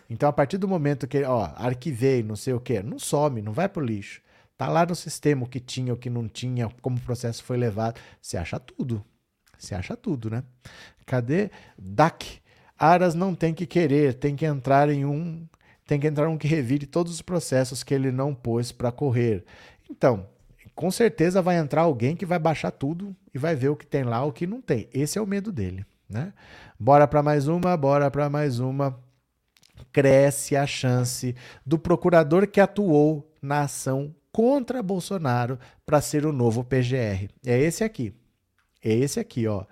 Então, 0.09 0.29
a 0.29 0.33
partir 0.33 0.57
do 0.57 0.67
momento 0.67 1.07
que, 1.07 1.23
ó, 1.23 1.51
arquivei, 1.55 2.23
não 2.23 2.35
sei 2.35 2.53
o 2.53 2.59
quê, 2.59 2.81
não 2.81 2.99
some, 2.99 3.41
não 3.41 3.51
vai 3.51 3.67
pro 3.67 3.83
lixo. 3.83 4.21
Tá 4.57 4.67
lá 4.69 4.85
no 4.85 4.95
sistema 4.95 5.43
o 5.43 5.49
que 5.49 5.59
tinha, 5.59 5.93
o 5.93 5.97
que 5.97 6.09
não 6.09 6.27
tinha, 6.27 6.69
como 6.81 6.97
o 6.97 7.01
processo 7.01 7.43
foi 7.43 7.57
levado. 7.57 7.99
Você 8.21 8.37
acha 8.37 8.59
tudo. 8.59 9.03
Você 9.57 9.75
acha 9.75 9.95
tudo, 9.95 10.29
né? 10.29 10.43
Cadê? 11.05 11.49
DAC. 11.77 12.41
Aras 12.77 13.15
não 13.15 13.33
tem 13.33 13.53
que 13.53 13.65
querer, 13.65 14.15
tem 14.15 14.35
que 14.35 14.45
entrar 14.45 14.89
em 14.89 15.05
um, 15.05 15.47
tem 15.85 15.99
que 15.99 16.07
entrar 16.07 16.27
um 16.27 16.37
que 16.37 16.47
revire 16.47 16.85
todos 16.85 17.13
os 17.13 17.21
processos 17.21 17.83
que 17.83 17.93
ele 17.93 18.11
não 18.11 18.33
pôs 18.33 18.71
para 18.71 18.91
correr. 18.91 19.45
Então, 19.89 20.27
com 20.75 20.91
certeza 20.91 21.41
vai 21.41 21.57
entrar 21.57 21.83
alguém 21.83 22.15
que 22.15 22.25
vai 22.25 22.37
baixar 22.37 22.71
tudo 22.71 23.15
e 23.33 23.39
vai 23.39 23.55
ver 23.55 23.69
o 23.69 23.75
que 23.75 23.85
tem 23.85 24.03
lá, 24.03 24.23
o 24.23 24.33
que 24.33 24.45
não 24.45 24.61
tem. 24.61 24.89
Esse 24.93 25.17
é 25.17 25.21
o 25.21 25.27
medo 25.27 25.51
dele, 25.51 25.85
né? 26.09 26.33
Bora 26.77 27.07
para 27.07 27.23
mais 27.23 27.47
uma, 27.47 27.77
bora 27.77 28.11
para 28.11 28.29
mais 28.29 28.59
uma. 28.59 28.99
Cresce 29.91 30.55
a 30.55 30.67
chance 30.67 31.35
do 31.65 31.79
procurador 31.79 32.47
que 32.47 32.59
atuou 32.59 33.33
na 33.41 33.61
ação 33.61 34.13
contra 34.31 34.83
Bolsonaro 34.83 35.57
para 35.85 36.01
ser 36.01 36.25
o 36.25 36.33
novo 36.33 36.63
PGR. 36.63 37.29
É 37.45 37.57
esse 37.57 37.83
aqui. 37.83 38.13
É 38.83 38.93
esse 38.93 39.19
aqui, 39.19 39.47
ó. 39.47 39.63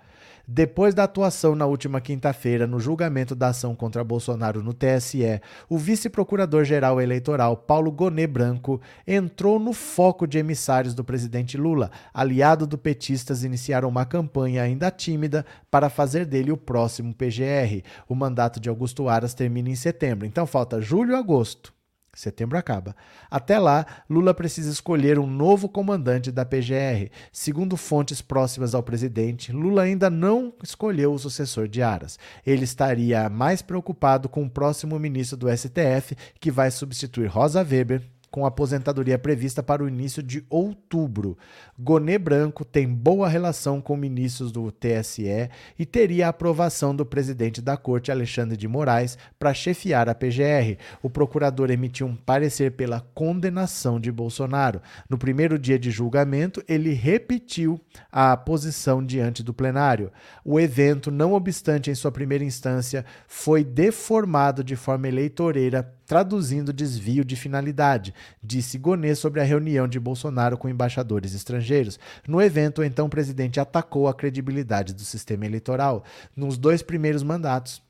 Depois 0.46 0.94
da 0.94 1.06
atuação 1.06 1.56
na 1.56 1.66
última 1.66 2.02
quinta-feira 2.02 2.68
no 2.68 2.78
julgamento 2.78 3.34
da 3.34 3.48
ação 3.48 3.74
contra 3.74 4.04
Bolsonaro 4.04 4.62
no 4.62 4.74
TSE, 4.74 5.39
o 5.70 5.78
vice-procurador-geral 5.78 7.00
eleitoral 7.00 7.56
Paulo 7.56 7.89
Gonê 7.89 8.28
Branco 8.28 8.82
entrou 9.08 9.58
no 9.58 9.72
foco 9.72 10.28
de 10.28 10.38
emissários 10.38 10.94
do 10.94 11.02
presidente 11.02 11.56
Lula. 11.56 11.89
Aliado 12.14 12.68
do 12.68 12.78
petistas 12.78 13.46
iniciaram 13.46 13.88
uma 13.88 14.06
campanha 14.06 14.64
ainda 14.64 14.91
tímida 14.91 15.46
para 15.72 15.89
fazer 15.89 16.26
dele 16.26 16.52
o 16.52 16.58
próximo 16.58 17.14
PGR. 17.14 17.82
O 18.10 18.14
mandato 18.14 18.60
de 18.60 18.68
Augusto 18.68 19.08
Aras 19.08 19.34
termina 19.34 19.70
em 19.70 19.76
setembro, 19.76 20.28
então 20.28 20.46
falta 20.46 20.82
julho 20.82 21.14
e 21.14 21.16
agosto. 21.16 21.74
Setembro 22.16 22.57
acaba. 22.57 22.95
Até 23.30 23.57
lá, 23.57 23.86
Lula 24.07 24.34
precisa 24.34 24.72
escolher 24.72 25.18
um 25.18 25.26
novo 25.26 25.68
comandante 25.68 26.32
da 26.32 26.45
PGR. 26.45 27.09
Segundo 27.32 27.76
fontes 27.76 28.22
próximas 28.22 28.76
ao 28.76 28.84
presidente, 28.84 29.51
Lula 29.51 29.82
ainda 29.82 30.11
não 30.11 30.53
escolheu 30.64 31.11
o 31.11 31.18
sucessor 31.18 31.68
de 31.68 31.82
Aras. 31.82 32.20
Ele 32.45 32.66
estaria 32.66 33.28
mais 33.30 33.64
preocupado 33.64 34.30
com 34.30 34.43
o 34.43 34.49
próximo 34.49 34.99
ministro 34.99 35.36
do 35.36 35.49
STF, 35.49 36.16
que 36.39 36.51
vai 36.51 36.70
substituir 36.70 37.28
Rosa 37.28 37.61
Weber, 37.61 38.03
com 38.34 38.48
aposentadoria 38.48 39.20
prevista 39.20 39.62
para 39.62 39.84
o 39.84 39.88
início 39.88 40.24
de 40.24 40.44
outubro. 40.50 41.38
Gonê 41.78 42.18
Branco 42.18 42.66
tem 42.66 42.88
boa 42.88 43.30
relação 43.30 43.80
com 43.80 43.96
ministros 43.96 44.52
do 44.52 44.72
TSE 44.72 45.52
e 45.78 45.86
teria 45.86 46.26
a 46.26 46.30
aprovação 46.30 46.96
do 46.96 47.06
presidente 47.06 47.62
da 47.62 47.78
Corte, 47.78 48.12
Alexandre 48.12 48.58
de 48.58 48.68
Moraes, 48.68 49.20
para 49.38 49.54
chefiar 49.54 50.10
a 50.10 50.16
PGR. 50.16 50.80
O 51.04 51.12
procurador 51.12 51.70
emitiu 51.70 52.08
um 52.08 52.16
parecer 52.16 52.72
pela 52.72 53.02
condenação 53.14 54.00
de 54.00 54.12
Bolsonaro. 54.12 54.82
No 55.08 55.16
primeiro 55.16 55.60
dia 55.60 55.78
de 55.78 55.92
julgamento, 55.92 56.64
ele 56.68 56.92
repetiu 56.92 57.80
a 58.12 58.36
posição 58.36 59.06
diante 59.06 59.44
do 59.44 59.54
plenário. 59.54 60.12
O 60.44 60.60
evento, 60.60 61.12
não 61.12 61.34
obstante 61.34 61.92
em 61.92 61.96
sua 61.96 62.12
primeira 62.12 62.44
instância, 62.44 63.06
foi 63.28 63.64
deformado 63.64 64.64
de 64.64 64.76
forma 64.76 65.08
eleitoreira 65.08 65.84
traduzindo 66.14 66.72
desvio 66.72 67.26
de 67.26 67.36
finalidade, 67.36 68.14
disse 68.43 68.78
Gonê 68.78 69.16
sobre 69.16 69.41
a 69.41 69.43
reunião 69.43 69.88
de 69.88 69.99
Bolsonaro 69.99 70.59
com 70.59 70.70
embaixadores 70.70 71.34
estrangeiros. 71.34 71.97
No 72.28 72.39
evento, 72.39 72.82
o 72.82 72.84
então 72.84 73.09
presidente 73.09 73.59
atacou 73.59 74.07
a 74.07 74.14
credibilidade 74.14 74.93
do 74.93 75.01
sistema 75.01 75.47
eleitoral. 75.47 76.03
Nos 76.36 76.55
dois 76.55 76.84
primeiros 76.84 77.24
mandatos, 77.24 77.82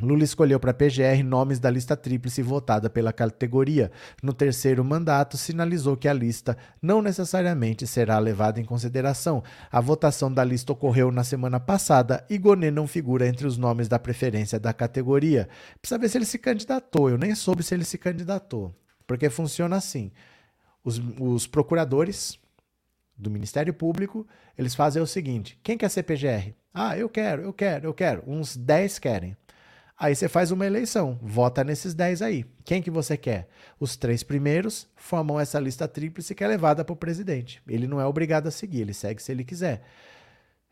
Lula 0.00 0.24
escolheu 0.24 0.60
para 0.60 0.72
a 0.72 0.74
PGR 0.74 1.22
nomes 1.24 1.58
da 1.58 1.70
lista 1.70 1.96
tríplice 1.96 2.42
votada 2.42 2.90
pela 2.90 3.12
categoria. 3.12 3.90
No 4.22 4.34
terceiro 4.34 4.84
mandato, 4.84 5.38
sinalizou 5.38 5.96
que 5.96 6.06
a 6.06 6.12
lista 6.12 6.56
não 6.82 7.00
necessariamente 7.00 7.86
será 7.86 8.18
levada 8.18 8.60
em 8.60 8.64
consideração. 8.64 9.42
A 9.72 9.80
votação 9.80 10.32
da 10.32 10.44
lista 10.44 10.72
ocorreu 10.72 11.10
na 11.10 11.24
semana 11.24 11.58
passada 11.58 12.24
e 12.28 12.36
Gonê 12.36 12.70
não 12.70 12.86
figura 12.86 13.26
entre 13.26 13.46
os 13.46 13.56
nomes 13.56 13.88
da 13.88 13.98
preferência 13.98 14.60
da 14.60 14.72
categoria. 14.72 15.48
Precisa 15.80 15.98
ver 15.98 16.08
se 16.10 16.18
ele 16.18 16.26
se 16.26 16.38
candidatou. 16.38 17.08
Eu 17.08 17.16
nem 17.16 17.34
soube 17.34 17.62
se 17.62 17.74
ele 17.74 17.84
se 17.84 17.96
candidatou. 17.96 18.74
Porque 19.06 19.30
funciona 19.30 19.76
assim: 19.76 20.12
os, 20.84 21.00
os 21.18 21.46
procuradores 21.46 22.38
do 23.16 23.30
Ministério 23.30 23.72
Público 23.72 24.26
eles 24.58 24.74
fazem 24.74 25.02
o 25.02 25.06
seguinte: 25.06 25.58
quem 25.62 25.78
quer 25.78 25.88
ser 25.88 26.02
PGR? 26.02 26.52
Ah, 26.72 26.98
eu 26.98 27.08
quero, 27.08 27.42
eu 27.42 27.52
quero, 27.52 27.86
eu 27.86 27.94
quero. 27.94 28.22
Uns 28.26 28.56
10 28.56 28.98
querem. 28.98 29.36
Aí 29.98 30.14
você 30.14 30.28
faz 30.28 30.50
uma 30.50 30.66
eleição, 30.66 31.18
vota 31.22 31.64
nesses 31.64 31.94
10 31.94 32.20
aí. 32.20 32.44
Quem 32.64 32.82
que 32.82 32.90
você 32.90 33.16
quer? 33.16 33.48
Os 33.80 33.96
três 33.96 34.22
primeiros 34.22 34.86
formam 34.94 35.40
essa 35.40 35.58
lista 35.58 35.88
tríplice 35.88 36.34
que 36.34 36.44
é 36.44 36.48
levada 36.48 36.84
para 36.84 36.92
o 36.92 36.96
presidente. 36.96 37.62
Ele 37.66 37.86
não 37.86 37.98
é 37.98 38.04
obrigado 38.04 38.46
a 38.46 38.50
seguir, 38.50 38.82
ele 38.82 38.92
segue 38.92 39.22
se 39.22 39.32
ele 39.32 39.42
quiser. 39.42 39.82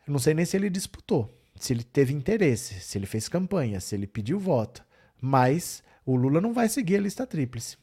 Eu 0.07 0.11
não 0.11 0.19
sei 0.19 0.35
nem 0.35 0.45
se 0.45 0.55
ele 0.55 0.69
disputou, 0.69 1.35
se 1.59 1.73
ele 1.73 1.83
teve 1.83 2.13
interesse, 2.13 2.79
se 2.81 2.99
ele 2.99 3.07
fez 3.07 3.27
campanha, 3.27 3.79
se 3.79 3.95
ele 3.95 4.05
pediu 4.05 4.39
voto. 4.39 4.85
Mas 5.19 5.83
o 6.05 6.15
Lula 6.15 6.39
não 6.39 6.53
vai 6.53 6.69
seguir 6.69 6.97
a 6.97 7.01
lista 7.01 7.25
tríplice. 7.25 7.77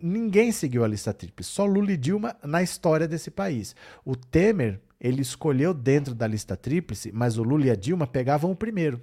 Ninguém 0.00 0.50
seguiu 0.50 0.84
a 0.84 0.88
lista 0.88 1.14
tríplice, 1.14 1.50
só 1.50 1.64
Lula 1.64 1.92
e 1.92 1.96
Dilma 1.96 2.36
na 2.42 2.60
história 2.60 3.06
desse 3.06 3.30
país. 3.30 3.76
O 4.04 4.16
Temer, 4.16 4.80
ele 5.00 5.22
escolheu 5.22 5.72
dentro 5.72 6.12
da 6.12 6.26
lista 6.26 6.56
tríplice, 6.56 7.12
mas 7.12 7.38
o 7.38 7.44
Lula 7.44 7.66
e 7.66 7.70
a 7.70 7.76
Dilma 7.76 8.04
pegavam 8.04 8.50
o 8.50 8.56
primeiro. 8.56 9.00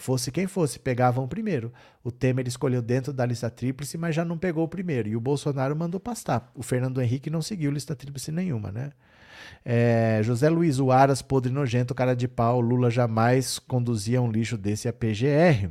Fosse 0.00 0.32
quem 0.32 0.46
fosse, 0.46 0.78
pegavam 0.78 1.24
o 1.24 1.28
primeiro. 1.28 1.70
O 2.02 2.10
Temer 2.10 2.48
escolheu 2.48 2.80
dentro 2.80 3.12
da 3.12 3.26
lista 3.26 3.50
tríplice, 3.50 3.98
mas 3.98 4.14
já 4.14 4.24
não 4.24 4.38
pegou 4.38 4.64
o 4.64 4.68
primeiro. 4.68 5.10
E 5.10 5.14
o 5.14 5.20
Bolsonaro 5.20 5.76
mandou 5.76 6.00
pastar. 6.00 6.50
O 6.54 6.62
Fernando 6.62 7.02
Henrique 7.02 7.28
não 7.28 7.42
seguiu 7.42 7.70
lista 7.70 7.94
tríplice 7.94 8.32
nenhuma, 8.32 8.72
né? 8.72 8.92
É, 9.62 10.20
José 10.22 10.48
Luiz, 10.48 10.78
o 10.78 10.90
Aras, 10.90 11.20
podre 11.20 11.52
nojento, 11.52 11.94
cara 11.94 12.14
de 12.14 12.26
pau. 12.26 12.62
Lula 12.62 12.90
jamais 12.90 13.58
conduzia 13.58 14.22
um 14.22 14.30
lixo 14.30 14.56
desse 14.56 14.88
a 14.88 14.92
PGR. 14.92 15.68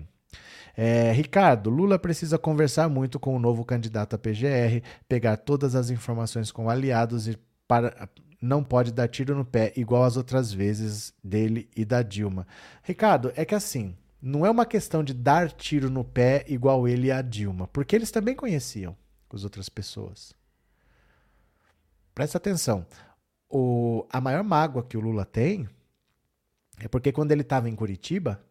É, 0.78 1.12
Ricardo, 1.12 1.72
Lula 1.72 1.98
precisa 1.98 2.38
conversar 2.38 2.88
muito 2.88 3.20
com 3.20 3.36
o 3.36 3.40
novo 3.40 3.66
candidato 3.66 4.16
a 4.16 4.20
PGR, 4.20 4.84
pegar 5.08 5.38
todas 5.38 5.74
as 5.74 5.90
informações 5.90 6.52
com 6.52 6.70
aliados 6.70 7.28
e 7.28 7.36
para, 7.68 8.08
não 8.40 8.64
pode 8.64 8.94
dar 8.94 9.08
tiro 9.08 9.36
no 9.36 9.44
pé, 9.44 9.74
igual 9.76 10.04
as 10.04 10.16
outras 10.18 10.54
vezes 10.54 11.14
dele 11.24 11.68
e 11.76 11.84
da 11.84 12.04
Dilma. 12.04 12.46
Ricardo, 12.84 13.34
é 13.36 13.44
que 13.44 13.56
assim, 13.56 13.96
não 14.22 14.46
é 14.46 14.50
uma 14.50 14.66
questão 14.66 15.04
de 15.04 15.14
dar 15.14 15.52
tiro 15.52 15.90
no 15.90 16.04
pé 16.04 16.46
igual 16.48 16.88
ele 16.88 17.12
a 17.12 17.22
Dilma, 17.22 17.68
porque 17.68 17.96
eles 17.96 18.12
também 18.12 18.36
conheciam 18.36 18.96
as 19.32 19.44
outras 19.44 19.70
pessoas. 19.70 20.34
Presta 22.14 22.38
atenção. 22.38 22.86
O, 23.50 24.06
a 24.10 24.20
maior 24.20 24.44
mágoa 24.44 24.84
que 24.84 24.98
o 24.98 25.00
Lula 25.00 25.26
tem 25.26 25.68
é 26.80 26.88
porque 26.88 27.12
quando 27.12 27.32
ele 27.32 27.42
estava 27.42 27.70
em 27.70 27.76
Curitiba, 27.76 28.44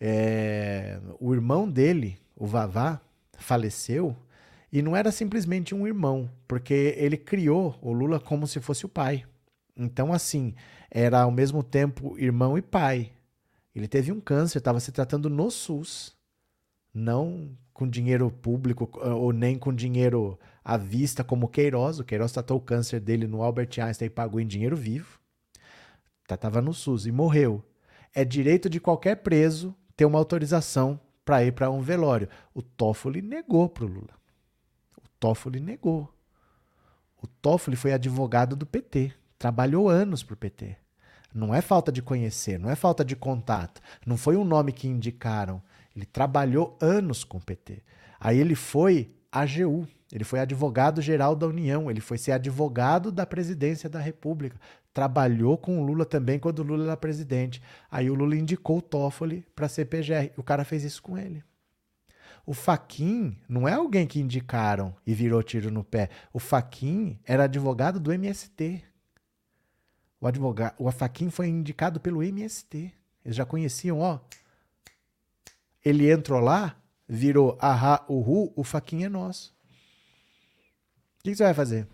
é, 0.00 1.00
o 1.18 1.34
irmão 1.34 1.68
dele, 1.68 2.18
o 2.34 2.46
Vavá, 2.46 3.00
faleceu 3.38 4.16
e 4.72 4.82
não 4.82 4.96
era 4.96 5.12
simplesmente 5.12 5.74
um 5.74 5.86
irmão, 5.86 6.30
porque 6.46 6.94
ele 6.96 7.16
criou 7.16 7.78
o 7.80 7.92
Lula 7.92 8.20
como 8.20 8.46
se 8.46 8.60
fosse 8.60 8.84
o 8.84 8.88
pai. 8.88 9.24
Então, 9.76 10.12
assim, 10.12 10.54
era 10.90 11.22
ao 11.22 11.30
mesmo 11.30 11.62
tempo 11.62 12.18
irmão 12.18 12.56
e 12.56 12.62
pai. 12.62 13.12
Ele 13.76 13.86
teve 13.86 14.10
um 14.10 14.18
câncer, 14.18 14.56
estava 14.56 14.80
se 14.80 14.90
tratando 14.90 15.28
no 15.28 15.50
SUS, 15.50 16.16
não 16.94 17.54
com 17.74 17.86
dinheiro 17.86 18.30
público 18.30 18.90
ou 18.98 19.34
nem 19.34 19.58
com 19.58 19.70
dinheiro 19.70 20.38
à 20.64 20.78
vista, 20.78 21.22
como 21.22 21.46
Queiroz. 21.46 21.98
O 21.98 22.04
Queiroz 22.04 22.32
tratou 22.32 22.56
o 22.56 22.60
câncer 22.60 23.00
dele 23.00 23.26
no 23.26 23.42
Albert 23.42 23.68
Einstein 23.78 24.06
e 24.06 24.10
pagou 24.10 24.40
em 24.40 24.46
dinheiro 24.46 24.74
vivo. 24.74 25.20
Estava 26.22 26.62
no 26.62 26.72
SUS 26.72 27.04
e 27.04 27.12
morreu. 27.12 27.62
É 28.14 28.24
direito 28.24 28.70
de 28.70 28.80
qualquer 28.80 29.16
preso 29.16 29.76
ter 29.94 30.06
uma 30.06 30.18
autorização 30.18 30.98
para 31.22 31.44
ir 31.44 31.52
para 31.52 31.70
um 31.70 31.82
velório. 31.82 32.30
O 32.54 32.62
Toffoli 32.62 33.20
negou 33.20 33.68
para 33.68 33.84
o 33.84 33.88
Lula. 33.88 34.14
O 34.96 35.06
Toffoli 35.20 35.60
negou. 35.60 36.10
O 37.22 37.26
Toffoli 37.26 37.76
foi 37.76 37.92
advogado 37.92 38.56
do 38.56 38.64
PT. 38.64 39.12
Trabalhou 39.38 39.86
anos 39.90 40.22
para 40.22 40.32
o 40.32 40.38
PT. 40.38 40.78
Não 41.36 41.54
é 41.54 41.60
falta 41.60 41.92
de 41.92 42.00
conhecer, 42.00 42.58
não 42.58 42.70
é 42.70 42.74
falta 42.74 43.04
de 43.04 43.14
contato. 43.14 43.82
Não 44.06 44.16
foi 44.16 44.38
um 44.38 44.44
nome 44.44 44.72
que 44.72 44.88
indicaram. 44.88 45.62
Ele 45.94 46.06
trabalhou 46.06 46.78
anos 46.80 47.24
com 47.24 47.36
o 47.36 47.40
PT. 47.42 47.82
Aí 48.18 48.38
ele 48.38 48.54
foi 48.54 49.14
AGU, 49.30 49.86
ele 50.10 50.24
foi 50.24 50.40
advogado-geral 50.40 51.36
da 51.36 51.46
União, 51.46 51.90
ele 51.90 52.00
foi 52.00 52.16
ser 52.16 52.32
advogado 52.32 53.12
da 53.12 53.26
presidência 53.26 53.86
da 53.86 53.98
República. 54.00 54.58
Trabalhou 54.94 55.58
com 55.58 55.78
o 55.78 55.84
Lula 55.84 56.06
também 56.06 56.38
quando 56.38 56.60
o 56.60 56.62
Lula 56.62 56.84
era 56.84 56.96
presidente. 56.96 57.60
Aí 57.90 58.08
o 58.08 58.14
Lula 58.14 58.34
indicou 58.34 58.78
o 58.78 58.82
Toffoli 58.82 59.44
para 59.54 59.68
ser 59.68 59.84
PGR. 59.84 60.32
O 60.38 60.42
cara 60.42 60.64
fez 60.64 60.84
isso 60.84 61.02
com 61.02 61.18
ele. 61.18 61.44
O 62.46 62.54
Faquin 62.54 63.36
não 63.46 63.68
é 63.68 63.74
alguém 63.74 64.06
que 64.06 64.20
indicaram 64.20 64.96
e 65.06 65.12
virou 65.12 65.42
tiro 65.42 65.70
no 65.70 65.84
pé. 65.84 66.08
O 66.32 66.38
Faquin 66.38 67.18
era 67.26 67.44
advogado 67.44 68.00
do 68.00 68.10
MST. 68.10 68.82
O 70.26 70.28
advogado, 70.28 70.74
o 70.78 70.90
Faquin 70.90 71.30
foi 71.30 71.48
indicado 71.48 72.00
pelo 72.00 72.22
MST. 72.22 72.92
Eles 73.24 73.36
já 73.36 73.44
conheciam, 73.44 74.00
ó. 74.00 74.18
Ele 75.84 76.10
entrou 76.10 76.40
lá, 76.40 76.76
virou 77.08 77.56
ahá, 77.60 78.04
uhu, 78.08 78.52
o 78.56 78.64
Faquin 78.64 79.04
é 79.04 79.08
nosso 79.08 79.56
que, 81.26 81.32
que 81.32 81.36
você 81.36 81.44
vai 81.44 81.54
fazer? 81.54 81.88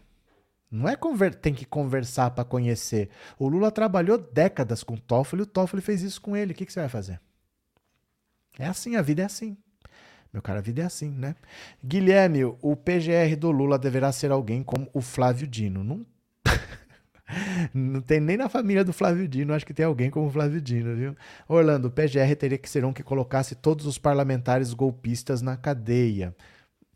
Não 0.70 0.88
é 0.88 0.96
conver 0.96 1.34
tem 1.34 1.54
que 1.54 1.64
conversar 1.64 2.30
para 2.30 2.44
conhecer. 2.44 3.10
O 3.38 3.48
Lula 3.48 3.70
trabalhou 3.70 4.18
décadas 4.18 4.82
com 4.82 4.94
o 4.94 5.00
Toffoli 5.00 5.42
o 5.42 5.46
Toffoli 5.46 5.82
fez 5.82 6.02
isso 6.02 6.20
com 6.20 6.36
ele. 6.36 6.52
O 6.52 6.54
que, 6.54 6.66
que 6.66 6.72
você 6.72 6.80
vai 6.80 6.88
fazer? 6.88 7.20
É 8.58 8.66
assim, 8.66 8.96
a 8.96 9.02
vida 9.02 9.22
é 9.22 9.24
assim. 9.24 9.56
Meu 10.32 10.40
cara, 10.40 10.60
a 10.60 10.62
vida 10.62 10.82
é 10.82 10.84
assim, 10.84 11.10
né? 11.10 11.34
Guilherme, 11.84 12.44
o 12.44 12.76
PGR 12.76 13.36
do 13.38 13.50
Lula 13.50 13.78
deverá 13.78 14.12
ser 14.12 14.30
alguém 14.30 14.62
como 14.62 14.88
o 14.94 15.00
Flávio 15.00 15.46
Dino. 15.46 15.84
Não, 15.84 16.06
não 17.72 18.00
tem 18.00 18.20
nem 18.20 18.36
na 18.36 18.48
família 18.48 18.84
do 18.84 18.92
Flávio 18.92 19.26
Dino, 19.28 19.52
acho 19.52 19.66
que 19.66 19.74
tem 19.74 19.86
alguém 19.86 20.10
como 20.10 20.26
o 20.26 20.30
Flávio 20.30 20.60
Dino, 20.60 20.94
viu? 20.94 21.16
Orlando, 21.48 21.88
o 21.88 21.90
PGR 21.90 22.34
teria 22.38 22.58
que 22.58 22.68
ser 22.68 22.84
um 22.84 22.92
que 22.92 23.02
colocasse 23.02 23.54
todos 23.54 23.86
os 23.86 23.98
parlamentares 23.98 24.72
golpistas 24.72 25.42
na 25.42 25.56
cadeia. 25.56 26.34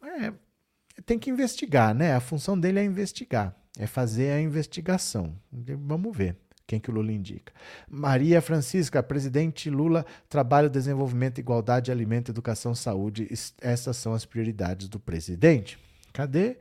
É, 0.03 0.33
tem 1.05 1.19
que 1.19 1.31
investigar, 1.31 1.95
né? 1.95 2.15
A 2.15 2.21
função 2.21 2.59
dele 2.59 2.79
é 2.79 2.85
investigar, 2.85 3.55
é 3.79 3.87
fazer 3.87 4.31
a 4.31 4.41
investigação. 4.41 5.35
Vamos 5.53 6.17
ver 6.17 6.37
quem 6.67 6.81
que 6.81 6.91
o 6.91 6.95
Lula 6.95 7.13
indica. 7.13 7.53
Maria 7.89 8.43
Francisca, 8.43 9.03
presidente 9.03 9.71
Lula, 9.71 10.05
trabalho, 10.29 10.69
desenvolvimento, 10.69 11.39
igualdade, 11.39 11.93
alimento, 11.93 12.33
educação, 12.33 12.75
saúde. 12.75 13.29
Essas 13.61 13.97
são 13.97 14.13
as 14.13 14.25
prioridades 14.25 14.89
do 14.89 14.99
presidente. 14.99 15.79
Cadê? 16.13 16.57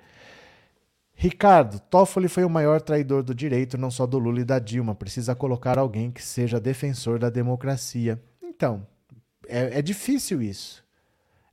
Ricardo, 1.16 1.80
Toffoli 1.80 2.28
foi 2.28 2.44
o 2.44 2.50
maior 2.50 2.82
traidor 2.82 3.24
do 3.24 3.34
direito, 3.34 3.78
não 3.78 3.90
só 3.90 4.06
do 4.06 4.20
Lula 4.20 4.42
e 4.42 4.46
da 4.46 4.60
Dilma. 4.60 4.94
Precisa 4.94 5.34
colocar 5.34 5.80
alguém 5.80 6.12
que 6.12 6.22
seja 6.22 6.60
defensor 6.60 7.18
da 7.18 7.30
democracia. 7.30 8.22
Então, 8.44 8.86
é, 9.48 9.80
é 9.80 9.82
difícil 9.82 10.42
isso. 10.42 10.84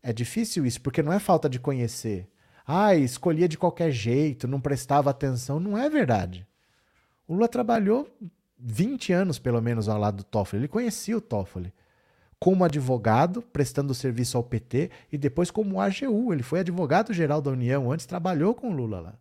É 0.02 0.12
difícil 0.12 0.66
isso, 0.66 0.80
porque 0.80 1.02
não 1.02 1.12
é 1.12 1.20
falta 1.20 1.48
de 1.48 1.60
conhecer 1.60 2.28
ah, 2.66 2.94
escolhia 2.94 3.48
de 3.48 3.58
qualquer 3.58 3.90
jeito, 3.90 4.46
não 4.46 4.60
prestava 4.60 5.10
atenção. 5.10 5.58
Não 5.58 5.76
é 5.76 5.88
verdade. 5.88 6.46
O 7.26 7.34
Lula 7.34 7.48
trabalhou 7.48 8.08
20 8.58 9.12
anos, 9.12 9.38
pelo 9.38 9.60
menos, 9.60 9.88
ao 9.88 9.98
lado 9.98 10.18
do 10.18 10.24
Toffoli. 10.24 10.60
Ele 10.62 10.68
conhecia 10.68 11.16
o 11.16 11.20
Toffoli 11.20 11.72
como 12.38 12.64
advogado, 12.64 13.40
prestando 13.40 13.94
serviço 13.94 14.36
ao 14.36 14.42
PT, 14.42 14.90
e 15.12 15.18
depois 15.18 15.50
como 15.50 15.80
AGU. 15.80 16.32
Ele 16.32 16.42
foi 16.42 16.60
advogado-geral 16.60 17.40
da 17.40 17.50
União, 17.50 17.90
antes 17.92 18.06
trabalhou 18.06 18.54
com 18.54 18.70
o 18.70 18.72
Lula 18.72 19.00
lá. 19.00 19.14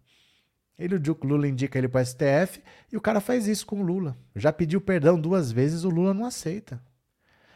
Ele, 0.83 0.95
o 0.95 1.17
Lula 1.23 1.47
indica 1.47 1.77
ele 1.77 1.87
para 1.87 2.01
o 2.01 2.05
STF 2.05 2.61
e 2.91 2.97
o 2.97 3.01
cara 3.01 3.21
faz 3.21 3.47
isso 3.47 3.65
com 3.65 3.79
o 3.79 3.83
Lula. 3.83 4.17
Já 4.35 4.51
pediu 4.51 4.81
perdão 4.81 5.19
duas 5.19 5.51
vezes, 5.51 5.83
o 5.83 5.89
Lula 5.89 6.13
não 6.13 6.25
aceita. 6.25 6.81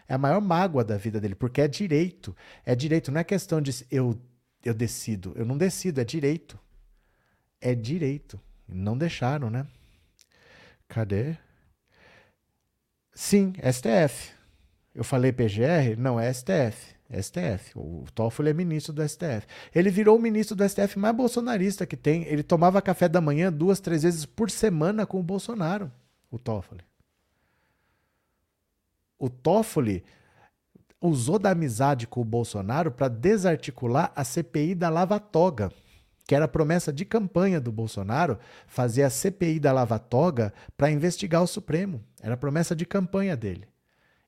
É 0.07 0.13
a 0.13 0.17
maior 0.17 0.39
mágoa 0.39 0.83
da 0.83 0.97
vida 0.97 1.19
dele, 1.19 1.35
porque 1.35 1.61
é 1.61 1.67
direito. 1.67 2.35
É 2.63 2.75
direito, 2.75 3.11
não 3.11 3.19
é 3.19 3.23
questão 3.23 3.59
de 3.61 3.85
eu 3.89 4.19
eu 4.65 4.73
decido. 4.73 5.31
Eu 5.35 5.45
não 5.45 5.57
decido, 5.57 6.01
é 6.01 6.03
direito. 6.03 6.59
É 7.61 7.75
direito. 7.75 8.41
Não 8.67 8.97
deixaram, 8.97 9.49
né? 9.49 9.67
Cadê? 10.87 11.37
Sim, 13.13 13.53
STF. 13.71 14.33
Eu 14.93 15.03
falei 15.03 15.31
PGR? 15.31 15.95
Não, 15.97 16.19
é 16.19 16.33
STF. 16.33 16.94
STF. 17.11 17.71
O 17.75 18.05
Toffoli 18.13 18.49
é 18.49 18.53
ministro 18.53 18.93
do 18.93 19.07
STF. 19.07 19.45
Ele 19.73 19.89
virou 19.89 20.17
o 20.17 20.21
ministro 20.21 20.55
do 20.55 20.67
STF 20.67 20.97
mais 20.97 21.15
bolsonarista 21.15 21.85
que 21.85 21.95
tem. 21.95 22.23
Ele 22.23 22.43
tomava 22.43 22.81
café 22.81 23.07
da 23.07 23.21
manhã 23.21 23.51
duas, 23.51 23.79
três 23.79 24.03
vezes 24.03 24.25
por 24.25 24.49
semana 24.49 25.05
com 25.05 25.19
o 25.19 25.23
Bolsonaro, 25.23 25.91
o 26.31 26.39
Toffoli. 26.39 26.83
O 29.17 29.29
Toffoli 29.29 30.03
usou 30.99 31.37
da 31.37 31.51
amizade 31.51 32.07
com 32.07 32.21
o 32.21 32.25
Bolsonaro 32.25 32.91
para 32.91 33.07
desarticular 33.07 34.11
a 34.15 34.23
CPI 34.23 34.75
da 34.75 34.89
Lava 34.89 35.19
Toga, 35.19 35.71
que 36.27 36.33
era 36.33 36.45
a 36.45 36.49
promessa 36.49 36.91
de 36.91 37.05
campanha 37.05 37.61
do 37.61 37.71
Bolsonaro 37.71 38.39
fazer 38.65 39.03
a 39.03 39.09
CPI 39.09 39.59
da 39.59 39.71
Lava 39.71 39.99
Toga 39.99 40.53
para 40.75 40.91
investigar 40.91 41.43
o 41.43 41.47
Supremo. 41.47 42.03
Era 42.21 42.33
a 42.33 42.37
promessa 42.37 42.75
de 42.75 42.85
campanha 42.85 43.37
dele. 43.37 43.67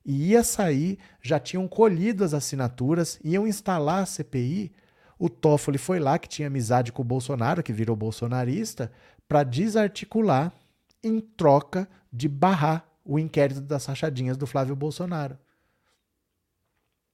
E 0.04 0.30
ia 0.30 0.42
sair, 0.42 0.98
já 1.20 1.38
tinham 1.38 1.68
colhido 1.68 2.24
as 2.24 2.32
assinaturas, 2.32 3.18
iam 3.22 3.46
instalar 3.46 4.02
a 4.02 4.06
CPI. 4.06 4.72
O 5.18 5.28
Toffoli 5.28 5.78
foi 5.78 5.98
lá, 5.98 6.18
que 6.18 6.28
tinha 6.28 6.48
amizade 6.48 6.92
com 6.92 7.02
o 7.02 7.04
Bolsonaro, 7.04 7.62
que 7.62 7.72
virou 7.72 7.96
bolsonarista, 7.96 8.90
para 9.28 9.42
desarticular 9.42 10.52
em 11.02 11.20
troca 11.20 11.88
de 12.12 12.28
barrar 12.28 12.88
o 13.04 13.18
inquérito 13.18 13.60
das 13.60 13.86
rachadinhas 13.86 14.36
do 14.36 14.46
Flávio 14.46 14.76
Bolsonaro. 14.76 15.38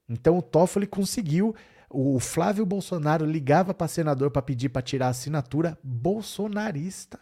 Então 0.09 0.39
o 0.39 0.43
Toffoli 0.43 0.87
conseguiu. 0.87 1.55
O 1.89 2.18
Flávio 2.18 2.66
Bolsonaro 2.66 3.24
ligava 3.24 3.72
para 3.72 3.89
senador 3.89 4.30
para 4.30 4.43
pedir 4.43 4.68
para 4.68 4.82
tirar 4.82 5.07
a 5.07 5.11
assinatura 5.11 5.78
bolsonarista. 5.82 7.20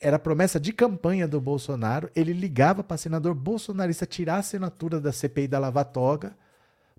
Era 0.00 0.18
promessa 0.18 0.58
de 0.58 0.72
campanha 0.72 1.28
do 1.28 1.40
Bolsonaro. 1.40 2.10
Ele 2.16 2.32
ligava 2.32 2.82
para 2.82 2.96
senador 2.96 3.34
bolsonarista 3.34 4.06
tirar 4.06 4.36
a 4.36 4.38
assinatura 4.38 4.98
da 4.98 5.12
CPI 5.12 5.46
da 5.46 5.58
Lava 5.58 5.84
Toga 5.84 6.34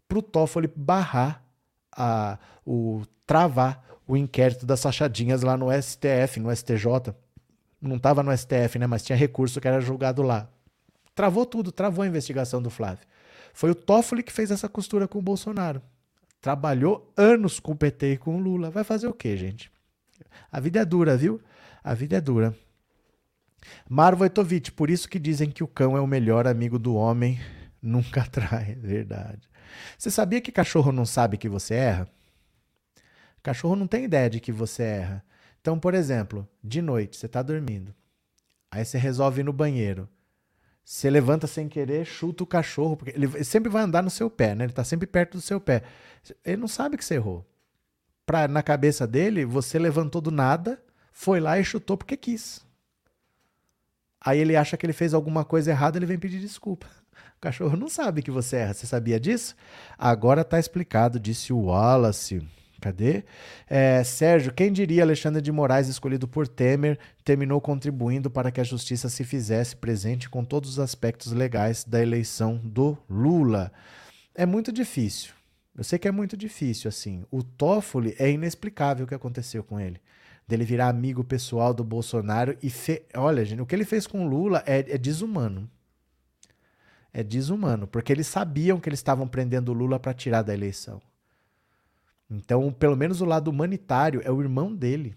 para 0.08 0.20
o 0.20 0.22
Toffoli 0.22 0.72
barrar, 0.76 1.44
a, 1.92 2.38
o, 2.66 3.02
travar 3.26 3.84
o 4.08 4.16
inquérito 4.16 4.66
das 4.66 4.82
sachadinhas 4.82 5.42
lá 5.42 5.58
no 5.58 5.70
STF, 5.72 6.40
no 6.40 6.56
STJ. 6.56 7.16
Não 7.82 7.96
estava 7.96 8.22
no 8.22 8.38
STF, 8.38 8.78
né? 8.78 8.86
Mas 8.86 9.04
tinha 9.04 9.16
recurso 9.16 9.60
que 9.60 9.68
era 9.68 9.82
julgado 9.82 10.22
lá. 10.22 10.48
Travou 11.16 11.46
tudo, 11.46 11.72
travou 11.72 12.04
a 12.04 12.08
investigação 12.08 12.62
do 12.62 12.70
Flávio. 12.70 13.08
Foi 13.54 13.72
o 13.72 13.76
Toffoli 13.76 14.22
que 14.22 14.32
fez 14.32 14.52
essa 14.52 14.70
costura 14.70 15.08
com 15.08 15.18
o 15.18 15.22
Bolsonaro. 15.24 15.82
Trabalhou 16.40 17.12
anos 17.18 17.60
com 17.60 17.72
o 17.72 17.76
PT 17.76 18.14
e 18.14 18.18
com 18.18 18.36
o 18.36 18.40
Lula. 18.40 18.70
Vai 18.70 18.84
fazer 18.84 19.08
o 19.08 19.14
quê, 19.14 19.36
gente? 19.36 19.72
A 20.52 20.60
vida 20.60 20.80
é 20.80 20.86
dura, 20.86 21.18
viu? 21.18 21.42
A 21.84 21.94
vida 21.94 22.18
é 22.18 22.22
dura. 22.22 22.56
Vojtovic, 23.90 24.72
por 24.72 24.90
isso 24.90 25.08
que 25.08 25.20
dizem 25.20 25.50
que 25.50 25.64
o 25.64 25.68
cão 25.68 25.96
é 25.96 26.02
o 26.02 26.08
melhor 26.08 26.48
amigo 26.48 26.80
do 26.80 26.96
homem, 26.96 27.40
nunca 27.82 28.24
trai, 28.26 28.76
verdade. 28.82 29.50
Você 29.98 30.12
sabia 30.12 30.42
que 30.42 30.52
cachorro 30.52 30.92
não 30.92 31.06
sabe 31.06 31.38
que 31.38 31.48
você 31.48 31.76
erra? 31.76 32.08
Cachorro 33.42 33.76
não 33.76 33.88
tem 33.88 34.04
ideia 34.04 34.30
de 34.30 34.40
que 34.40 34.52
você 34.52 34.84
erra. 34.84 35.26
Então, 35.60 35.80
por 35.80 35.94
exemplo, 35.94 36.48
de 36.64 36.82
noite, 36.82 37.18
você 37.18 37.26
está 37.26 37.42
dormindo. 37.42 37.94
Aí 38.70 38.86
você 38.86 38.98
resolve 38.98 39.42
ir 39.42 39.44
no 39.44 39.54
banheiro. 39.54 40.08
Você 40.84 41.10
levanta 41.10 41.48
sem 41.48 41.70
querer, 41.70 42.06
chuta 42.06 42.44
o 42.44 42.48
cachorro, 42.48 42.98
porque 42.98 43.16
ele 43.16 43.44
sempre 43.44 43.70
vai 43.70 43.84
andar 43.84 44.02
no 44.02 44.10
seu 44.10 44.30
pé, 44.30 44.56
né? 44.56 44.66
Ele 44.66 44.72
está 44.72 44.84
sempre 44.84 45.08
perto 45.08 45.38
do 45.38 45.42
seu 45.42 45.60
pé. 45.60 45.84
Ele 46.44 46.58
não 46.58 46.68
sabe 46.68 46.98
que 46.98 47.06
você 47.06 47.16
errou. 47.16 47.46
Pra, 48.26 48.48
na 48.48 48.64
cabeça 48.64 49.08
dele, 49.08 49.46
você 49.46 49.78
levantou 49.78 50.22
do 50.22 50.32
nada, 50.32 50.82
foi 51.12 51.40
lá 51.40 51.60
e 51.60 51.64
chutou 51.64 51.98
porque 51.98 52.18
quis. 52.18 52.66
Aí 54.24 54.40
ele 54.40 54.56
acha 54.56 54.78
que 54.78 54.86
ele 54.86 54.94
fez 54.94 55.14
alguma 55.14 55.44
coisa 55.44 55.72
errada, 55.72 55.98
ele 55.98 56.06
vem 56.06 56.20
pedir 56.20 56.40
desculpa. 56.40 56.88
O 57.38 57.42
cachorro 57.42 57.76
não 57.76 57.90
sabe 57.90 58.22
que 58.22 58.30
você 58.30 58.58
erra. 58.58 58.76
Você 58.76 58.86
sabia 58.86 59.20
disso? 59.20 59.56
Agora 59.98 60.42
está 60.42 60.60
explicado, 60.60 61.20
disse 61.20 61.52
o 61.52 61.58
Wallace. 61.58 62.48
Cadê? 62.80 63.24
É, 63.68 64.04
Sérgio, 64.04 64.54
quem 64.54 64.72
diria 64.72 65.02
Alexandre 65.02 65.42
de 65.42 65.52
Moraes, 65.52 65.88
escolhido 65.88 66.28
por 66.28 66.48
Temer, 66.48 67.00
terminou 67.24 67.60
contribuindo 67.60 68.30
para 68.30 68.52
que 68.52 68.62
a 68.62 68.64
justiça 68.64 69.10
se 69.10 69.24
fizesse 69.24 69.76
presente 69.76 70.30
com 70.30 70.44
todos 70.44 70.72
os 70.72 70.80
aspectos 70.80 71.32
legais 71.32 71.84
da 71.84 72.00
eleição 72.00 72.58
do 72.64 72.96
Lula? 73.10 73.72
É 74.36 74.46
muito 74.46 74.72
difícil. 74.72 75.34
Eu 75.76 75.84
sei 75.84 75.98
que 75.98 76.08
é 76.08 76.12
muito 76.12 76.36
difícil, 76.36 76.90
assim. 76.90 77.24
O 77.32 77.42
Toffoli 77.44 78.16
é 78.20 78.30
inexplicável 78.30 79.06
o 79.06 79.08
que 79.08 79.16
aconteceu 79.16 79.64
com 79.64 79.80
ele. 79.80 80.02
Dele 80.52 80.66
virar 80.66 80.90
amigo 80.90 81.24
pessoal 81.24 81.74
do 81.74 81.82
Bolsonaro 81.82 82.58
e. 82.62 82.70
Fe... 82.70 83.04
Olha, 83.16 83.46
gente, 83.46 83.62
o 83.62 83.66
que 83.66 83.74
ele 83.74 83.86
fez 83.86 84.06
com 84.06 84.26
o 84.26 84.28
Lula 84.28 84.62
é, 84.66 84.80
é 84.80 84.98
desumano. 84.98 85.72
É 87.14 87.24
desumano, 87.24 87.88
porque 87.88 88.12
eles 88.12 88.28
sabiam 88.28 88.78
que 88.78 88.90
eles 88.90 89.00
estavam 89.00 89.30
prendendo 89.30 89.70
o 89.70 89.74
Lula 89.74 89.98
para 89.98 90.14
tirar 90.14 90.42
da 90.42 90.54
eleição. 90.54 91.02
Então, 92.30 92.70
pelo 92.74 92.98
menos 92.98 93.22
o 93.22 93.26
lado 93.26 93.50
humanitário 93.50 94.22
é 94.26 94.30
o 94.30 94.42
irmão 94.42 94.76
dele. 94.76 95.16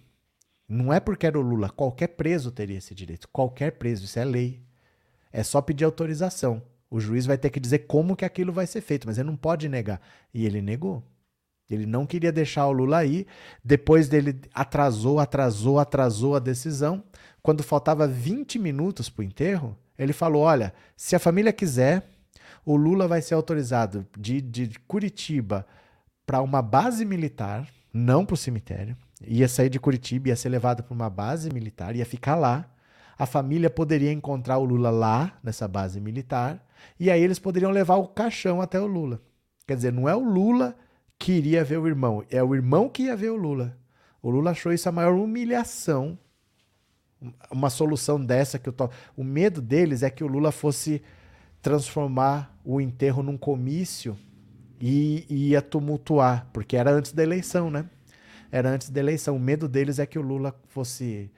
Não 0.69 0.93
é 0.93 1.01
porque 1.01 1.27
era 1.27 1.37
o 1.37 1.43
Lula, 1.43 1.69
qualquer 1.69 2.11
preso 2.11 2.53
teria 2.53 2.79
esse 2.79 2.95
direito. 2.95 3.29
Qualquer 3.29 3.73
preso, 3.73 4.05
isso 4.05 4.21
é 4.21 4.25
lei. 4.25 4.63
É 5.33 5.43
só 5.43 5.61
pedir 5.61 5.85
autorização. 5.85 6.63
O 6.89 7.01
juiz 7.01 7.27
vai 7.27 7.37
ter 7.37 7.51
que 7.51 7.59
dizer 7.59 7.89
como 7.89 8.15
que 8.15 8.25
aquilo 8.25 8.53
vai 8.53 8.69
ser 8.69 8.83
feito, 8.83 9.05
mas 9.05 9.19
ele 9.19 9.31
não 9.31 9.37
pode 9.37 9.69
negar. 9.69 10.01
E 10.33 10.47
ele 10.47 10.63
negou. 10.63 11.03
Ele 11.71 11.87
não 11.87 12.07
queria 12.07 12.31
deixar 12.31 12.67
o 12.67 12.73
Lula 12.73 12.99
aí. 12.99 13.27
Depois 13.63 14.09
dele 14.09 14.39
atrasou, 14.53 15.19
atrasou, 15.19 15.79
atrasou 15.79 16.37
a 16.37 16.39
decisão. 16.39 17.03
Quando 17.43 17.63
faltava 17.63 18.07
20 18.07 18.59
minutos 18.59 19.09
para 19.09 19.23
o 19.23 19.25
enterro, 19.25 19.77
ele 19.99 20.13
falou: 20.13 20.43
olha, 20.43 20.75
se 20.97 21.17
a 21.17 21.19
família 21.19 21.53
quiser, 21.53 22.07
o 22.65 22.77
Lula 22.77 23.07
vai 23.09 23.23
ser 23.23 23.35
autorizado 23.35 24.07
de, 24.19 24.41
de 24.41 24.79
Curitiba 24.87 25.67
para 26.27 26.41
uma 26.41 26.63
base 26.63 27.05
militar, 27.05 27.69
não 27.93 28.25
para 28.25 28.35
o 28.35 28.39
cemitério. 28.39 28.97
Ia 29.27 29.49
sair 29.49 29.69
de 29.69 29.81
Curitiba, 29.81 30.29
ia 30.29 30.37
ser 30.37 30.49
levado 30.49 30.83
para 30.83 30.95
uma 30.95 31.11
base 31.11 31.51
militar, 31.53 31.95
ia 31.97 32.07
ficar 32.07 32.35
lá. 32.35 32.71
A 33.17 33.27
família 33.27 33.71
poderia 33.71 34.13
encontrar 34.13 34.59
o 34.59 34.65
Lula 34.65 34.91
lá, 34.91 35.39
nessa 35.43 35.69
base 35.69 36.01
militar, 36.01 36.67
e 36.99 37.11
aí 37.11 37.23
eles 37.23 37.39
poderiam 37.39 37.71
levar 37.71 37.97
o 37.97 38.09
caixão 38.09 38.61
até 38.61 38.81
o 38.81 38.87
Lula. 38.87 39.21
Quer 39.67 39.77
dizer, 39.77 39.93
não 39.93 40.09
é 40.09 40.15
o 40.15 40.25
Lula 40.25 40.77
que 41.19 41.33
iria 41.33 41.65
ver 41.65 41.79
o 41.79 41.87
irmão, 41.87 42.25
é 42.31 42.43
o 42.43 42.55
irmão 42.55 42.89
que 42.89 43.05
ia 43.05 43.17
ver 43.17 43.31
o 43.31 43.37
Lula. 43.37 43.77
O 44.23 44.31
Lula 44.31 44.51
achou 44.51 44.73
isso 44.73 44.89
a 44.89 44.93
maior 44.93 45.15
humilhação. 45.15 46.19
Uma 47.51 47.71
solução 47.71 48.23
dessa 48.23 48.59
que 48.59 48.69
eu 48.69 48.73
tô... 48.73 48.89
O 49.17 49.25
medo 49.25 49.63
deles 49.63 50.03
é 50.03 50.11
que 50.11 50.25
o 50.25 50.27
Lula 50.27 50.51
fosse 50.51 51.03
transformar 51.63 52.59
o 52.65 52.81
enterro 52.81 53.23
num 53.23 53.39
comício 53.39 54.17
e, 54.81 55.27
ia 55.31 55.63
tumultuar, 55.63 56.49
porque 56.53 56.77
era 56.77 56.91
antes 56.91 57.13
da 57.13 57.23
eleição, 57.23 57.71
né? 57.71 57.89
Era 58.51 58.71
antes 58.71 58.91
da 58.91 59.01
eleição. 59.01 59.37
O 59.37 59.41
medo 59.41 59.67
deles 59.67 59.99
é 59.99 60.07
que 60.07 60.19
o 60.19 60.23
Lula 60.23 60.55
fosse 60.69 61.31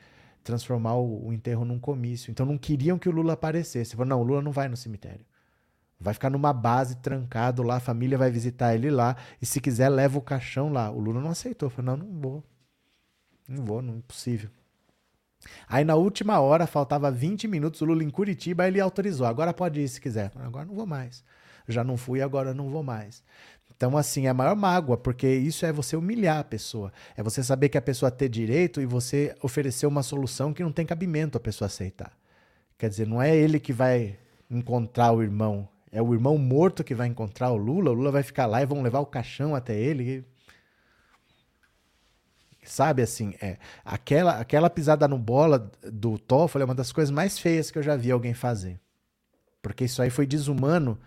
transformar 0.43 0.95
o, 0.95 1.29
o 1.29 1.33
enterro 1.33 1.65
num 1.65 1.79
comício. 1.79 2.31
Então 2.31 2.45
não 2.45 2.59
queriam 2.59 2.99
que 2.99 3.09
o 3.09 3.13
Lula 3.13 3.35
aparecesse. 3.35 3.97
Falaram, 3.97 4.17
não, 4.17 4.21
o 4.21 4.25
Lula 4.25 4.43
não 4.43 4.53
vai 4.53 4.69
no 4.69 4.77
cemitério. 4.77 5.25
Vai 5.99 6.15
ficar 6.15 6.31
numa 6.31 6.53
base 6.53 6.97
trancado 6.97 7.63
lá, 7.63 7.77
a 7.77 7.81
família 7.81 8.19
vai 8.19 8.31
visitar 8.31 8.75
ele 8.75 8.91
lá, 8.91 9.17
e 9.41 9.47
se 9.47 9.61
quiser 9.61 9.89
leva 9.89 10.19
o 10.19 10.23
caixão 10.23 10.73
lá. 10.73 10.91
O 10.91 11.01
Lula 11.01 11.21
não 11.21 11.31
aceitou, 11.31 11.71
falou: 11.71 11.97
"Não, 11.97 12.07
não 12.07 12.21
vou. 12.21 12.45
Não 13.49 13.65
vou, 13.65 13.83
não 13.83 13.99
é 13.99 14.03
possível". 14.07 14.51
Aí 15.69 15.85
na 15.85 15.95
última 15.95 16.41
hora, 16.41 16.67
faltava 16.67 17.11
20 17.11 17.47
minutos, 17.49 17.81
o 17.81 17.85
Lula 17.85 18.03
em 18.03 18.11
Curitiba, 18.11 18.67
ele 18.67 18.81
autorizou. 18.81 19.27
Agora 19.27 19.55
pode 19.55 19.81
ir 19.81 19.89
se 19.89 20.01
quiser. 20.01 20.33
Agora 20.37 20.67
não 20.67 20.75
vou 20.75 20.87
mais 20.87 21.25
já 21.69 21.83
não 21.83 21.97
fui, 21.97 22.23
agora 22.23 22.55
não 22.55 22.71
vou 22.71 22.83
mais. 22.83 23.23
Então, 23.75 23.97
assim, 23.97 24.27
é 24.27 24.31
a 24.31 24.35
maior 24.35 24.57
mágoa, 24.57 24.97
porque 24.97 25.29
isso 25.29 25.67
é 25.67 25.73
você 25.73 25.97
humilhar 25.97 26.39
a 26.39 26.45
pessoa. 26.45 26.93
É 27.17 27.23
você 27.23 27.43
saber 27.43 27.69
que 27.69 27.77
a 27.77 27.83
pessoa 27.83 28.11
tem 28.11 28.31
direito 28.31 28.81
e 28.81 28.87
você 28.87 29.35
oferecer 29.43 29.87
uma 29.87 30.03
solução 30.03 30.53
que 30.53 30.63
não 30.63 30.73
tem 30.73 30.87
cabimento 30.87 31.37
a 31.37 31.41
pessoa 31.41 31.67
aceitar. 31.67 32.17
Quer 32.79 32.89
dizer, 32.89 33.07
não 33.07 33.21
é 33.21 33.37
ele 33.37 33.59
que 33.61 33.73
vai 33.73 34.19
encontrar 34.51 35.13
o 35.13 35.23
irmão, 35.23 35.69
é 35.97 36.03
o 36.03 36.13
irmão 36.13 36.37
morto 36.37 36.85
que 36.85 36.95
vai 36.95 37.07
encontrar 37.07 37.51
o 37.51 37.57
Lula. 37.57 37.91
O 37.91 37.95
Lula 37.95 38.11
vai 38.11 38.23
ficar 38.23 38.47
lá 38.47 38.63
e 38.63 38.67
vão 38.67 38.83
levar 38.83 39.01
o 39.01 39.07
caixão 39.07 39.55
até 39.55 39.79
ele. 39.79 40.25
Sabe 42.63 43.01
assim, 43.01 43.35
é 43.41 43.59
aquela 43.85 44.41
aquela 44.41 44.69
pisada 44.69 45.07
no 45.07 45.19
bola 45.19 45.71
do 45.83 46.19
Toffoli 46.19 46.63
é 46.63 46.65
uma 46.65 46.75
das 46.75 46.93
coisas 46.93 47.11
mais 47.13 47.39
feias 47.39 47.71
que 47.71 47.79
eu 47.79 47.83
já 47.83 47.97
vi 47.97 48.11
alguém 48.11 48.35
fazer. 48.35 48.79
Porque 49.63 49.85
isso 49.85 50.03
aí 50.03 50.11
foi 50.11 50.27
desumano 50.27 50.99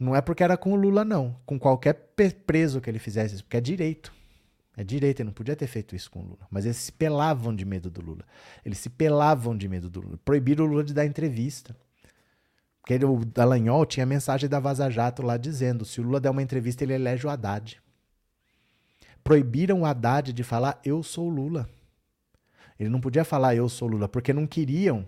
não 0.00 0.16
é 0.16 0.22
porque 0.22 0.42
era 0.42 0.56
com 0.56 0.72
o 0.72 0.76
Lula, 0.76 1.04
não. 1.04 1.36
Com 1.44 1.58
qualquer 1.58 1.92
preso 2.46 2.80
que 2.80 2.88
ele 2.88 2.98
fizesse 2.98 3.34
isso, 3.34 3.44
porque 3.44 3.58
é 3.58 3.60
direito. 3.60 4.10
É 4.74 4.82
direito, 4.82 5.20
ele 5.20 5.26
não 5.26 5.34
podia 5.34 5.54
ter 5.54 5.66
feito 5.66 5.94
isso 5.94 6.10
com 6.10 6.20
o 6.20 6.22
Lula. 6.22 6.46
Mas 6.50 6.64
eles 6.64 6.78
se 6.78 6.90
pelavam 6.90 7.54
de 7.54 7.66
medo 7.66 7.90
do 7.90 8.00
Lula. 8.00 8.24
Eles 8.64 8.78
se 8.78 8.88
pelavam 8.88 9.54
de 9.54 9.68
medo 9.68 9.90
do 9.90 10.00
Lula. 10.00 10.18
Proibiram 10.24 10.64
o 10.64 10.68
Lula 10.68 10.82
de 10.82 10.94
dar 10.94 11.04
entrevista. 11.04 11.76
Porque 12.82 13.04
o 13.04 13.24
Dallagnol 13.24 13.84
tinha 13.86 14.06
mensagem 14.06 14.48
da 14.48 14.58
Vaza 14.58 14.90
Jato 14.90 15.22
lá 15.22 15.36
dizendo: 15.36 15.84
se 15.84 16.00
o 16.00 16.04
Lula 16.04 16.20
der 16.20 16.30
uma 16.30 16.42
entrevista, 16.42 16.82
ele 16.82 16.94
elege 16.94 17.26
o 17.26 17.30
Haddad. 17.30 17.80
Proibiram 19.22 19.82
o 19.82 19.86
Haddad 19.86 20.32
de 20.32 20.42
falar 20.42 20.80
eu 20.84 21.02
sou 21.02 21.28
Lula. 21.28 21.68
Ele 22.78 22.88
não 22.88 23.00
podia 23.00 23.24
falar 23.24 23.54
eu 23.54 23.68
sou 23.68 23.86
Lula, 23.86 24.08
porque 24.08 24.32
não 24.32 24.46
queriam 24.46 25.06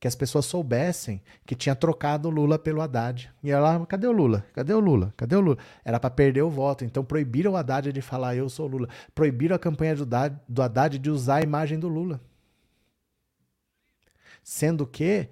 que 0.00 0.08
as 0.08 0.14
pessoas 0.14 0.46
soubessem 0.46 1.20
que 1.44 1.54
tinha 1.54 1.76
trocado 1.76 2.28
o 2.28 2.30
Lula 2.30 2.58
pelo 2.58 2.80
Haddad. 2.80 3.30
E 3.42 3.50
ela, 3.50 3.84
cadê 3.84 4.06
o 4.06 4.12
Lula? 4.12 4.46
Cadê 4.54 4.72
o 4.72 4.80
Lula? 4.80 5.12
Cadê 5.14 5.36
o 5.36 5.40
Lula? 5.40 5.58
Era 5.84 6.00
para 6.00 6.08
perder 6.08 6.40
o 6.40 6.48
voto. 6.48 6.86
Então 6.86 7.04
proibiram 7.04 7.52
o 7.52 7.56
Haddad 7.56 7.92
de 7.92 8.00
falar 8.00 8.34
eu 8.34 8.48
sou 8.48 8.66
Lula. 8.66 8.88
Proibiram 9.14 9.54
a 9.54 9.58
campanha 9.58 9.94
do 9.94 10.62
Haddad 10.62 10.98
de 10.98 11.10
usar 11.10 11.36
a 11.36 11.42
imagem 11.42 11.78
do 11.78 11.86
Lula. 11.86 12.18
Sendo 14.42 14.86
que 14.86 15.28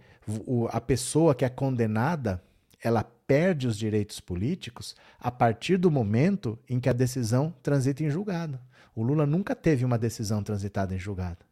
a 0.70 0.81
pessoa 0.81 1.35
que 1.35 1.45
é 1.45 1.49
condenada, 1.49 2.43
ela 2.83 3.03
perde 3.03 3.66
os 3.66 3.76
direitos 3.76 4.20
políticos 4.20 4.97
a 5.18 5.31
partir 5.31 5.76
do 5.76 5.91
momento 5.91 6.59
em 6.68 6.81
que 6.81 6.89
a 6.89 6.93
decisão 6.93 7.55
transita 7.62 8.03
em 8.03 8.11
julgado. 8.11 8.59
O 8.95 9.03
Lula 9.03 9.26
nunca 9.26 9.55
teve 9.55 9.85
uma 9.85 9.99
decisão 9.99 10.43
transitada 10.43 10.95
em 10.95 10.99
julgado. 10.99 11.47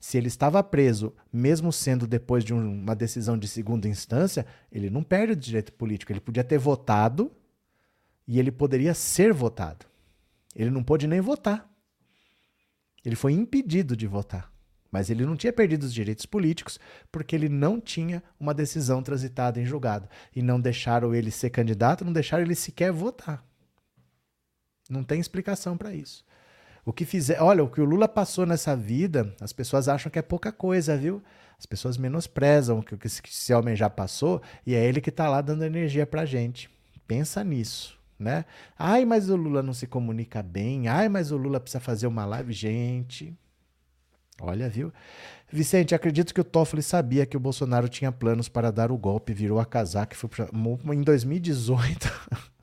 Se 0.00 0.16
ele 0.16 0.28
estava 0.28 0.62
preso, 0.62 1.12
mesmo 1.32 1.72
sendo 1.72 2.06
depois 2.06 2.44
de 2.44 2.54
um, 2.54 2.82
uma 2.82 2.94
decisão 2.94 3.36
de 3.36 3.48
segunda 3.48 3.88
instância, 3.88 4.46
ele 4.70 4.88
não 4.88 5.02
perde 5.02 5.32
o 5.32 5.36
direito 5.36 5.72
político. 5.72 6.12
Ele 6.12 6.20
podia 6.20 6.44
ter 6.44 6.58
votado 6.58 7.32
e 8.26 8.38
ele 8.38 8.52
poderia 8.52 8.94
ser 8.94 9.32
votado. 9.32 9.86
Ele 10.54 10.70
não 10.70 10.82
pôde 10.82 11.06
nem 11.06 11.20
votar. 11.20 11.68
Ele 13.04 13.16
foi 13.16 13.32
impedido 13.32 13.96
de 13.96 14.06
votar. 14.06 14.52
Mas 14.90 15.10
ele 15.10 15.26
não 15.26 15.36
tinha 15.36 15.52
perdido 15.52 15.82
os 15.82 15.92
direitos 15.92 16.24
políticos 16.24 16.78
porque 17.12 17.36
ele 17.36 17.48
não 17.48 17.80
tinha 17.80 18.22
uma 18.40 18.54
decisão 18.54 19.02
transitada 19.02 19.60
em 19.60 19.66
julgado. 19.66 20.08
E 20.34 20.42
não 20.42 20.60
deixaram 20.60 21.14
ele 21.14 21.30
ser 21.30 21.50
candidato, 21.50 22.04
não 22.04 22.12
deixaram 22.12 22.42
ele 22.42 22.54
sequer 22.54 22.90
votar. 22.90 23.44
Não 24.88 25.04
tem 25.04 25.20
explicação 25.20 25.76
para 25.76 25.94
isso. 25.94 26.24
O 26.84 26.92
que 26.92 27.04
fizer, 27.04 27.42
olha, 27.42 27.62
o 27.62 27.68
que 27.68 27.82
o 27.82 27.84
Lula 27.84 28.08
passou 28.08 28.46
nessa 28.46 28.74
vida, 28.74 29.34
as 29.42 29.52
pessoas 29.52 29.88
acham 29.88 30.10
que 30.10 30.18
é 30.18 30.22
pouca 30.22 30.50
coisa, 30.50 30.96
viu? 30.96 31.22
As 31.58 31.66
pessoas 31.66 31.98
menosprezam 31.98 32.78
o 32.78 32.82
que 32.82 33.06
esse 33.06 33.52
homem 33.52 33.76
já 33.76 33.90
passou 33.90 34.40
e 34.64 34.74
é 34.74 34.82
ele 34.82 35.00
que 35.00 35.10
está 35.10 35.28
lá 35.28 35.42
dando 35.42 35.64
energia 35.64 36.06
pra 36.06 36.24
gente. 36.24 36.70
Pensa 37.06 37.44
nisso, 37.44 37.98
né? 38.18 38.46
Ai, 38.78 39.04
mas 39.04 39.28
o 39.28 39.36
Lula 39.36 39.62
não 39.62 39.74
se 39.74 39.86
comunica 39.86 40.42
bem. 40.42 40.88
Ai, 40.88 41.10
mas 41.10 41.30
o 41.30 41.36
Lula 41.36 41.60
precisa 41.60 41.80
fazer 41.80 42.06
uma 42.06 42.24
live, 42.24 42.52
gente. 42.54 43.36
Olha, 44.40 44.68
viu? 44.68 44.92
Vicente, 45.50 45.94
acredito 45.94 46.32
que 46.32 46.40
o 46.40 46.44
Toffoli 46.44 46.82
sabia 46.82 47.26
que 47.26 47.36
o 47.36 47.40
Bolsonaro 47.40 47.88
tinha 47.88 48.12
planos 48.12 48.48
para 48.48 48.70
dar 48.70 48.92
o 48.92 48.98
golpe, 48.98 49.32
virou 49.32 49.58
a 49.58 49.64
casaca 49.64 50.14
e 50.14 50.18
foi 50.18 50.28
pra... 50.28 50.48
em 50.94 51.02
2018. 51.02 52.10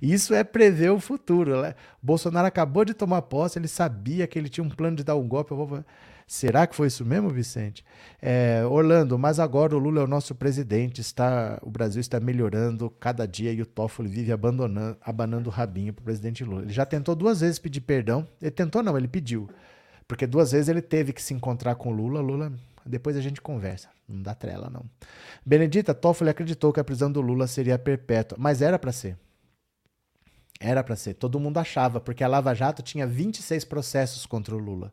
Isso 0.00 0.34
é 0.34 0.44
prever 0.44 0.90
o 0.90 1.00
futuro. 1.00 1.62
Né? 1.62 1.74
Bolsonaro 2.02 2.46
acabou 2.46 2.84
de 2.84 2.94
tomar 2.94 3.22
posse, 3.22 3.58
ele 3.58 3.68
sabia 3.68 4.26
que 4.26 4.38
ele 4.38 4.48
tinha 4.48 4.64
um 4.64 4.70
plano 4.70 4.96
de 4.96 5.04
dar 5.04 5.16
um 5.16 5.26
golpe. 5.26 5.54
Vou... 5.54 5.84
Será 6.26 6.66
que 6.66 6.76
foi 6.76 6.88
isso 6.88 7.06
mesmo, 7.06 7.30
Vicente? 7.30 7.82
É, 8.20 8.62
Orlando, 8.66 9.18
mas 9.18 9.40
agora 9.40 9.74
o 9.74 9.78
Lula 9.78 10.02
é 10.02 10.04
o 10.04 10.06
nosso 10.06 10.34
presidente, 10.34 11.00
está, 11.00 11.58
o 11.62 11.70
Brasil 11.70 12.02
está 12.02 12.20
melhorando 12.20 12.90
cada 13.00 13.26
dia 13.26 13.50
e 13.50 13.62
o 13.62 13.66
Toffoli 13.66 14.10
vive 14.10 14.30
abandonando, 14.30 14.98
abanando 15.00 15.48
o 15.48 15.52
rabinho 15.52 15.90
para 15.90 16.02
o 16.02 16.04
presidente 16.04 16.44
Lula. 16.44 16.62
Ele 16.62 16.72
já 16.72 16.84
tentou 16.84 17.14
duas 17.14 17.40
vezes 17.40 17.58
pedir 17.58 17.80
perdão. 17.80 18.28
Ele 18.42 18.50
tentou, 18.50 18.82
não, 18.82 18.96
ele 18.98 19.08
pediu. 19.08 19.48
Porque 20.08 20.26
duas 20.26 20.52
vezes 20.52 20.70
ele 20.70 20.80
teve 20.80 21.12
que 21.12 21.22
se 21.22 21.34
encontrar 21.34 21.74
com 21.74 21.92
Lula. 21.92 22.20
Lula, 22.20 22.50
depois 22.84 23.14
a 23.14 23.20
gente 23.20 23.42
conversa. 23.42 23.90
Não 24.08 24.22
dá 24.22 24.34
trela, 24.34 24.70
não. 24.70 24.86
Benedita, 25.44 25.94
Toffoli 25.94 26.30
acreditou 26.30 26.72
que 26.72 26.80
a 26.80 26.84
prisão 26.84 27.12
do 27.12 27.20
Lula 27.20 27.46
seria 27.46 27.78
perpétua, 27.78 28.38
mas 28.40 28.62
era 28.62 28.78
para 28.78 28.90
ser. 28.90 29.18
Era 30.58 30.82
para 30.82 30.96
ser. 30.96 31.14
Todo 31.14 31.38
mundo 31.38 31.58
achava, 31.58 32.00
porque 32.00 32.24
a 32.24 32.28
Lava 32.28 32.54
Jato 32.54 32.82
tinha 32.82 33.06
26 33.06 33.64
processos 33.66 34.24
contra 34.24 34.56
o 34.56 34.58
Lula. 34.58 34.92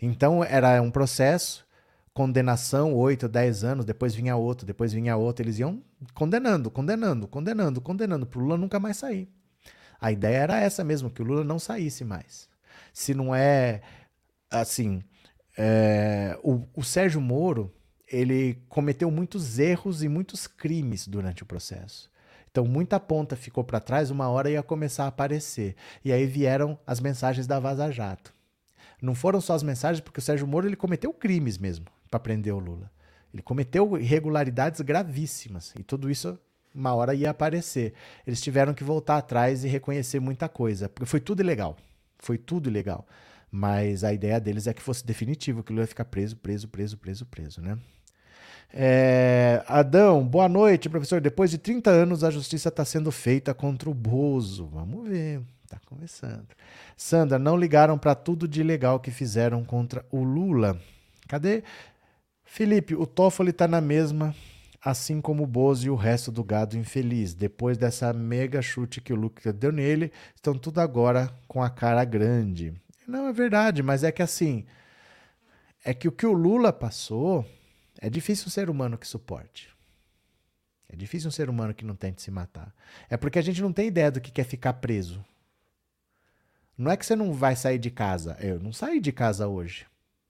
Então 0.00 0.44
era 0.44 0.80
um 0.80 0.92
processo, 0.92 1.66
condenação, 2.14 2.94
8, 2.94 3.28
10 3.28 3.64
anos, 3.64 3.84
depois 3.84 4.14
vinha 4.14 4.36
outro, 4.36 4.64
depois 4.64 4.92
vinha 4.92 5.16
outro. 5.16 5.44
Eles 5.44 5.58
iam 5.58 5.82
condenando, 6.14 6.70
condenando, 6.70 7.26
condenando, 7.26 7.80
condenando, 7.80 8.26
para 8.26 8.38
o 8.38 8.42
Lula 8.42 8.56
nunca 8.56 8.78
mais 8.78 8.96
sair. 8.96 9.28
A 10.00 10.12
ideia 10.12 10.38
era 10.38 10.60
essa 10.60 10.84
mesmo, 10.84 11.10
que 11.10 11.20
o 11.20 11.24
Lula 11.24 11.42
não 11.42 11.58
saísse 11.58 12.04
mais. 12.04 12.48
Se 12.92 13.12
não 13.14 13.34
é 13.34 13.82
assim. 14.52 15.02
É, 15.56 16.38
o, 16.42 16.62
o 16.74 16.82
Sérgio 16.82 17.20
Moro 17.20 17.72
ele 18.06 18.62
cometeu 18.68 19.10
muitos 19.10 19.58
erros 19.58 20.02
e 20.02 20.08
muitos 20.08 20.46
crimes 20.46 21.08
durante 21.08 21.42
o 21.42 21.46
processo. 21.46 22.10
Então, 22.50 22.66
muita 22.66 23.00
ponta 23.00 23.34
ficou 23.34 23.64
para 23.64 23.80
trás, 23.80 24.10
uma 24.10 24.28
hora 24.28 24.50
ia 24.50 24.62
começar 24.62 25.04
a 25.04 25.08
aparecer. 25.08 25.74
E 26.04 26.12
aí 26.12 26.26
vieram 26.26 26.78
as 26.86 27.00
mensagens 27.00 27.46
da 27.46 27.58
Vaza 27.58 27.90
Jato. 27.90 28.34
Não 29.00 29.14
foram 29.14 29.40
só 29.40 29.54
as 29.54 29.62
mensagens, 29.62 30.00
porque 30.00 30.18
o 30.18 30.22
Sérgio 30.22 30.46
Moro 30.46 30.68
ele 30.68 30.76
cometeu 30.76 31.12
crimes 31.14 31.56
mesmo 31.56 31.86
para 32.10 32.20
prender 32.20 32.54
o 32.54 32.58
Lula. 32.58 32.90
Ele 33.32 33.42
cometeu 33.42 33.98
irregularidades 33.98 34.82
gravíssimas. 34.82 35.72
E 35.78 35.82
tudo 35.82 36.10
isso, 36.10 36.38
uma 36.74 36.94
hora 36.94 37.14
ia 37.14 37.30
aparecer. 37.30 37.94
Eles 38.26 38.42
tiveram 38.42 38.74
que 38.74 38.84
voltar 38.84 39.16
atrás 39.16 39.64
e 39.64 39.68
reconhecer 39.68 40.20
muita 40.20 40.46
coisa. 40.46 40.90
Porque 40.90 41.06
foi 41.06 41.20
tudo 41.20 41.40
ilegal. 41.40 41.78
Foi 42.18 42.36
tudo 42.36 42.68
ilegal. 42.68 43.06
Mas 43.54 44.02
a 44.02 44.14
ideia 44.14 44.40
deles 44.40 44.66
é 44.66 44.72
que 44.72 44.80
fosse 44.80 45.04
definitivo, 45.04 45.62
que 45.62 45.72
Lula 45.72 45.82
ia 45.82 45.86
ficar 45.86 46.06
preso, 46.06 46.34
preso, 46.36 46.66
preso, 46.66 46.96
preso, 46.96 47.26
preso, 47.26 47.60
né? 47.60 47.76
É, 48.72 49.62
Adão, 49.68 50.26
boa 50.26 50.48
noite, 50.48 50.88
professor. 50.88 51.20
Depois 51.20 51.50
de 51.50 51.58
30 51.58 51.90
anos, 51.90 52.24
a 52.24 52.30
justiça 52.30 52.70
está 52.70 52.82
sendo 52.82 53.12
feita 53.12 53.52
contra 53.52 53.90
o 53.90 53.94
Bozo. 53.94 54.66
Vamos 54.68 55.06
ver, 55.06 55.42
está 55.64 55.78
começando. 55.84 56.46
Sandra, 56.96 57.38
não 57.38 57.54
ligaram 57.54 57.98
para 57.98 58.14
tudo 58.14 58.48
de 58.48 58.62
legal 58.62 58.98
que 58.98 59.10
fizeram 59.10 59.62
contra 59.62 60.02
o 60.10 60.22
Lula. 60.22 60.80
Cadê? 61.28 61.62
Felipe, 62.42 62.94
o 62.94 63.06
Toffoli 63.06 63.50
está 63.50 63.68
na 63.68 63.82
mesma, 63.82 64.34
assim 64.82 65.20
como 65.20 65.42
o 65.42 65.46
Bozo 65.46 65.86
e 65.86 65.90
o 65.90 65.94
resto 65.94 66.32
do 66.32 66.42
gado 66.42 66.78
infeliz. 66.78 67.34
Depois 67.34 67.76
dessa 67.76 68.14
mega 68.14 68.62
chute 68.62 69.02
que 69.02 69.12
o 69.12 69.16
Lucas 69.16 69.52
deu 69.52 69.70
nele, 69.70 70.10
estão 70.34 70.54
tudo 70.54 70.80
agora 70.80 71.30
com 71.46 71.62
a 71.62 71.68
cara 71.68 72.02
grande. 72.04 72.72
Não, 73.06 73.28
é 73.28 73.32
verdade, 73.32 73.82
mas 73.82 74.04
é 74.04 74.12
que 74.12 74.22
assim, 74.22 74.64
é 75.84 75.92
que 75.92 76.08
o 76.08 76.12
que 76.12 76.26
o 76.26 76.32
Lula 76.32 76.72
passou 76.72 77.44
é 78.00 78.08
difícil 78.08 78.46
um 78.46 78.50
ser 78.50 78.70
humano 78.70 78.98
que 78.98 79.06
suporte. 79.06 79.70
É 80.88 80.96
difícil 80.96 81.28
um 81.28 81.32
ser 81.32 81.48
humano 81.48 81.72
que 81.72 81.84
não 81.84 81.96
tente 81.96 82.20
se 82.20 82.30
matar. 82.30 82.74
É 83.08 83.16
porque 83.16 83.38
a 83.38 83.42
gente 83.42 83.62
não 83.62 83.72
tem 83.72 83.88
ideia 83.88 84.10
do 84.10 84.20
que 84.20 84.40
é 84.40 84.44
ficar 84.44 84.74
preso. 84.74 85.24
Não 86.76 86.90
é 86.90 86.96
que 86.96 87.06
você 87.06 87.16
não 87.16 87.32
vai 87.32 87.56
sair 87.56 87.78
de 87.78 87.90
casa. 87.90 88.36
Eu 88.40 88.60
não 88.60 88.72
saí 88.72 89.00
de 89.00 89.10
casa 89.10 89.48
hoje. 89.48 89.86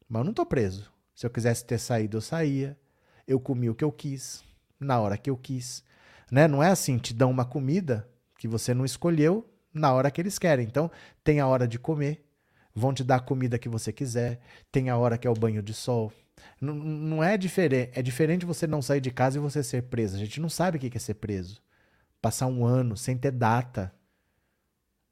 Mas 0.09 0.21
eu 0.21 0.25
não 0.25 0.33
tô 0.33 0.47
preso. 0.47 0.93
Se 1.15 1.27
eu 1.27 1.31
quisesse 1.31 1.65
ter 1.65 1.79
saído, 1.79 2.17
eu 2.17 2.21
saía. 2.21 2.79
Eu 3.27 3.41
comi 3.41 3.71
o 3.71 3.75
que 3.75 3.85
eu 3.85 3.91
quis, 3.91 4.45
na 4.79 5.01
hora 5.01 5.17
que 5.17 5.31
eu 5.31 5.37
quis. 5.37 5.83
Né? 6.31 6.47
Não 6.47 6.63
é 6.63 6.69
assim, 6.69 6.99
te 6.99 7.13
dão 7.13 7.31
uma 7.31 7.45
comida 7.45 8.09
que 8.39 8.47
você 8.47 8.75
não 8.75 8.85
escolheu 8.85 9.49
na 9.73 9.93
hora 9.93 10.11
que 10.11 10.21
eles 10.21 10.39
querem. 10.39 10.67
Então, 10.67 10.91
tem 11.25 11.41
a 11.41 11.47
hora 11.47 11.67
de 11.67 11.79
comer, 11.79 12.25
vão 12.75 12.93
te 12.93 13.05
dar 13.05 13.17
a 13.17 13.21
comida 13.21 13.59
que 13.59 13.69
você 13.69 13.93
quiser, 13.93 14.41
tem 14.71 14.91
a 14.91 14.97
hora 14.97 15.19
que 15.19 15.27
é 15.27 15.31
o 15.31 15.35
banho 15.35 15.63
de 15.63 15.75
sol, 15.75 16.13
não, 16.61 16.75
não 16.75 17.25
é 17.25 17.37
diferente. 17.37 17.91
É 17.95 18.03
diferente 18.03 18.47
você 18.47 18.67
não 18.67 18.83
sair 18.83 19.01
de 19.01 19.11
casa 19.11 19.39
e 19.39 19.41
você 19.41 19.63
ser 19.63 19.83
preso. 19.83 20.17
A 20.17 20.19
gente 20.19 20.41
não 20.41 20.49
sabe 20.49 20.77
o 20.77 20.81
que 20.81 20.97
é 20.97 21.01
ser 21.01 21.15
preso. 21.15 21.61
Passar 22.21 22.47
um 22.47 22.65
ano 22.65 22.97
sem 22.97 23.17
ter 23.17 23.33
data. 23.33 23.93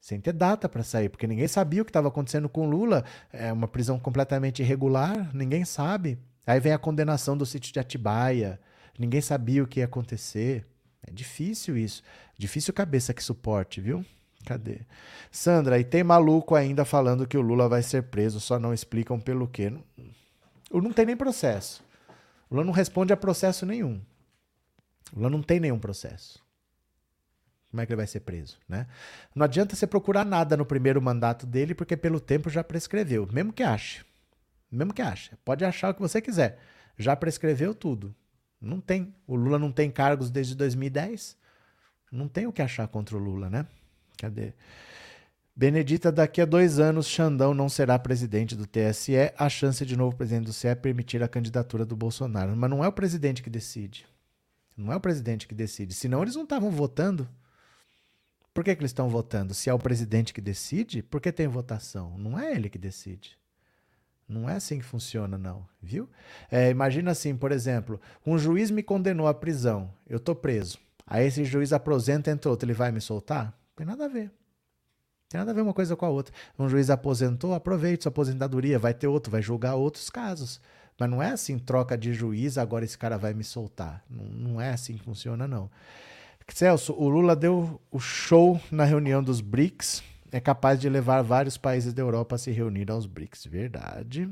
Sem 0.01 0.21
ter 0.21 0.33
data 0.33 0.69
para 0.69 0.83
sair, 0.83 1.11
porque 1.11 1.27
ninguém 1.27 1.47
sabia 1.47 1.83
o 1.83 1.85
que 1.85 1.91
estava 1.91 2.09
acontecendo 2.09 2.49
com 2.49 2.69
Lula. 2.69 3.05
É 3.33 3.53
uma 3.53 3.69
prisão 3.69 3.99
completamente 3.99 4.63
irregular, 4.63 5.31
ninguém 5.35 5.65
sabe. 5.65 6.19
Aí 6.47 6.59
vem 6.59 6.73
a 6.73 6.79
condenação 6.79 7.37
do 7.37 7.45
sítio 7.45 7.73
de 7.73 7.81
Atibaia. 7.81 8.59
Ninguém 8.99 9.21
sabia 9.21 9.63
o 9.63 9.67
que 9.67 9.81
ia 9.81 9.85
acontecer. 9.85 10.67
É 11.07 11.13
difícil 11.13 11.77
isso. 11.77 12.03
Difícil 12.39 12.73
cabeça 12.73 13.13
que 13.13 13.23
suporte, 13.23 13.81
viu? 13.81 14.05
Cadê? 14.45 14.81
Sandra, 15.31 15.79
e 15.79 15.85
tem 15.85 16.03
maluco 16.03 16.55
ainda 16.55 16.85
falando 16.85 17.27
que 17.27 17.37
o 17.37 17.43
Lula 17.43 17.69
vai 17.69 17.83
ser 17.83 18.05
preso, 18.05 18.41
só 18.41 18.59
não 18.59 18.73
explicam 18.75 19.21
pelo 19.21 19.47
quê. 19.47 19.73
O 20.71 20.81
não 20.81 20.93
tem 20.93 21.07
nem 21.07 21.17
processo. 21.17 21.83
O 22.49 22.55
Lula 22.55 22.65
não 22.65 22.73
responde 22.73 23.13
a 23.13 23.17
processo 23.17 23.67
nenhum. 23.67 24.01
O 25.13 25.17
Lula 25.17 25.31
não 25.31 25.43
tem 25.43 25.61
nenhum 25.61 25.79
processo. 25.79 26.43
Como 27.71 27.81
é 27.81 27.87
que 27.87 27.93
ele 27.93 27.99
vai 27.99 28.07
ser 28.07 28.21
preso, 28.21 28.59
né? 28.69 28.89
Não 29.35 29.45
adianta 29.45 29.77
você 29.77 29.87
procurar 29.87 30.25
nada 30.25 30.57
no 30.57 30.67
primeiro 30.67 31.01
mandato 31.01 31.47
dele, 31.47 31.73
porque 31.75 31.97
pelo 31.97 32.19
tempo 32.19 32.51
já 32.51 32.65
prescreveu. 32.65 33.29
Mesmo 33.31 33.53
que 33.53 33.63
ache. 33.63 34.05
Mesmo 34.71 34.93
que 34.93 35.03
ache. 35.03 35.31
Pode 35.45 35.65
achar 35.65 35.91
o 35.91 35.95
que 35.95 36.01
você 36.01 36.21
quiser. 36.21 36.59
Já 36.99 37.15
prescreveu 37.15 37.73
tudo. 37.73 38.15
Não 38.61 38.81
tem. 38.81 39.15
O 39.25 39.37
Lula 39.37 39.59
não 39.59 39.71
tem 39.71 39.89
cargos 39.89 40.31
desde 40.31 40.57
2010. 40.57 41.37
Não 42.11 42.27
tem 42.27 42.47
o 42.47 42.53
que 42.53 42.61
achar 42.61 42.89
contra 42.89 43.17
o 43.17 43.21
Lula, 43.21 43.49
né? 43.49 43.65
Cadê? 44.21 44.53
Benedita, 45.57 46.13
daqui 46.13 46.43
a 46.43 46.45
dois 46.45 46.79
anos, 46.79 47.07
Xandão 47.07 47.55
não 47.55 47.71
será 47.71 47.99
presidente 47.99 48.55
do 48.55 48.67
TSE. 48.67 49.15
A 49.37 49.49
chance 49.49 49.85
de 49.87 49.97
novo 49.97 50.15
presidente 50.15 50.45
do 50.45 50.53
TSE 50.53 50.69
é 50.69 50.75
permitir 50.75 51.23
a 51.23 51.29
candidatura 51.29 51.87
do 51.87 51.97
Bolsonaro. 51.97 52.55
Mas 52.55 52.69
não 52.69 52.85
é 52.85 52.89
o 52.89 52.93
presidente 52.93 53.43
que 53.43 53.49
decide. 53.49 54.07
Não 54.77 54.93
é 54.93 54.97
o 54.97 55.01
presidente 55.01 55.49
que 55.49 55.55
decide. 55.55 55.95
Senão 55.95 56.21
eles 56.21 56.37
não 56.37 56.43
estavam 56.43 56.71
votando. 56.71 57.27
Por 58.53 58.63
que, 58.63 58.75
que 58.75 58.83
eles 58.83 58.91
estão 58.91 59.09
votando? 59.09 59.55
Se 59.55 59.71
é 59.71 59.75
o 59.75 59.79
presidente 59.79 60.35
que 60.35 60.41
decide, 60.41 61.03
por 61.03 61.19
que 61.19 61.33
tem 61.33 61.49
votação? 61.49 62.19
Não 62.19 62.39
é 62.39 62.53
ele 62.53 62.69
que 62.69 62.79
decide. 62.79 63.39
Não 64.29 64.51
é 64.51 64.57
assim 64.57 64.79
que 64.79 64.85
funciona, 64.85 65.39
não, 65.39 65.67
viu? 65.83 66.09
É, 66.51 66.71
imagina 66.71 67.11
assim, 67.11 67.35
por 67.35 67.51
exemplo, 67.51 68.01
um 68.25 68.39
juiz 68.39 68.71
me 68.71 68.83
condenou 68.83 69.27
à 69.27 69.35
prisão, 69.35 69.93
eu 70.07 70.19
estou 70.19 70.37
preso. 70.37 70.79
Aí 71.05 71.27
esse 71.27 71.45
juiz 71.45 71.73
aposenta, 71.73 72.31
entra 72.31 72.49
outro, 72.49 72.65
ele 72.65 72.73
vai 72.73 72.93
me 72.93 73.01
soltar? 73.01 73.60
Tem 73.81 73.87
nada 73.87 74.05
a 74.05 74.09
ver. 74.09 74.31
Tem 75.27 75.39
nada 75.39 75.53
a 75.53 75.55
ver 75.55 75.63
uma 75.63 75.73
coisa 75.73 75.97
com 75.97 76.05
a 76.05 76.11
outra. 76.11 76.35
Um 76.59 76.69
juiz 76.69 76.91
aposentou, 76.91 77.55
aproveite 77.55 78.03
sua 78.03 78.11
aposentadoria, 78.11 78.79
vai 78.79 78.93
ter 78.93 79.07
outro, 79.07 79.33
vai 79.33 79.41
julgar 79.41 79.75
outros 79.75 80.11
casos. 80.11 80.61
Mas 80.99 81.09
não 81.09 81.23
é 81.23 81.31
assim, 81.31 81.59
troca 81.59 81.97
de 81.97 82.13
juiz, 82.13 82.59
agora 82.59 82.85
esse 82.85 82.99
cara 82.99 83.17
vai 83.17 83.33
me 83.33 83.43
soltar. 83.43 84.05
Não, 84.11 84.25
não 84.25 84.61
é 84.61 84.69
assim 84.69 84.99
que 84.99 85.03
funciona, 85.03 85.49
não. 85.49 85.71
Celso, 86.47 86.93
o 86.93 87.09
Lula 87.09 87.35
deu 87.35 87.81
o 87.91 87.99
show 87.99 88.61
na 88.71 88.85
reunião 88.85 89.23
dos 89.23 89.41
BRICS. 89.41 90.03
É 90.31 90.41
capaz 90.41 90.79
de 90.79 90.87
levar 90.87 91.23
vários 91.23 91.57
países 91.57 91.95
da 91.95 92.03
Europa 92.03 92.35
a 92.35 92.39
se 92.39 92.51
reunir 92.51 92.91
aos 92.91 93.07
BRICS. 93.07 93.47
Verdade. 93.47 94.29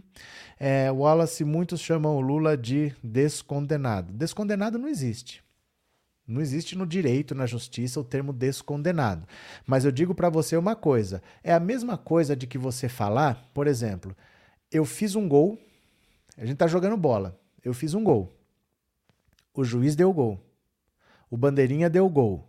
É, 0.61 0.93
Wallace, 0.93 1.43
muitos 1.43 1.81
chamam 1.81 2.19
o 2.19 2.21
Lula 2.21 2.55
de 2.55 2.95
descondenado. 3.03 4.13
Descondenado 4.13 4.77
não 4.77 4.89
existe. 4.89 5.43
Não 6.29 6.43
existe 6.43 6.77
no 6.77 6.87
direito, 6.87 7.35
na 7.35 7.47
justiça, 7.47 7.99
o 7.99 8.05
termo 8.05 8.35
descondenado. 8.35 9.27
Mas 9.67 9.87
eu 9.87 9.91
digo 9.91 10.15
para 10.15 10.29
você 10.29 10.59
uma 10.59 10.77
coisa: 10.77 11.23
é 11.43 11.55
a 11.55 11.59
mesma 11.59 11.97
coisa 11.97 12.37
de 12.37 12.47
que 12.47 12.59
você 12.59 12.87
falar, 12.87 13.51
por 13.55 13.67
exemplo, 13.67 14.15
eu 14.71 14.85
fiz 14.85 15.17
um 15.17 15.27
gol, 15.27 15.59
a 16.37 16.45
gente 16.45 16.59
tá 16.59 16.67
jogando 16.67 16.99
bola, 16.99 17.41
eu 17.65 17.73
fiz 17.73 17.95
um 17.95 18.05
gol, 18.05 18.31
o 19.55 19.65
juiz 19.65 19.97
deu 19.97 20.13
gol, 20.13 20.39
o 21.31 21.37
bandeirinha 21.37 21.89
deu 21.89 22.07
gol, 22.11 22.47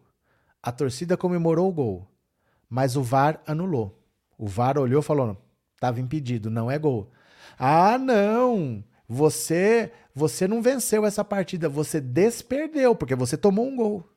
a 0.61 0.73
torcida 0.73 1.15
comemorou 1.15 1.69
o 1.69 1.73
gol, 1.73 2.11
mas 2.69 2.97
o 2.97 3.01
VAR 3.01 3.41
anulou. 3.47 3.97
O 4.38 4.45
VAR 4.45 4.77
olhou 4.77 4.99
e 4.99 5.05
falou: 5.05 5.41
estava 5.73 6.01
impedido, 6.01 6.49
não 6.49 6.69
é 6.69 6.77
gol. 6.77 7.09
Ah, 7.57 7.97
não! 7.97 8.84
Você, 9.10 9.91
você 10.14 10.47
não 10.47 10.62
venceu 10.62 11.03
essa 11.03 11.26
partida, 11.26 11.68
você 11.68 11.99
desperdeu, 11.99 12.95
porque 12.95 13.16
você 13.16 13.36
tomou 13.36 13.66
um 13.66 13.76
gol. 13.76 14.07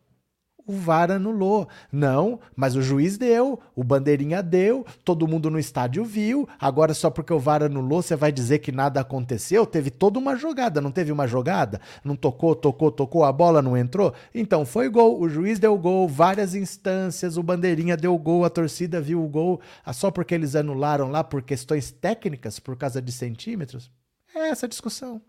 O 0.67 0.75
VAR 0.75 1.11
anulou. 1.11 1.67
Não, 1.91 2.39
mas 2.55 2.77
o 2.77 2.83
juiz 2.83 3.19
deu, 3.19 3.59
o 3.75 3.83
bandeirinha 3.83 4.43
deu, 4.43 4.87
todo 5.03 5.27
mundo 5.27 5.51
no 5.51 5.59
estádio 5.59 6.05
viu. 6.05 6.49
Agora, 6.61 6.95
só 6.95 7.11
porque 7.11 7.33
o 7.33 7.39
VAR 7.39 7.63
anulou, 7.63 8.03
você 8.03 8.15
vai 8.15 8.31
dizer 8.31 8.59
que 8.61 8.71
nada 8.71 9.01
aconteceu? 9.01 9.67
Teve 9.67 9.91
toda 9.91 10.19
uma 10.19 10.37
jogada, 10.37 10.81
não 10.81 10.93
teve 10.93 11.11
uma 11.11 11.27
jogada? 11.27 11.81
Não 12.05 12.15
tocou, 12.15 12.55
tocou, 12.55 12.93
tocou, 12.93 13.25
a 13.25 13.33
bola 13.33 13.61
não 13.61 13.77
entrou? 13.77 14.15
Então 14.35 14.65
foi 14.65 14.89
gol, 14.89 15.21
o 15.21 15.29
juiz 15.29 15.59
deu 15.59 15.77
gol, 15.77 16.07
várias 16.07 16.55
instâncias, 16.55 17.37
o 17.37 17.43
bandeirinha 17.43 17.97
deu 17.97 18.17
gol, 18.19 18.45
a 18.45 18.51
torcida 18.51 19.01
viu 19.01 19.25
o 19.25 19.29
gol. 19.29 19.61
Ah, 19.85 19.93
só 19.93 20.11
porque 20.11 20.35
eles 20.35 20.55
anularam 20.55 21.11
lá 21.11 21.25
por 21.25 21.43
questões 21.43 21.91
técnicas, 21.91 22.61
por 22.61 22.77
causa 22.77 23.03
de 23.03 23.11
centímetros? 23.11 23.91
É 24.35 24.49
essa 24.49 24.67
discussão. 24.67 25.21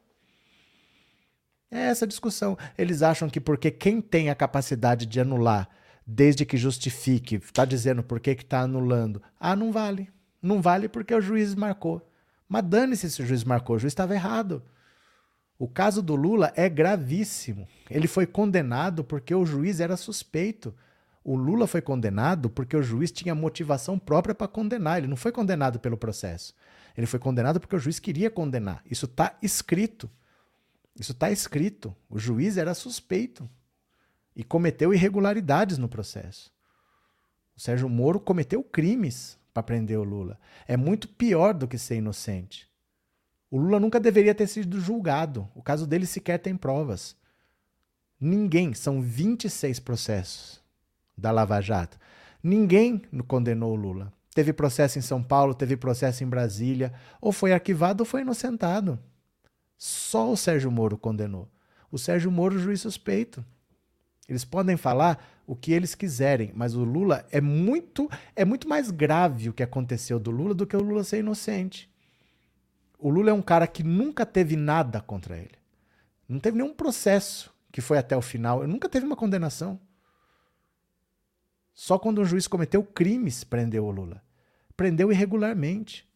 É 1.69 1.87
essa 1.87 2.05
discussão. 2.05 2.57
Eles 2.77 3.01
acham 3.01 3.29
que 3.29 3.39
porque 3.39 3.71
quem 3.71 3.99
tem 3.99 4.29
a 4.29 4.35
capacidade 4.35 5.05
de 5.05 5.19
anular, 5.19 5.67
desde 6.05 6.45
que 6.45 6.57
justifique, 6.57 7.35
está 7.35 7.65
dizendo 7.65 8.03
por 8.03 8.19
que 8.19 8.31
está 8.31 8.61
anulando, 8.61 9.21
ah, 9.39 9.55
não 9.55 9.71
vale. 9.71 10.09
Não 10.41 10.61
vale 10.61 10.87
porque 10.87 11.15
o 11.15 11.21
juiz 11.21 11.55
marcou. 11.55 12.07
Mas 12.47 12.63
dane-se 12.65 13.09
se 13.09 13.23
o 13.23 13.25
juiz 13.25 13.43
marcou, 13.43 13.75
o 13.75 13.79
juiz 13.79 13.91
estava 13.91 14.13
errado. 14.13 14.61
O 15.57 15.67
caso 15.67 16.01
do 16.01 16.15
Lula 16.15 16.51
é 16.55 16.67
gravíssimo. 16.69 17.67
Ele 17.89 18.07
foi 18.07 18.27
condenado 18.27 19.03
porque 19.03 19.33
o 19.33 19.45
juiz 19.45 19.79
era 19.79 19.95
suspeito. 19.95 20.75
O 21.23 21.35
Lula 21.35 21.65
foi 21.65 21.81
condenado 21.81 22.49
porque 22.49 22.75
o 22.75 22.83
juiz 22.83 23.11
tinha 23.11 23.33
motivação 23.33 23.97
própria 23.97 24.35
para 24.35 24.47
condenar. 24.47 24.97
Ele 24.97 25.07
não 25.07 25.15
foi 25.15 25.31
condenado 25.31 25.79
pelo 25.79 25.97
processo. 25.97 26.53
Ele 26.95 27.07
foi 27.07 27.19
condenado 27.19 27.59
porque 27.59 27.75
o 27.75 27.79
juiz 27.79 27.99
queria 27.99 28.29
condenar. 28.29 28.83
Isso 28.89 29.05
está 29.05 29.37
escrito. 29.41 30.09
Isso 30.95 31.11
está 31.11 31.31
escrito. 31.31 31.95
O 32.09 32.19
juiz 32.19 32.57
era 32.57 32.73
suspeito 32.73 33.49
e 34.35 34.43
cometeu 34.43 34.93
irregularidades 34.93 35.77
no 35.77 35.89
processo. 35.89 36.51
O 37.55 37.59
Sérgio 37.59 37.89
Moro 37.89 38.19
cometeu 38.19 38.63
crimes 38.63 39.37
para 39.53 39.63
prender 39.63 39.99
o 39.99 40.03
Lula. 40.03 40.39
É 40.67 40.75
muito 40.75 41.07
pior 41.07 41.53
do 41.53 41.67
que 41.67 41.77
ser 41.77 41.95
inocente. 41.95 42.67
O 43.49 43.57
Lula 43.57 43.79
nunca 43.79 43.99
deveria 43.99 44.33
ter 44.33 44.47
sido 44.47 44.79
julgado. 44.79 45.47
O 45.53 45.61
caso 45.61 45.85
dele 45.85 46.07
sequer 46.07 46.39
tem 46.39 46.57
provas. 46.57 47.15
Ninguém, 48.19 48.73
são 48.73 49.01
26 49.01 49.79
processos 49.79 50.61
da 51.15 51.29
Lava 51.29 51.61
Jato. 51.61 51.99
Ninguém 52.41 53.01
condenou 53.27 53.73
o 53.73 53.75
Lula. 53.75 54.11
Teve 54.33 54.51
processo 54.51 54.97
em 54.97 55.01
São 55.01 55.21
Paulo, 55.21 55.53
teve 55.53 55.77
processo 55.77 56.23
em 56.23 56.27
Brasília, 56.27 56.91
ou 57.21 57.31
foi 57.31 57.53
arquivado 57.53 58.01
ou 58.01 58.05
foi 58.05 58.21
inocentado. 58.21 58.99
Só 59.77 60.31
o 60.31 60.37
Sérgio 60.37 60.71
Moro 60.71 60.97
condenou. 60.97 61.47
O 61.91 61.97
Sérgio 61.97 62.31
Moro, 62.31 62.57
juiz 62.57 62.81
suspeito. 62.81 63.45
Eles 64.27 64.45
podem 64.45 64.77
falar 64.77 65.23
o 65.45 65.55
que 65.55 65.73
eles 65.73 65.93
quiserem, 65.93 66.51
mas 66.55 66.73
o 66.73 66.83
Lula 66.83 67.25
é 67.29 67.41
muito 67.41 68.09
é 68.35 68.45
muito 68.45 68.67
mais 68.67 68.89
grave 68.89 69.49
o 69.49 69.53
que 69.53 69.61
aconteceu 69.61 70.17
do 70.19 70.31
Lula 70.31 70.53
do 70.53 70.65
que 70.65 70.75
o 70.75 70.81
Lula 70.81 71.03
ser 71.03 71.19
inocente. 71.19 71.91
O 72.97 73.09
Lula 73.09 73.31
é 73.31 73.33
um 73.33 73.41
cara 73.41 73.67
que 73.67 73.83
nunca 73.83 74.25
teve 74.25 74.55
nada 74.55 75.01
contra 75.01 75.37
ele. 75.37 75.57
Não 76.27 76.39
teve 76.39 76.57
nenhum 76.57 76.73
processo 76.73 77.53
que 77.71 77.81
foi 77.81 77.97
até 77.97 78.15
o 78.15 78.21
final. 78.21 78.63
Ele 78.63 78.71
nunca 78.71 78.87
teve 78.87 79.05
uma 79.05 79.15
condenação. 79.15 79.79
Só 81.73 81.97
quando 81.97 82.21
um 82.21 82.25
juiz 82.25 82.47
cometeu 82.47 82.83
crimes 82.83 83.43
prendeu 83.43 83.85
o 83.85 83.91
Lula. 83.91 84.21
Prendeu 84.77 85.11
irregularmente. 85.11 86.07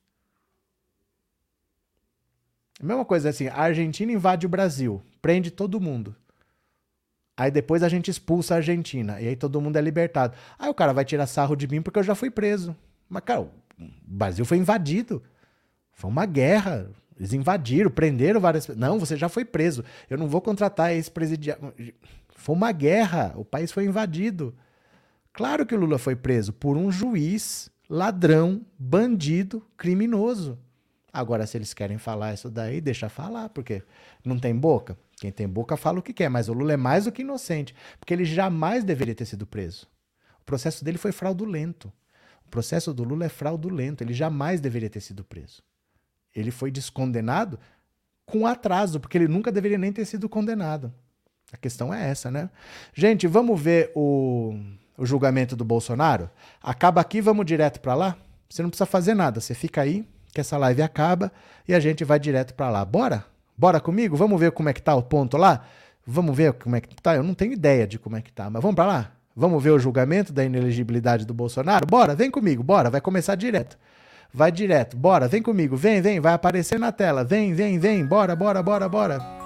A 2.80 2.86
mesma 2.86 3.04
coisa 3.04 3.30
assim, 3.30 3.48
a 3.48 3.56
Argentina 3.56 4.12
invade 4.12 4.46
o 4.46 4.50
Brasil, 4.50 5.02
prende 5.22 5.50
todo 5.50 5.82
mundo. 5.82 6.16
Aí 7.36 7.52
depois 7.52 7.84
a 7.84 7.90
gente 7.90 8.10
expulsa 8.10 8.56
a 8.56 8.58
Argentina. 8.58 9.22
E 9.22 9.28
aí 9.28 9.36
todo 9.36 9.62
mundo 9.62 9.78
é 9.78 9.82
libertado. 9.82 10.36
Aí 10.58 10.70
o 10.70 10.74
cara 10.74 10.92
vai 10.92 11.06
tirar 11.06 11.28
sarro 11.28 11.56
de 11.56 11.68
mim 11.68 11.82
porque 11.82 12.00
eu 12.00 12.04
já 12.04 12.16
fui 12.16 12.32
preso. 12.32 12.76
Mas, 13.08 13.24
cara, 13.24 13.42
o 13.42 13.52
Brasil 14.08 14.44
foi 14.44 14.58
invadido. 14.58 15.22
Foi 15.92 16.10
uma 16.10 16.26
guerra. 16.26 16.90
Eles 17.16 17.34
invadiram, 17.34 17.92
prenderam 17.92 18.40
várias 18.40 18.68
Não, 18.70 19.00
você 19.00 19.16
já 19.16 19.30
foi 19.30 19.46
preso. 19.46 19.84
Eu 20.10 20.18
não 20.18 20.28
vou 20.28 20.42
contratar 20.42 20.96
esse 20.96 21.12
presidiário. 21.12 21.74
Foi 22.30 22.56
uma 22.56 22.72
guerra. 22.72 23.34
O 23.36 23.46
país 23.46 23.72
foi 23.72 23.86
invadido. 23.86 24.56
Claro 25.38 25.68
que 25.68 25.76
o 25.76 25.78
Lula 25.78 26.00
foi 26.00 26.16
preso 26.16 26.52
por 26.52 26.76
um 26.78 26.92
juiz 26.92 27.70
ladrão, 27.88 28.66
bandido, 28.76 29.64
criminoso. 29.78 30.58
Agora, 31.14 31.46
se 31.46 31.56
eles 31.56 31.76
querem 31.76 32.00
falar 32.00 32.34
isso 32.34 32.50
daí, 32.50 32.82
deixa 32.82 33.08
falar, 33.08 33.50
porque 33.50 33.84
não 34.26 34.40
tem 34.40 34.56
boca. 34.56 34.98
Quem 35.18 35.32
tem 35.32 35.48
boca 35.48 35.78
fala 35.78 36.00
o 36.00 36.02
que 36.02 36.12
quer, 36.12 36.28
mas 36.28 36.50
o 36.50 36.54
Lula 36.54 36.74
é 36.74 36.78
mais 36.78 37.06
do 37.06 37.12
que 37.12 37.22
inocente, 37.22 37.76
porque 38.00 38.16
ele 38.16 38.26
jamais 38.26 38.84
deveria 38.84 39.14
ter 39.14 39.26
sido 39.26 39.46
preso. 39.46 39.88
O 40.42 40.44
processo 40.44 40.84
dele 40.84 40.98
foi 40.98 41.12
fraudulento. 41.12 41.94
O 42.44 42.50
processo 42.50 42.92
do 42.92 43.04
Lula 43.04 43.26
é 43.26 43.30
fraudulento, 43.30 44.04
ele 44.04 44.16
jamais 44.16 44.60
deveria 44.60 44.90
ter 44.90 45.02
sido 45.02 45.24
preso. 45.24 45.62
Ele 46.36 46.50
foi 46.50 46.72
descondenado 46.72 47.60
com 48.26 48.48
atraso, 48.48 49.00
porque 49.00 49.20
ele 49.20 49.28
nunca 49.28 49.52
deveria 49.52 49.78
nem 49.78 49.94
ter 49.94 50.06
sido 50.06 50.28
condenado. 50.28 50.92
A 51.54 51.58
questão 51.58 51.94
é 51.94 52.10
essa, 52.10 52.32
né? 52.32 52.50
Gente, 52.92 53.28
vamos 53.28 53.62
ver 53.62 53.92
o 53.94 54.60
o 54.98 55.06
julgamento 55.06 55.56
do 55.56 55.64
Bolsonaro, 55.64 56.30
acaba 56.62 57.00
aqui, 57.00 57.22
vamos 57.22 57.46
direto 57.46 57.80
para 57.80 57.94
lá. 57.94 58.16
Você 58.50 58.62
não 58.62 58.70
precisa 58.70 58.86
fazer 58.86 59.14
nada, 59.14 59.40
você 59.40 59.54
fica 59.54 59.82
aí, 59.82 60.08
que 60.34 60.42
essa 60.42 60.58
live 60.58 60.82
acaba 60.82 61.32
e 61.68 61.74
a 61.74 61.80
gente 61.80 62.04
vai 62.04 62.20
direto 62.20 62.54
para 62.54 62.70
lá. 62.70 62.84
Bora? 62.84 63.26
Bora 63.58 63.80
comigo? 63.80 64.16
Vamos 64.16 64.40
ver 64.40 64.52
como 64.52 64.70
é 64.70 64.74
que 64.74 64.82
tá 64.82 64.96
o 64.96 65.04
ponto 65.04 65.38
lá? 65.38 65.64
Vamos 66.06 66.36
ver 66.36 66.54
como 66.54 66.76
é 66.76 66.82
que 66.82 66.96
tá? 67.02 67.16
Eu 67.16 67.24
não 67.24 67.34
tenho 67.34 67.52
ideia 67.52 67.86
de 67.86 68.00
como 68.00 68.16
é 68.16 68.22
que 68.22 68.32
tá, 68.32 68.50
mas 68.50 68.62
vamos 68.62 68.76
para 68.76 68.86
lá? 68.86 69.12
Vamos 69.36 69.62
ver 69.62 69.72
o 69.72 69.80
julgamento 69.80 70.34
da 70.34 70.44
inelegibilidade 70.44 71.26
do 71.26 71.34
Bolsonaro? 71.34 71.86
Bora, 71.86 72.16
vem 72.16 72.32
comigo, 72.32 72.64
bora, 72.64 72.90
vai 72.90 73.02
começar 73.02 73.36
direto. 73.36 73.78
Vai 74.34 74.52
direto, 74.52 74.98
bora, 74.98 75.28
vem 75.28 75.42
comigo, 75.42 75.76
vem, 75.76 76.02
vem, 76.02 76.20
vai 76.20 76.34
aparecer 76.34 76.80
na 76.80 76.92
tela. 76.92 77.24
Vem, 77.24 77.54
vem, 77.54 77.78
vem, 77.78 78.06
bora, 78.06 78.36
bora, 78.36 78.64
bora, 78.64 78.90
bora. 78.90 79.37